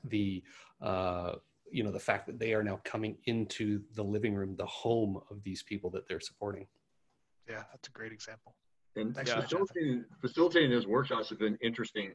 the, 0.04 0.42
uh, 0.80 1.34
you 1.72 1.82
know 1.82 1.90
the 1.90 2.00
fact 2.00 2.26
that 2.26 2.38
they 2.38 2.52
are 2.54 2.62
now 2.62 2.80
coming 2.84 3.16
into 3.24 3.82
the 3.94 4.02
living 4.02 4.34
room 4.34 4.54
the 4.56 4.66
home 4.66 5.20
of 5.30 5.42
these 5.42 5.62
people 5.62 5.90
that 5.90 6.06
they're 6.08 6.20
supporting. 6.20 6.66
Yeah 7.48 7.62
that's 7.72 7.88
a 7.88 7.92
great 7.92 8.12
example. 8.12 8.54
And 8.94 9.16
yeah, 9.26 9.40
facilitating, 9.40 10.04
facilitating 10.20 10.70
those 10.70 10.86
workshops 10.86 11.30
have 11.30 11.38
been 11.38 11.56
interesting 11.62 12.12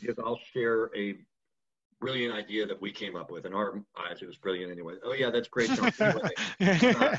because 0.00 0.18
i'll 0.18 0.40
share 0.52 0.90
a 0.96 1.16
brilliant 2.00 2.34
idea 2.34 2.66
that 2.66 2.80
we 2.80 2.92
came 2.92 3.16
up 3.16 3.30
with. 3.30 3.46
In 3.46 3.54
our 3.54 3.82
eyes 3.98 4.22
it 4.22 4.26
was 4.26 4.36
brilliant 4.36 4.72
anyway. 4.72 4.94
Oh 5.04 5.12
yeah 5.12 5.30
that's 5.30 5.48
great 5.48 5.70
anyway, 5.70 6.30
uh, 6.60 7.16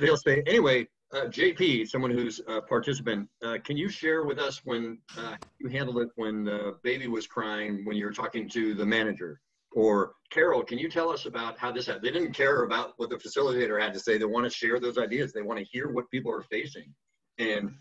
they'll 0.00 0.16
say 0.16 0.42
anyway 0.46 0.86
uh, 1.12 1.26
jp 1.26 1.86
someone 1.86 2.10
who's 2.10 2.40
a 2.48 2.60
participant 2.60 3.28
uh, 3.44 3.58
can 3.64 3.76
you 3.76 3.88
share 3.88 4.24
with 4.24 4.38
us 4.38 4.62
when 4.64 4.98
uh, 5.18 5.36
you 5.58 5.68
handled 5.68 5.98
it 5.98 6.08
when 6.16 6.44
the 6.44 6.76
baby 6.82 7.06
was 7.06 7.26
crying 7.26 7.84
when 7.84 7.96
you 7.96 8.04
were 8.04 8.12
talking 8.12 8.48
to 8.48 8.74
the 8.74 8.84
manager 8.84 9.40
or 9.76 10.14
Carol, 10.30 10.64
can 10.64 10.78
you 10.78 10.88
tell 10.88 11.10
us 11.10 11.26
about 11.26 11.58
how 11.58 11.70
this 11.70 11.86
happened? 11.86 12.04
They 12.04 12.10
didn't 12.10 12.32
care 12.32 12.62
about 12.62 12.94
what 12.96 13.10
the 13.10 13.16
facilitator 13.16 13.80
had 13.80 13.92
to 13.92 14.00
say. 14.00 14.16
They 14.16 14.24
want 14.24 14.44
to 14.44 14.50
share 14.50 14.80
those 14.80 14.96
ideas. 14.96 15.34
They 15.34 15.42
want 15.42 15.58
to 15.60 15.66
hear 15.66 15.90
what 15.90 16.10
people 16.10 16.32
are 16.32 16.42
facing. 16.42 16.94
And 17.38 17.74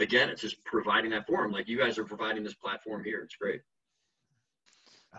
again, 0.00 0.30
it's 0.30 0.42
just 0.42 0.62
providing 0.64 1.12
that 1.12 1.28
forum. 1.28 1.52
Like 1.52 1.68
you 1.68 1.78
guys 1.78 1.96
are 1.96 2.04
providing 2.04 2.42
this 2.42 2.54
platform 2.54 3.04
here. 3.04 3.20
It's 3.22 3.36
great. 3.36 3.60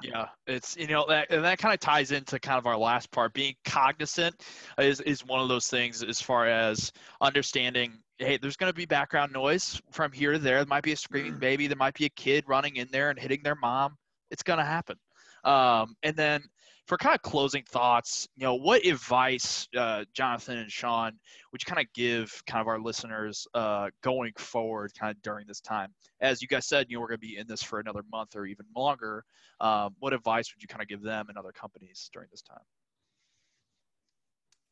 Yeah, 0.04 0.28
it's 0.46 0.78
you 0.78 0.88
know 0.88 1.06
that 1.08 1.32
and 1.32 1.44
that 1.44 1.58
kind 1.58 1.74
of 1.74 1.80
ties 1.80 2.12
into 2.12 2.38
kind 2.38 2.60
of 2.60 2.68
our 2.68 2.78
last 2.78 3.10
part. 3.12 3.34
Being 3.34 3.56
cognizant 3.66 4.44
is 4.78 5.02
is 5.02 5.26
one 5.26 5.40
of 5.42 5.48
those 5.48 5.68
things 5.68 6.04
as 6.04 6.22
far 6.22 6.48
as 6.48 6.92
understanding. 7.22 7.94
Hey, 8.18 8.38
there's 8.38 8.58
going 8.58 8.72
to 8.72 8.76
be 8.76 8.86
background 8.86 9.32
noise 9.32 9.82
from 9.92 10.12
here 10.12 10.34
to 10.34 10.40
there. 10.40 10.58
There 10.58 10.66
might 10.66 10.84
be 10.84 10.92
a 10.92 10.98
screaming 10.98 11.36
mm. 11.36 11.40
baby. 11.40 11.68
There 11.68 11.78
might 11.78 11.96
be 11.96 12.06
a 12.06 12.10
kid 12.10 12.44
running 12.48 12.76
in 12.76 12.90
there 12.92 13.10
and 13.10 13.18
hitting 13.18 13.42
their 13.42 13.56
mom. 13.56 13.96
It's 14.30 14.44
going 14.44 14.60
to 14.60 14.66
happen. 14.66 14.98
Um, 15.44 15.96
and 16.04 16.16
then 16.16 16.42
for 16.90 16.98
kind 16.98 17.14
of 17.14 17.22
closing 17.22 17.64
thoughts, 17.70 18.28
you 18.36 18.44
know, 18.44 18.56
what 18.56 18.84
advice, 18.84 19.68
uh, 19.78 20.04
Jonathan 20.14 20.58
and 20.58 20.72
Sean, 20.72 21.12
would 21.52 21.62
you 21.62 21.66
kind 21.72 21.80
of 21.80 21.86
give 21.94 22.42
kind 22.48 22.62
of 22.62 22.68
our 22.68 22.80
listeners 22.80 23.48
uh, 23.54 23.90
going 24.02 24.34
forward 24.38 24.92
kind 25.00 25.16
of 25.16 25.22
during 25.22 25.46
this 25.46 25.62
time? 25.62 25.94
As 26.20 26.42
you 26.42 26.48
guys 26.48 26.66
said, 26.66 26.88
you 26.90 26.98
know, 26.98 27.02
we're 27.02 27.10
going 27.10 27.22
to 27.22 27.28
be 27.28 27.38
in 27.38 27.46
this 27.46 27.62
for 27.62 27.80
another 27.80 28.02
month 28.12 28.36
or 28.36 28.48
even 28.48 28.66
longer. 28.76 29.24
Um, 29.62 29.96
what 30.00 30.14
advice 30.14 30.52
would 30.54 30.64
you 30.64 30.68
kind 30.68 30.82
of 30.82 30.88
give 30.88 31.04
them 31.04 31.28
and 31.30 31.38
other 31.38 31.52
companies 31.52 32.10
during 32.12 32.28
this 32.32 32.42
time? 32.42 32.58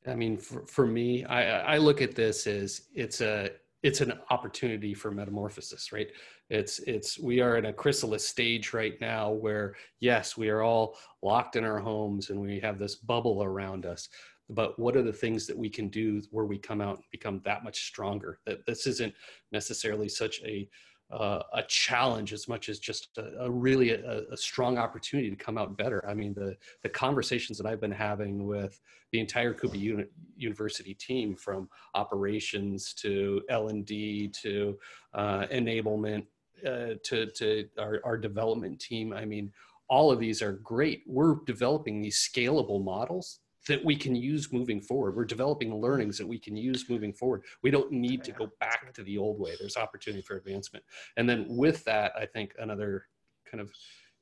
I 0.08 0.16
mean, 0.16 0.38
for, 0.38 0.66
for 0.66 0.88
me, 0.88 1.24
I, 1.26 1.76
I 1.76 1.78
look 1.78 2.02
at 2.02 2.16
this 2.16 2.48
as 2.48 2.82
it's 2.96 3.22
a 3.22 3.52
it's 3.88 4.02
an 4.02 4.12
opportunity 4.32 4.94
for 4.94 5.12
metamorphosis, 5.12 5.94
right? 5.94 6.10
It's 6.50 6.80
it's 6.80 7.18
we 7.18 7.40
are 7.40 7.56
in 7.56 7.68
a 7.68 7.74
chrysalis 7.74 8.28
stage 8.28 8.74
right 8.74 9.00
now 9.00 9.32
where 9.32 9.76
yes, 10.02 10.36
we 10.36 10.50
are 10.50 10.62
all 10.62 10.98
locked 11.22 11.56
in 11.56 11.64
our 11.64 11.80
homes 11.80 12.30
and 12.30 12.38
we 12.38 12.60
have 12.60 12.80
this 12.80 12.96
bubble 12.96 13.42
around 13.44 13.86
us. 13.86 14.10
But 14.50 14.78
what 14.78 14.98
are 14.98 15.04
the 15.04 15.14
things 15.14 15.48
that 15.48 15.58
we 15.58 15.70
can 15.70 15.88
do 15.88 16.22
where 16.32 16.46
we 16.46 16.58
come 16.58 16.82
out 16.82 16.98
and 16.98 17.06
become 17.12 17.42
that 17.46 17.64
much 17.64 17.86
stronger? 17.88 18.40
That 18.46 18.66
this 18.66 18.88
isn't 18.88 19.14
necessarily 19.54 20.10
such 20.10 20.42
a 20.44 20.68
uh, 21.12 21.42
a 21.54 21.64
challenge 21.64 22.34
as 22.34 22.48
much 22.48 22.68
as 22.68 22.80
just 22.80 23.18
a, 23.18 23.46
a 23.46 23.50
really 23.50 23.92
a, 23.92 24.24
a, 24.30 24.38
strong 24.38 24.78
opportunity 24.78 25.30
to 25.30 25.36
come 25.36 25.58
out 25.58 25.78
better. 25.78 26.04
I 26.08 26.14
mean, 26.14 26.34
the 26.34 26.58
the 26.84 26.90
conversations 26.90 27.58
that 27.58 27.66
I've 27.66 27.80
been 27.80 27.92
having 27.92 28.46
with 28.46 28.80
the 29.12 29.22
entire 29.22 29.54
Coupa 29.54 29.80
Uni- 29.80 30.06
University 30.36 30.94
team, 30.94 31.36
from 31.36 31.70
operations 31.96 32.94
to 32.96 33.42
L 33.50 33.70
and 33.70 33.86
D 33.86 34.28
to 34.42 34.78
uh, 35.14 35.46
enablement 35.48 36.26
uh, 36.66 36.96
to 37.04 37.28
to 37.28 37.70
our, 37.80 38.02
our 38.04 38.18
development 38.18 38.80
team. 38.80 39.14
I 39.14 39.24
mean, 39.24 39.54
all 39.90 40.12
of 40.12 40.20
these 40.20 40.42
are 40.42 40.54
great. 40.54 41.04
We're 41.08 41.38
developing 41.46 42.02
these 42.02 42.18
scalable 42.18 42.84
models 42.84 43.40
that 43.68 43.84
we 43.84 43.96
can 43.96 44.16
use 44.16 44.52
moving 44.52 44.82
forward. 44.82 45.16
We're 45.16 45.26
developing 45.26 45.76
learnings 45.76 46.18
that 46.18 46.28
we 46.28 46.40
can 46.40 46.56
use 46.56 46.90
moving 46.90 47.14
forward. 47.14 47.44
We 47.64 47.72
don't 47.72 47.92
need 47.92 48.24
to 48.26 48.32
go 48.32 48.50
back 48.60 48.94
to 48.94 49.04
the 49.04 49.18
old 49.18 49.40
way. 49.40 49.56
There's 49.60 49.78
opportunity 49.78 50.22
for 50.22 50.38
advancement. 50.38 50.84
And 51.16 51.30
then 51.30 51.46
with 51.50 51.84
that, 51.86 52.14
I 52.18 52.26
think 52.26 52.54
another 52.60 53.06
kind 53.50 53.62
of 53.62 53.72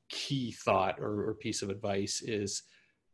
key 0.09 0.51
thought 0.51 0.99
or, 0.99 1.29
or 1.29 1.33
piece 1.35 1.61
of 1.61 1.69
advice 1.69 2.21
is, 2.21 2.63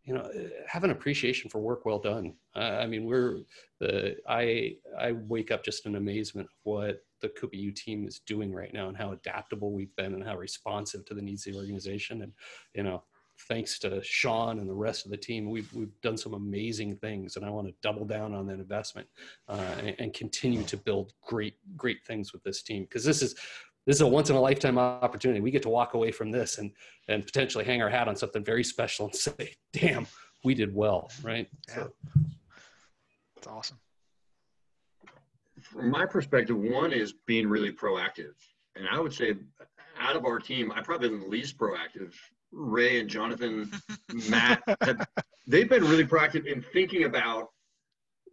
you 0.04 0.14
know, 0.14 0.30
have 0.68 0.84
an 0.84 0.90
appreciation 0.90 1.50
for 1.50 1.60
work 1.60 1.86
well 1.86 2.00
done. 2.00 2.34
Uh, 2.56 2.80
I 2.82 2.88
mean, 2.88 3.06
we're 3.06 3.42
the 3.80 4.18
I 4.28 4.76
I 5.00 5.12
wake 5.12 5.52
up 5.52 5.64
just 5.64 5.86
in 5.86 5.96
amazement 5.96 6.48
of 6.48 6.56
what 6.64 7.04
the 7.22 7.30
Coupa 7.30 7.56
U 7.56 7.72
team 7.72 8.08
is 8.08 8.20
doing 8.20 8.52
right 8.52 8.74
now 8.74 8.88
and 8.88 8.98
how 8.98 9.12
adaptable 9.12 9.72
we've 9.72 9.96
been 9.96 10.14
and 10.14 10.24
how 10.24 10.38
responsive 10.38 11.06
to 11.06 11.14
the 11.14 11.22
needs 11.22 11.46
of 11.46 11.54
the 11.54 11.60
organization. 11.60 12.24
And 12.24 12.34
you 12.74 12.84
know, 12.84 13.04
thanks 13.48 13.80
to 13.80 14.02
Sean 14.04 14.60
and 14.60 14.70
the 14.70 14.74
rest 14.74 15.06
of 15.06 15.12
the 15.12 15.18
team, 15.18 15.50
we've, 15.50 15.72
we've 15.74 15.94
done 16.02 16.18
some 16.18 16.34
amazing 16.34 16.96
things, 16.98 17.36
and 17.36 17.46
I 17.46 17.50
want 17.50 17.68
to 17.68 17.74
double 17.82 18.06
down 18.06 18.34
on 18.34 18.48
that 18.48 18.60
investment 18.60 19.08
uh, 19.48 19.76
and, 19.80 19.96
and, 20.00 20.14
continue 20.14 20.64
to 20.64 20.78
build 20.78 21.14
great, 21.24 21.56
great 21.76 22.04
things 22.06 22.34
with 22.34 22.44
this 22.44 22.62
team 22.62 22.84
because 22.84 23.04
this 23.04 23.22
is 23.22 23.36
this 23.88 23.96
is 23.96 24.02
a 24.02 24.08
once 24.08 24.30
in 24.30 24.36
a 24.36 24.40
lifetime 24.40 24.78
opportunity. 24.78 25.42
We 25.42 25.50
get 25.50 25.64
to 25.64 25.70
walk 25.70 25.96
away 25.96 26.12
from 26.12 26.32
this 26.32 26.60
and 26.60 26.72
and 27.08 27.26
potentially 27.26 27.66
hang 27.66 27.82
our 27.82 27.90
hat 27.90 28.08
on 28.08 28.16
something 28.16 28.44
very 28.44 28.64
special 28.64 29.06
and 29.06 29.16
say, 29.28 29.56
"Damn, 29.74 30.06
we 30.44 30.54
did 30.54 30.74
well!" 30.74 31.10
Right? 31.24 31.48
Yeah. 31.70 31.76
So. 31.76 31.94
That's 33.36 33.48
awesome. 33.48 33.80
From 35.62 35.90
my 35.90 36.06
perspective, 36.06 36.58
one 36.58 36.92
is 36.92 37.14
being 37.26 37.48
really 37.48 37.72
proactive, 37.72 38.34
and 38.76 38.88
I 38.92 39.00
would 39.00 39.14
say 39.14 39.34
out 40.00 40.16
of 40.16 40.26
our 40.26 40.40
team, 40.40 40.72
I 40.72 40.82
probably 40.82 41.10
been 41.10 41.22
the 41.22 41.28
least 41.28 41.58
proactive 41.58 42.14
Ray 42.52 43.00
and 43.00 43.10
Jonathan, 43.10 43.72
Matt, 44.30 44.62
have, 44.82 45.08
they've 45.48 45.70
been 45.70 45.84
really 45.84 46.06
proactive 46.06 46.46
in 46.46 46.62
thinking 46.62 47.06
about 47.06 47.50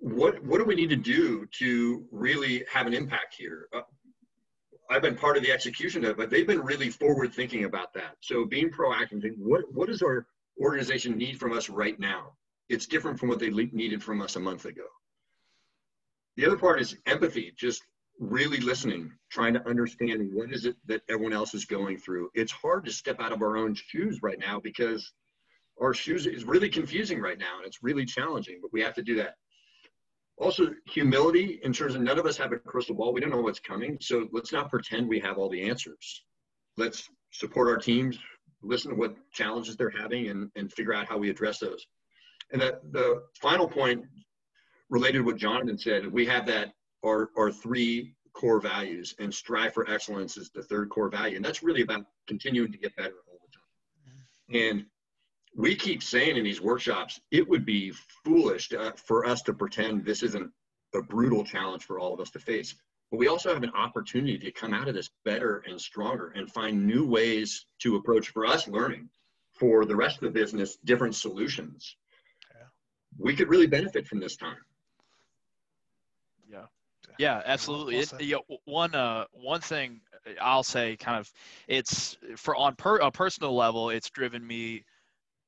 what 0.00 0.42
what 0.44 0.58
do 0.58 0.64
we 0.64 0.74
need 0.74 0.90
to 0.90 0.96
do 0.96 1.46
to 1.58 2.06
really 2.12 2.64
have 2.72 2.86
an 2.86 2.94
impact 2.94 3.34
here. 3.36 3.68
Uh, 3.74 3.80
I've 4.90 5.02
been 5.02 5.16
part 5.16 5.36
of 5.36 5.42
the 5.42 5.52
execution 5.52 6.04
of 6.04 6.10
it, 6.12 6.16
but 6.16 6.30
they've 6.30 6.46
been 6.46 6.62
really 6.62 6.88
forward 6.88 7.32
thinking 7.34 7.64
about 7.64 7.92
that. 7.94 8.16
So 8.20 8.44
being 8.44 8.70
proactive, 8.70 9.22
what 9.36 9.64
what 9.72 9.88
does 9.88 10.02
our 10.02 10.26
organization 10.60 11.16
need 11.16 11.38
from 11.38 11.52
us 11.52 11.68
right 11.68 11.98
now? 11.98 12.32
It's 12.68 12.86
different 12.86 13.18
from 13.18 13.28
what 13.28 13.38
they 13.38 13.50
needed 13.50 14.02
from 14.02 14.20
us 14.20 14.36
a 14.36 14.40
month 14.40 14.64
ago. 14.66 14.86
the 16.36 16.46
other 16.46 16.56
part 16.56 16.80
is 16.80 16.96
empathy, 17.06 17.52
just 17.56 17.82
really 18.18 18.58
listening, 18.58 19.12
trying 19.30 19.54
to 19.54 19.68
understand 19.68 20.30
what 20.32 20.52
is 20.52 20.64
it 20.64 20.76
that 20.86 21.02
everyone 21.08 21.32
else 21.32 21.54
is 21.54 21.64
going 21.64 21.98
through. 21.98 22.30
It's 22.34 22.52
hard 22.52 22.84
to 22.86 22.92
step 22.92 23.20
out 23.20 23.32
of 23.32 23.42
our 23.42 23.56
own 23.56 23.74
shoes 23.74 24.20
right 24.22 24.38
now 24.38 24.60
because 24.60 25.12
our 25.80 25.94
shoes 25.94 26.26
is 26.26 26.44
really 26.44 26.68
confusing 26.68 27.20
right 27.20 27.38
now 27.38 27.58
and 27.58 27.66
it's 27.66 27.82
really 27.82 28.04
challenging, 28.04 28.58
but 28.60 28.72
we 28.72 28.80
have 28.82 28.94
to 28.94 29.02
do 29.02 29.14
that. 29.16 29.34
Also, 30.40 30.74
humility 30.86 31.60
in 31.62 31.72
terms 31.72 31.94
of 31.94 32.00
none 32.00 32.18
of 32.18 32.26
us 32.26 32.36
have 32.36 32.52
a 32.52 32.58
crystal 32.58 32.94
ball. 32.94 33.12
We 33.12 33.20
don't 33.20 33.30
know 33.30 33.40
what's 33.40 33.60
coming. 33.60 33.98
So 34.00 34.28
let's 34.32 34.52
not 34.52 34.70
pretend 34.70 35.08
we 35.08 35.20
have 35.20 35.38
all 35.38 35.48
the 35.48 35.68
answers. 35.68 36.24
Let's 36.76 37.08
support 37.32 37.68
our 37.68 37.76
teams, 37.76 38.18
listen 38.62 38.92
to 38.92 38.96
what 38.96 39.16
challenges 39.32 39.76
they're 39.76 39.90
having, 39.90 40.28
and, 40.28 40.50
and 40.56 40.72
figure 40.72 40.94
out 40.94 41.08
how 41.08 41.18
we 41.18 41.30
address 41.30 41.58
those. 41.58 41.84
And 42.52 42.62
the, 42.62 42.80
the 42.92 43.22
final 43.40 43.68
point 43.68 44.04
related 44.90 45.18
to 45.18 45.24
what 45.24 45.36
Jonathan 45.36 45.76
said, 45.76 46.10
we 46.10 46.24
have 46.26 46.46
that 46.46 46.72
our, 47.04 47.30
our 47.36 47.50
three 47.50 48.14
core 48.32 48.60
values, 48.60 49.14
and 49.18 49.34
strive 49.34 49.74
for 49.74 49.88
excellence 49.90 50.36
is 50.36 50.50
the 50.50 50.62
third 50.62 50.88
core 50.90 51.08
value. 51.08 51.36
And 51.36 51.44
that's 51.44 51.62
really 51.62 51.82
about 51.82 52.06
continuing 52.26 52.70
to 52.70 52.78
get 52.78 52.94
better 52.96 53.16
all 53.26 53.38
the 53.44 53.52
time. 53.52 54.62
Mm-hmm. 54.70 54.78
And 54.78 54.86
we 55.56 55.74
keep 55.74 56.02
saying 56.02 56.36
in 56.36 56.44
these 56.44 56.60
workshops, 56.60 57.20
it 57.32 57.48
would 57.48 57.64
be 57.64 57.92
foolish 58.24 58.68
to, 58.68 58.80
uh, 58.80 58.92
for 58.92 59.26
us 59.26 59.42
to 59.42 59.52
pretend 59.52 60.04
this 60.04 60.22
isn't 60.22 60.50
a 60.94 61.02
brutal 61.02 61.42
challenge 61.44 61.84
for 61.84 61.98
all 61.98 62.14
of 62.14 62.20
us 62.20 62.30
to 62.30 62.38
face. 62.38 62.74
But 63.10 63.18
we 63.18 63.26
also 63.26 63.52
have 63.52 63.62
an 63.62 63.72
opportunity 63.74 64.38
to 64.38 64.52
come 64.52 64.74
out 64.74 64.86
of 64.86 64.94
this 64.94 65.10
better 65.24 65.64
and 65.66 65.80
stronger 65.80 66.32
and 66.36 66.50
find 66.50 66.86
new 66.86 67.06
ways 67.06 67.66
to 67.80 67.96
approach 67.96 68.28
for 68.28 68.46
us 68.46 68.68
learning, 68.68 69.08
for 69.58 69.84
the 69.84 69.96
rest 69.96 70.16
of 70.16 70.22
the 70.22 70.30
business, 70.30 70.76
different 70.84 71.14
solutions. 71.14 71.96
Yeah. 72.54 72.66
We 73.18 73.34
could 73.34 73.48
really 73.48 73.66
benefit 73.66 74.06
from 74.06 74.20
this 74.20 74.36
time. 74.36 74.58
Yeah. 77.18 77.42
Absolutely. 77.46 77.98
It, 77.98 78.12
you 78.20 78.40
know, 78.48 78.58
one 78.64 78.94
uh, 78.94 79.24
one 79.32 79.60
thing 79.60 80.00
I'll 80.40 80.62
say, 80.62 80.96
kind 80.96 81.18
of, 81.18 81.32
it's 81.66 82.16
for 82.36 82.54
on 82.56 82.74
per, 82.76 82.96
a 82.98 83.10
personal 83.10 83.54
level, 83.54 83.90
it's 83.90 84.10
driven 84.10 84.46
me 84.46 84.84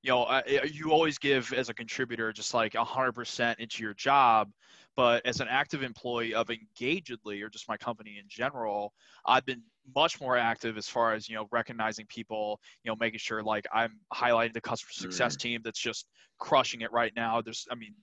you 0.02 0.10
know, 0.10 0.22
uh, 0.24 0.42
you 0.72 0.92
always 0.92 1.18
give 1.18 1.52
as 1.52 1.68
a 1.68 1.74
contributor 1.74 2.32
just 2.32 2.54
like 2.54 2.72
100% 2.72 3.58
into 3.58 3.82
your 3.82 3.94
job. 3.94 4.50
But 4.96 5.24
as 5.24 5.40
an 5.40 5.48
active 5.48 5.82
employee 5.82 6.34
of 6.34 6.50
Engagedly 6.50 7.42
or 7.42 7.48
just 7.48 7.68
my 7.68 7.76
company 7.76 8.18
in 8.18 8.24
general, 8.28 8.92
I've 9.26 9.44
been 9.44 9.62
much 9.94 10.20
more 10.20 10.36
active 10.36 10.76
as 10.76 10.88
far 10.88 11.14
as, 11.14 11.28
you 11.28 11.36
know, 11.36 11.46
recognizing 11.52 12.06
people, 12.06 12.60
you 12.82 12.90
know, 12.90 12.96
making 12.98 13.18
sure 13.18 13.42
like 13.42 13.66
I'm 13.72 13.98
highlighting 14.12 14.52
the 14.52 14.60
customer 14.60 14.92
success 14.92 15.36
mm. 15.36 15.40
team 15.40 15.60
that's 15.64 15.80
just 15.80 16.06
crushing 16.38 16.80
it 16.80 16.92
right 16.92 17.12
now. 17.14 17.40
There's, 17.40 17.66
I 17.70 17.74
mean, 17.74 17.94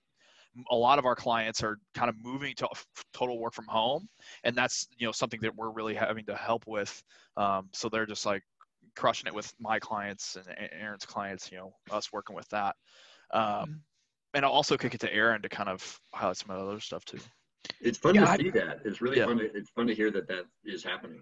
a 0.72 0.76
lot 0.76 1.00
of 1.00 1.06
our 1.06 1.16
clients 1.16 1.64
are 1.64 1.78
kind 1.94 2.10
of 2.10 2.16
moving 2.24 2.54
to 2.56 2.68
total 3.14 3.40
work 3.40 3.54
from 3.54 3.66
home 3.68 4.08
and 4.44 4.56
that's 4.56 4.88
you 4.98 5.06
know 5.06 5.12
something 5.12 5.40
that 5.42 5.56
we're 5.56 5.72
really 5.72 5.94
having 5.94 6.26
to 6.26 6.36
help 6.36 6.66
with 6.68 7.04
um, 7.38 7.70
so 7.74 7.90
they're 7.90 8.06
just 8.06 8.26
like 8.26 8.44
crushing 8.98 9.28
it 9.28 9.34
with 9.34 9.54
my 9.60 9.80
clients 9.80 10.36
and 10.36 10.70
Aaron's 10.74 11.06
clients, 11.06 11.52
you 11.52 11.58
know, 11.58 11.74
us 11.92 12.12
working 12.12 12.36
with 12.36 12.50
that. 12.50 12.76
Um, 13.32 13.44
mm-hmm. 13.44 13.72
and 14.34 14.46
I'll 14.46 14.52
also 14.52 14.76
kick 14.76 14.94
it 14.96 15.02
to 15.02 15.14
Aaron 15.14 15.42
to 15.44 15.50
kind 15.50 15.70
of 15.70 16.00
highlight 16.14 16.38
some 16.38 16.52
of 16.52 16.60
the 16.60 16.70
other 16.70 16.80
stuff 16.82 17.06
too. 17.06 17.20
It's 17.80 17.98
fun 17.98 18.16
yeah, 18.16 18.26
to 18.26 18.32
I, 18.32 18.38
see 18.38 18.50
that. 18.50 18.80
It's 18.84 19.02
really 19.02 19.18
yeah. 19.18 19.26
fun. 19.26 19.38
To, 19.38 19.56
it's 19.56 19.70
fun 19.70 19.88
to 19.88 19.96
hear 19.96 20.12
that 20.12 20.28
that 20.28 20.46
is 20.66 20.84
happening. 20.84 21.22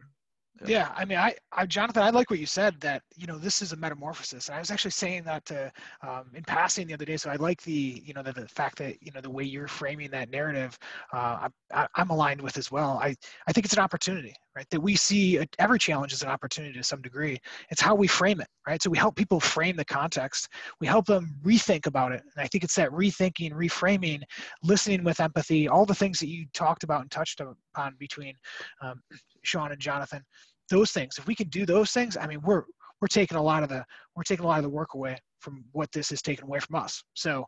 Yeah. 0.61 0.67
yeah. 0.67 0.91
I 0.95 1.05
mean, 1.05 1.17
I, 1.17 1.35
I, 1.51 1.65
Jonathan, 1.65 2.03
I 2.03 2.09
like 2.11 2.29
what 2.29 2.39
you 2.39 2.45
said 2.45 2.79
that 2.81 3.01
you 3.15 3.27
know 3.27 3.37
this 3.37 3.61
is 3.61 3.73
a 3.73 3.75
metamorphosis, 3.75 4.47
and 4.47 4.55
I 4.55 4.59
was 4.59 4.71
actually 4.71 4.91
saying 4.91 5.23
that 5.23 5.45
to, 5.45 5.71
um, 6.01 6.25
in 6.33 6.43
passing 6.43 6.87
the 6.87 6.93
other 6.93 7.05
day. 7.05 7.17
So 7.17 7.29
I 7.29 7.35
like 7.35 7.61
the 7.63 8.01
you 8.05 8.13
know 8.13 8.23
the, 8.23 8.31
the 8.31 8.47
fact 8.47 8.77
that 8.77 9.01
you 9.01 9.11
know 9.11 9.21
the 9.21 9.29
way 9.29 9.43
you're 9.43 9.67
framing 9.67 10.09
that 10.11 10.29
narrative, 10.29 10.77
uh, 11.13 11.49
I, 11.73 11.87
I'm 11.95 12.09
aligned 12.09 12.41
with 12.41 12.57
as 12.57 12.71
well. 12.71 12.99
I 13.01 13.15
I 13.47 13.51
think 13.51 13.65
it's 13.65 13.73
an 13.73 13.83
opportunity, 13.83 14.33
right? 14.55 14.69
That 14.69 14.79
we 14.79 14.95
see 14.95 15.37
a, 15.37 15.47
every 15.59 15.79
challenge 15.79 16.13
as 16.13 16.21
an 16.21 16.29
opportunity 16.29 16.73
to 16.73 16.83
some 16.83 17.01
degree. 17.01 17.37
It's 17.69 17.81
how 17.81 17.95
we 17.95 18.07
frame 18.07 18.39
it, 18.39 18.47
right? 18.65 18.81
So 18.81 18.89
we 18.89 18.97
help 18.97 19.15
people 19.15 19.39
frame 19.41 19.75
the 19.75 19.85
context. 19.85 20.47
We 20.79 20.87
help 20.87 21.05
them 21.05 21.35
rethink 21.43 21.85
about 21.85 22.13
it, 22.13 22.21
and 22.21 22.43
I 22.43 22.47
think 22.47 22.63
it's 22.63 22.75
that 22.75 22.91
rethinking, 22.91 23.51
reframing, 23.51 24.21
listening 24.63 25.03
with 25.03 25.19
empathy, 25.19 25.67
all 25.67 25.85
the 25.85 25.95
things 25.95 26.19
that 26.19 26.27
you 26.27 26.45
talked 26.53 26.83
about 26.83 27.01
and 27.01 27.11
touched 27.11 27.41
upon 27.41 27.95
between 27.99 28.35
um, 28.81 29.01
Sean 29.45 29.71
and 29.71 29.79
Jonathan. 29.81 30.23
Those 30.69 30.91
things, 30.91 31.17
if 31.17 31.27
we 31.27 31.35
can 31.35 31.47
do 31.49 31.65
those 31.65 31.91
things, 31.91 32.17
I 32.17 32.27
mean, 32.27 32.41
we're 32.41 32.63
we're 33.01 33.07
taking 33.07 33.37
a 33.37 33.43
lot 33.43 33.61
of 33.61 33.69
the 33.69 33.85
we're 34.15 34.23
taking 34.23 34.45
a 34.45 34.47
lot 34.47 34.57
of 34.57 34.63
the 34.63 34.69
work 34.69 34.93
away 34.93 35.17
from 35.39 35.63
what 35.73 35.91
this 35.91 36.09
has 36.09 36.21
taken 36.21 36.45
away 36.45 36.59
from 36.59 36.75
us. 36.75 37.03
So 37.13 37.45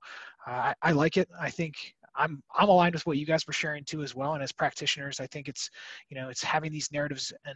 uh, 0.48 0.52
I, 0.52 0.74
I 0.84 0.92
like 0.92 1.18
it. 1.18 1.28
I 1.40 1.50
think 1.50 1.74
I'm 2.16 2.44
I'm 2.56 2.70
aligned 2.70 2.94
with 2.94 3.06
what 3.06 3.18
you 3.18 3.26
guys 3.26 3.46
were 3.48 3.54
sharing 3.54 3.84
too 3.84 4.04
as 4.04 4.16
well. 4.16 4.34
And 4.34 4.44
as 4.44 4.52
practitioners, 4.52 5.20
I 5.20 5.28
think 5.28 5.48
it's 5.48 5.70
you 6.10 6.18
know 6.20 6.30
it's 6.30 6.44
having 6.44 6.72
these 6.72 6.92
narratives 6.92 7.34
and 7.46 7.56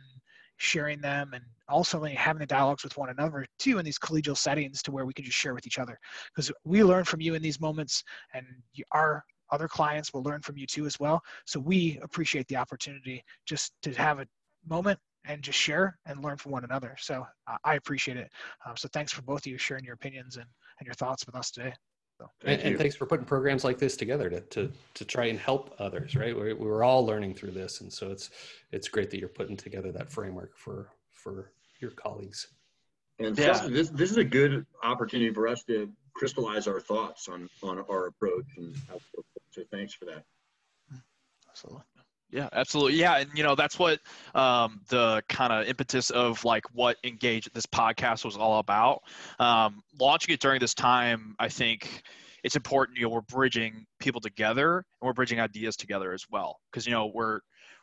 sharing 0.58 1.02
them 1.02 1.32
and 1.34 1.44
also 1.68 2.04
having 2.04 2.40
the 2.40 2.46
dialogues 2.46 2.84
with 2.84 2.96
one 2.96 3.10
another 3.10 3.46
too 3.58 3.80
in 3.80 3.86
these 3.86 3.98
collegial 3.98 4.38
settings 4.38 4.84
to 4.84 4.92
where 4.92 5.08
we 5.08 5.14
can 5.14 5.26
just 5.26 5.38
share 5.38 5.56
with 5.56 5.66
each 5.66 5.80
other 5.80 5.98
because 6.34 6.52
we 6.64 6.84
learn 6.84 7.04
from 7.04 7.20
you 7.20 7.34
in 7.34 7.42
these 7.42 7.60
moments 7.60 8.04
and 8.36 8.46
you, 8.74 8.84
our 8.92 9.24
other 9.52 9.68
clients 9.68 10.14
will 10.14 10.24
learn 10.24 10.42
from 10.42 10.58
you 10.58 10.66
too 10.66 10.86
as 10.86 11.00
well. 11.00 11.22
So 11.46 11.60
we 11.60 12.00
appreciate 12.02 12.48
the 12.48 12.56
opportunity 12.56 13.24
just 13.46 13.74
to 13.84 13.94
have 13.94 14.20
a 14.20 14.28
moment 14.68 15.00
and 15.26 15.42
just 15.42 15.60
share 15.60 15.98
and 16.06 16.24
learn 16.24 16.38
from 16.38 16.52
one 16.52 16.64
another. 16.64 16.96
So 17.00 17.26
uh, 17.48 17.58
I 17.64 17.76
appreciate 17.76 18.18
it. 18.18 18.32
Um, 18.66 18.76
so 18.76 18.88
thanks 18.92 19.12
for 19.12 19.22
both 19.22 19.42
of 19.42 19.48
you 19.48 19.58
sharing 19.58 19.84
your 19.84 19.94
opinions 19.94 20.38
and, 20.38 20.46
and 20.80 20.86
your 20.86 20.96
thoughts 20.96 21.26
with 21.26 21.36
us 21.36 21.52
today. 21.52 21.74
So, 22.18 22.30
and, 22.46 22.62
and, 22.62 22.78
thanks 22.78 22.96
for 22.96 23.06
putting 23.06 23.26
programs 23.26 23.64
like 23.64 23.80
this 23.80 23.98
together 23.98 24.30
to, 24.30 24.42
to, 24.42 24.72
to 24.94 25.06
try 25.06 25.26
and 25.26 25.40
help 25.40 25.74
others, 25.80 26.16
right? 26.16 26.36
We're, 26.36 26.56
we're 26.56 26.84
all 26.84 27.06
learning 27.06 27.34
through 27.34 27.52
this. 27.52 27.82
And 27.82 27.92
so 27.92 28.12
it's, 28.12 28.30
it's 28.72 28.88
great 28.88 29.10
that 29.12 29.20
you're 29.20 29.30
putting 29.30 29.58
together 29.58 29.92
that 29.92 30.12
framework 30.12 30.56
for, 30.56 30.90
for 31.10 31.52
your 31.80 31.92
colleagues. 31.92 32.48
And 33.20 33.38
yeah. 33.38 33.68
this, 33.68 33.90
this 33.90 34.12
is 34.12 34.18
a 34.18 34.24
good 34.24 34.66
opportunity 34.84 35.34
for 35.34 35.48
us 35.48 35.64
to 35.64 35.92
crystallize 36.14 36.68
our 36.68 36.80
thoughts 36.80 37.28
on, 37.28 37.50
on 37.64 37.84
our 37.90 38.08
approach 38.08 38.46
and 38.58 38.76
how 38.88 39.00
so 39.52 39.64
thanks 39.72 39.94
for 39.94 40.06
that. 40.06 40.24
Absolutely. 41.50 41.84
Yeah, 42.32 42.48
absolutely. 42.54 42.98
Yeah, 42.98 43.18
and 43.18 43.30
you 43.36 43.44
know 43.44 43.56
that's 43.56 43.78
what 43.78 44.00
um, 44.34 44.80
the 44.88 45.22
kind 45.28 45.52
of 45.52 45.68
impetus 45.68 46.10
of 46.10 46.46
like 46.46 46.64
what 46.74 46.96
Engagedly's 47.04 47.66
podcast 47.66 48.24
was 48.24 48.38
all 48.38 48.60
about. 48.60 49.02
Um, 49.38 49.84
launching 50.00 50.34
it 50.34 50.40
during 50.40 50.62
this 50.62 50.74
time, 50.74 51.36
I 51.38 51.50
think 51.50 52.04
it's 52.44 52.56
important. 52.56 52.98
You 52.98 53.06
know, 53.06 53.10
we're 53.10 53.22
bridging 53.22 53.86
people 54.00 54.22
together 54.22 54.78
and 54.78 55.08
we're 55.08 55.14
bridging 55.14 55.42
ideas 55.42 55.76
together 55.76 56.14
as 56.14 56.24
well 56.32 56.60
because 56.72 56.86
you 56.86 56.94
know 56.94 57.12
we're 57.14 57.42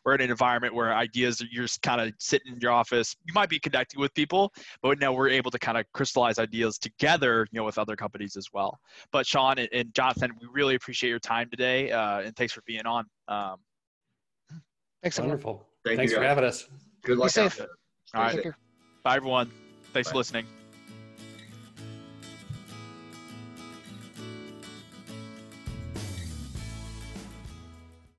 we're 0.08 0.14
in 0.14 0.22
an 0.22 0.30
environment 0.30 0.74
where 0.74 0.94
ideas 0.94 1.44
you're 1.50 1.64
just 1.64 1.82
kind 1.82 2.00
of 2.00 2.10
sitting 2.18 2.54
in 2.54 2.60
your 2.60 2.72
office 2.72 3.14
you 3.26 3.34
might 3.34 3.50
be 3.50 3.58
connecting 3.58 4.00
with 4.00 4.12
people 4.14 4.50
but 4.80 4.98
now 4.98 5.12
we're 5.12 5.28
able 5.28 5.50
to 5.50 5.58
kind 5.58 5.76
of 5.76 5.84
crystallize 5.92 6.38
ideas 6.38 6.78
together 6.78 7.46
you 7.52 7.58
know 7.58 7.64
with 7.64 7.76
other 7.76 7.94
companies 7.94 8.34
as 8.36 8.46
well. 8.52 8.78
But 9.12 9.26
sean 9.26 9.58
and, 9.58 9.68
and 9.70 9.94
jonathan 9.94 10.32
we 10.40 10.48
really 10.50 10.76
appreciate 10.76 11.10
your 11.10 11.18
time 11.18 11.50
today 11.50 11.90
uh, 11.90 12.20
and 12.20 12.34
thanks 12.36 12.54
for 12.54 12.62
being 12.66 12.86
on. 12.86 13.04
Um, 13.28 13.56
thanks 15.02 15.18
wonderful. 15.18 15.66
Thank 15.84 15.98
thanks 15.98 16.14
for 16.14 16.22
having 16.22 16.44
us. 16.44 16.66
Good 17.02 17.18
luck 17.18 17.28
be 17.28 17.32
safe. 17.32 17.60
all 18.14 18.22
right. 18.22 18.42
bye 19.04 19.16
everyone. 19.16 19.50
Thanks 19.92 20.08
bye. 20.08 20.12
for 20.12 20.18
listening 20.18 20.57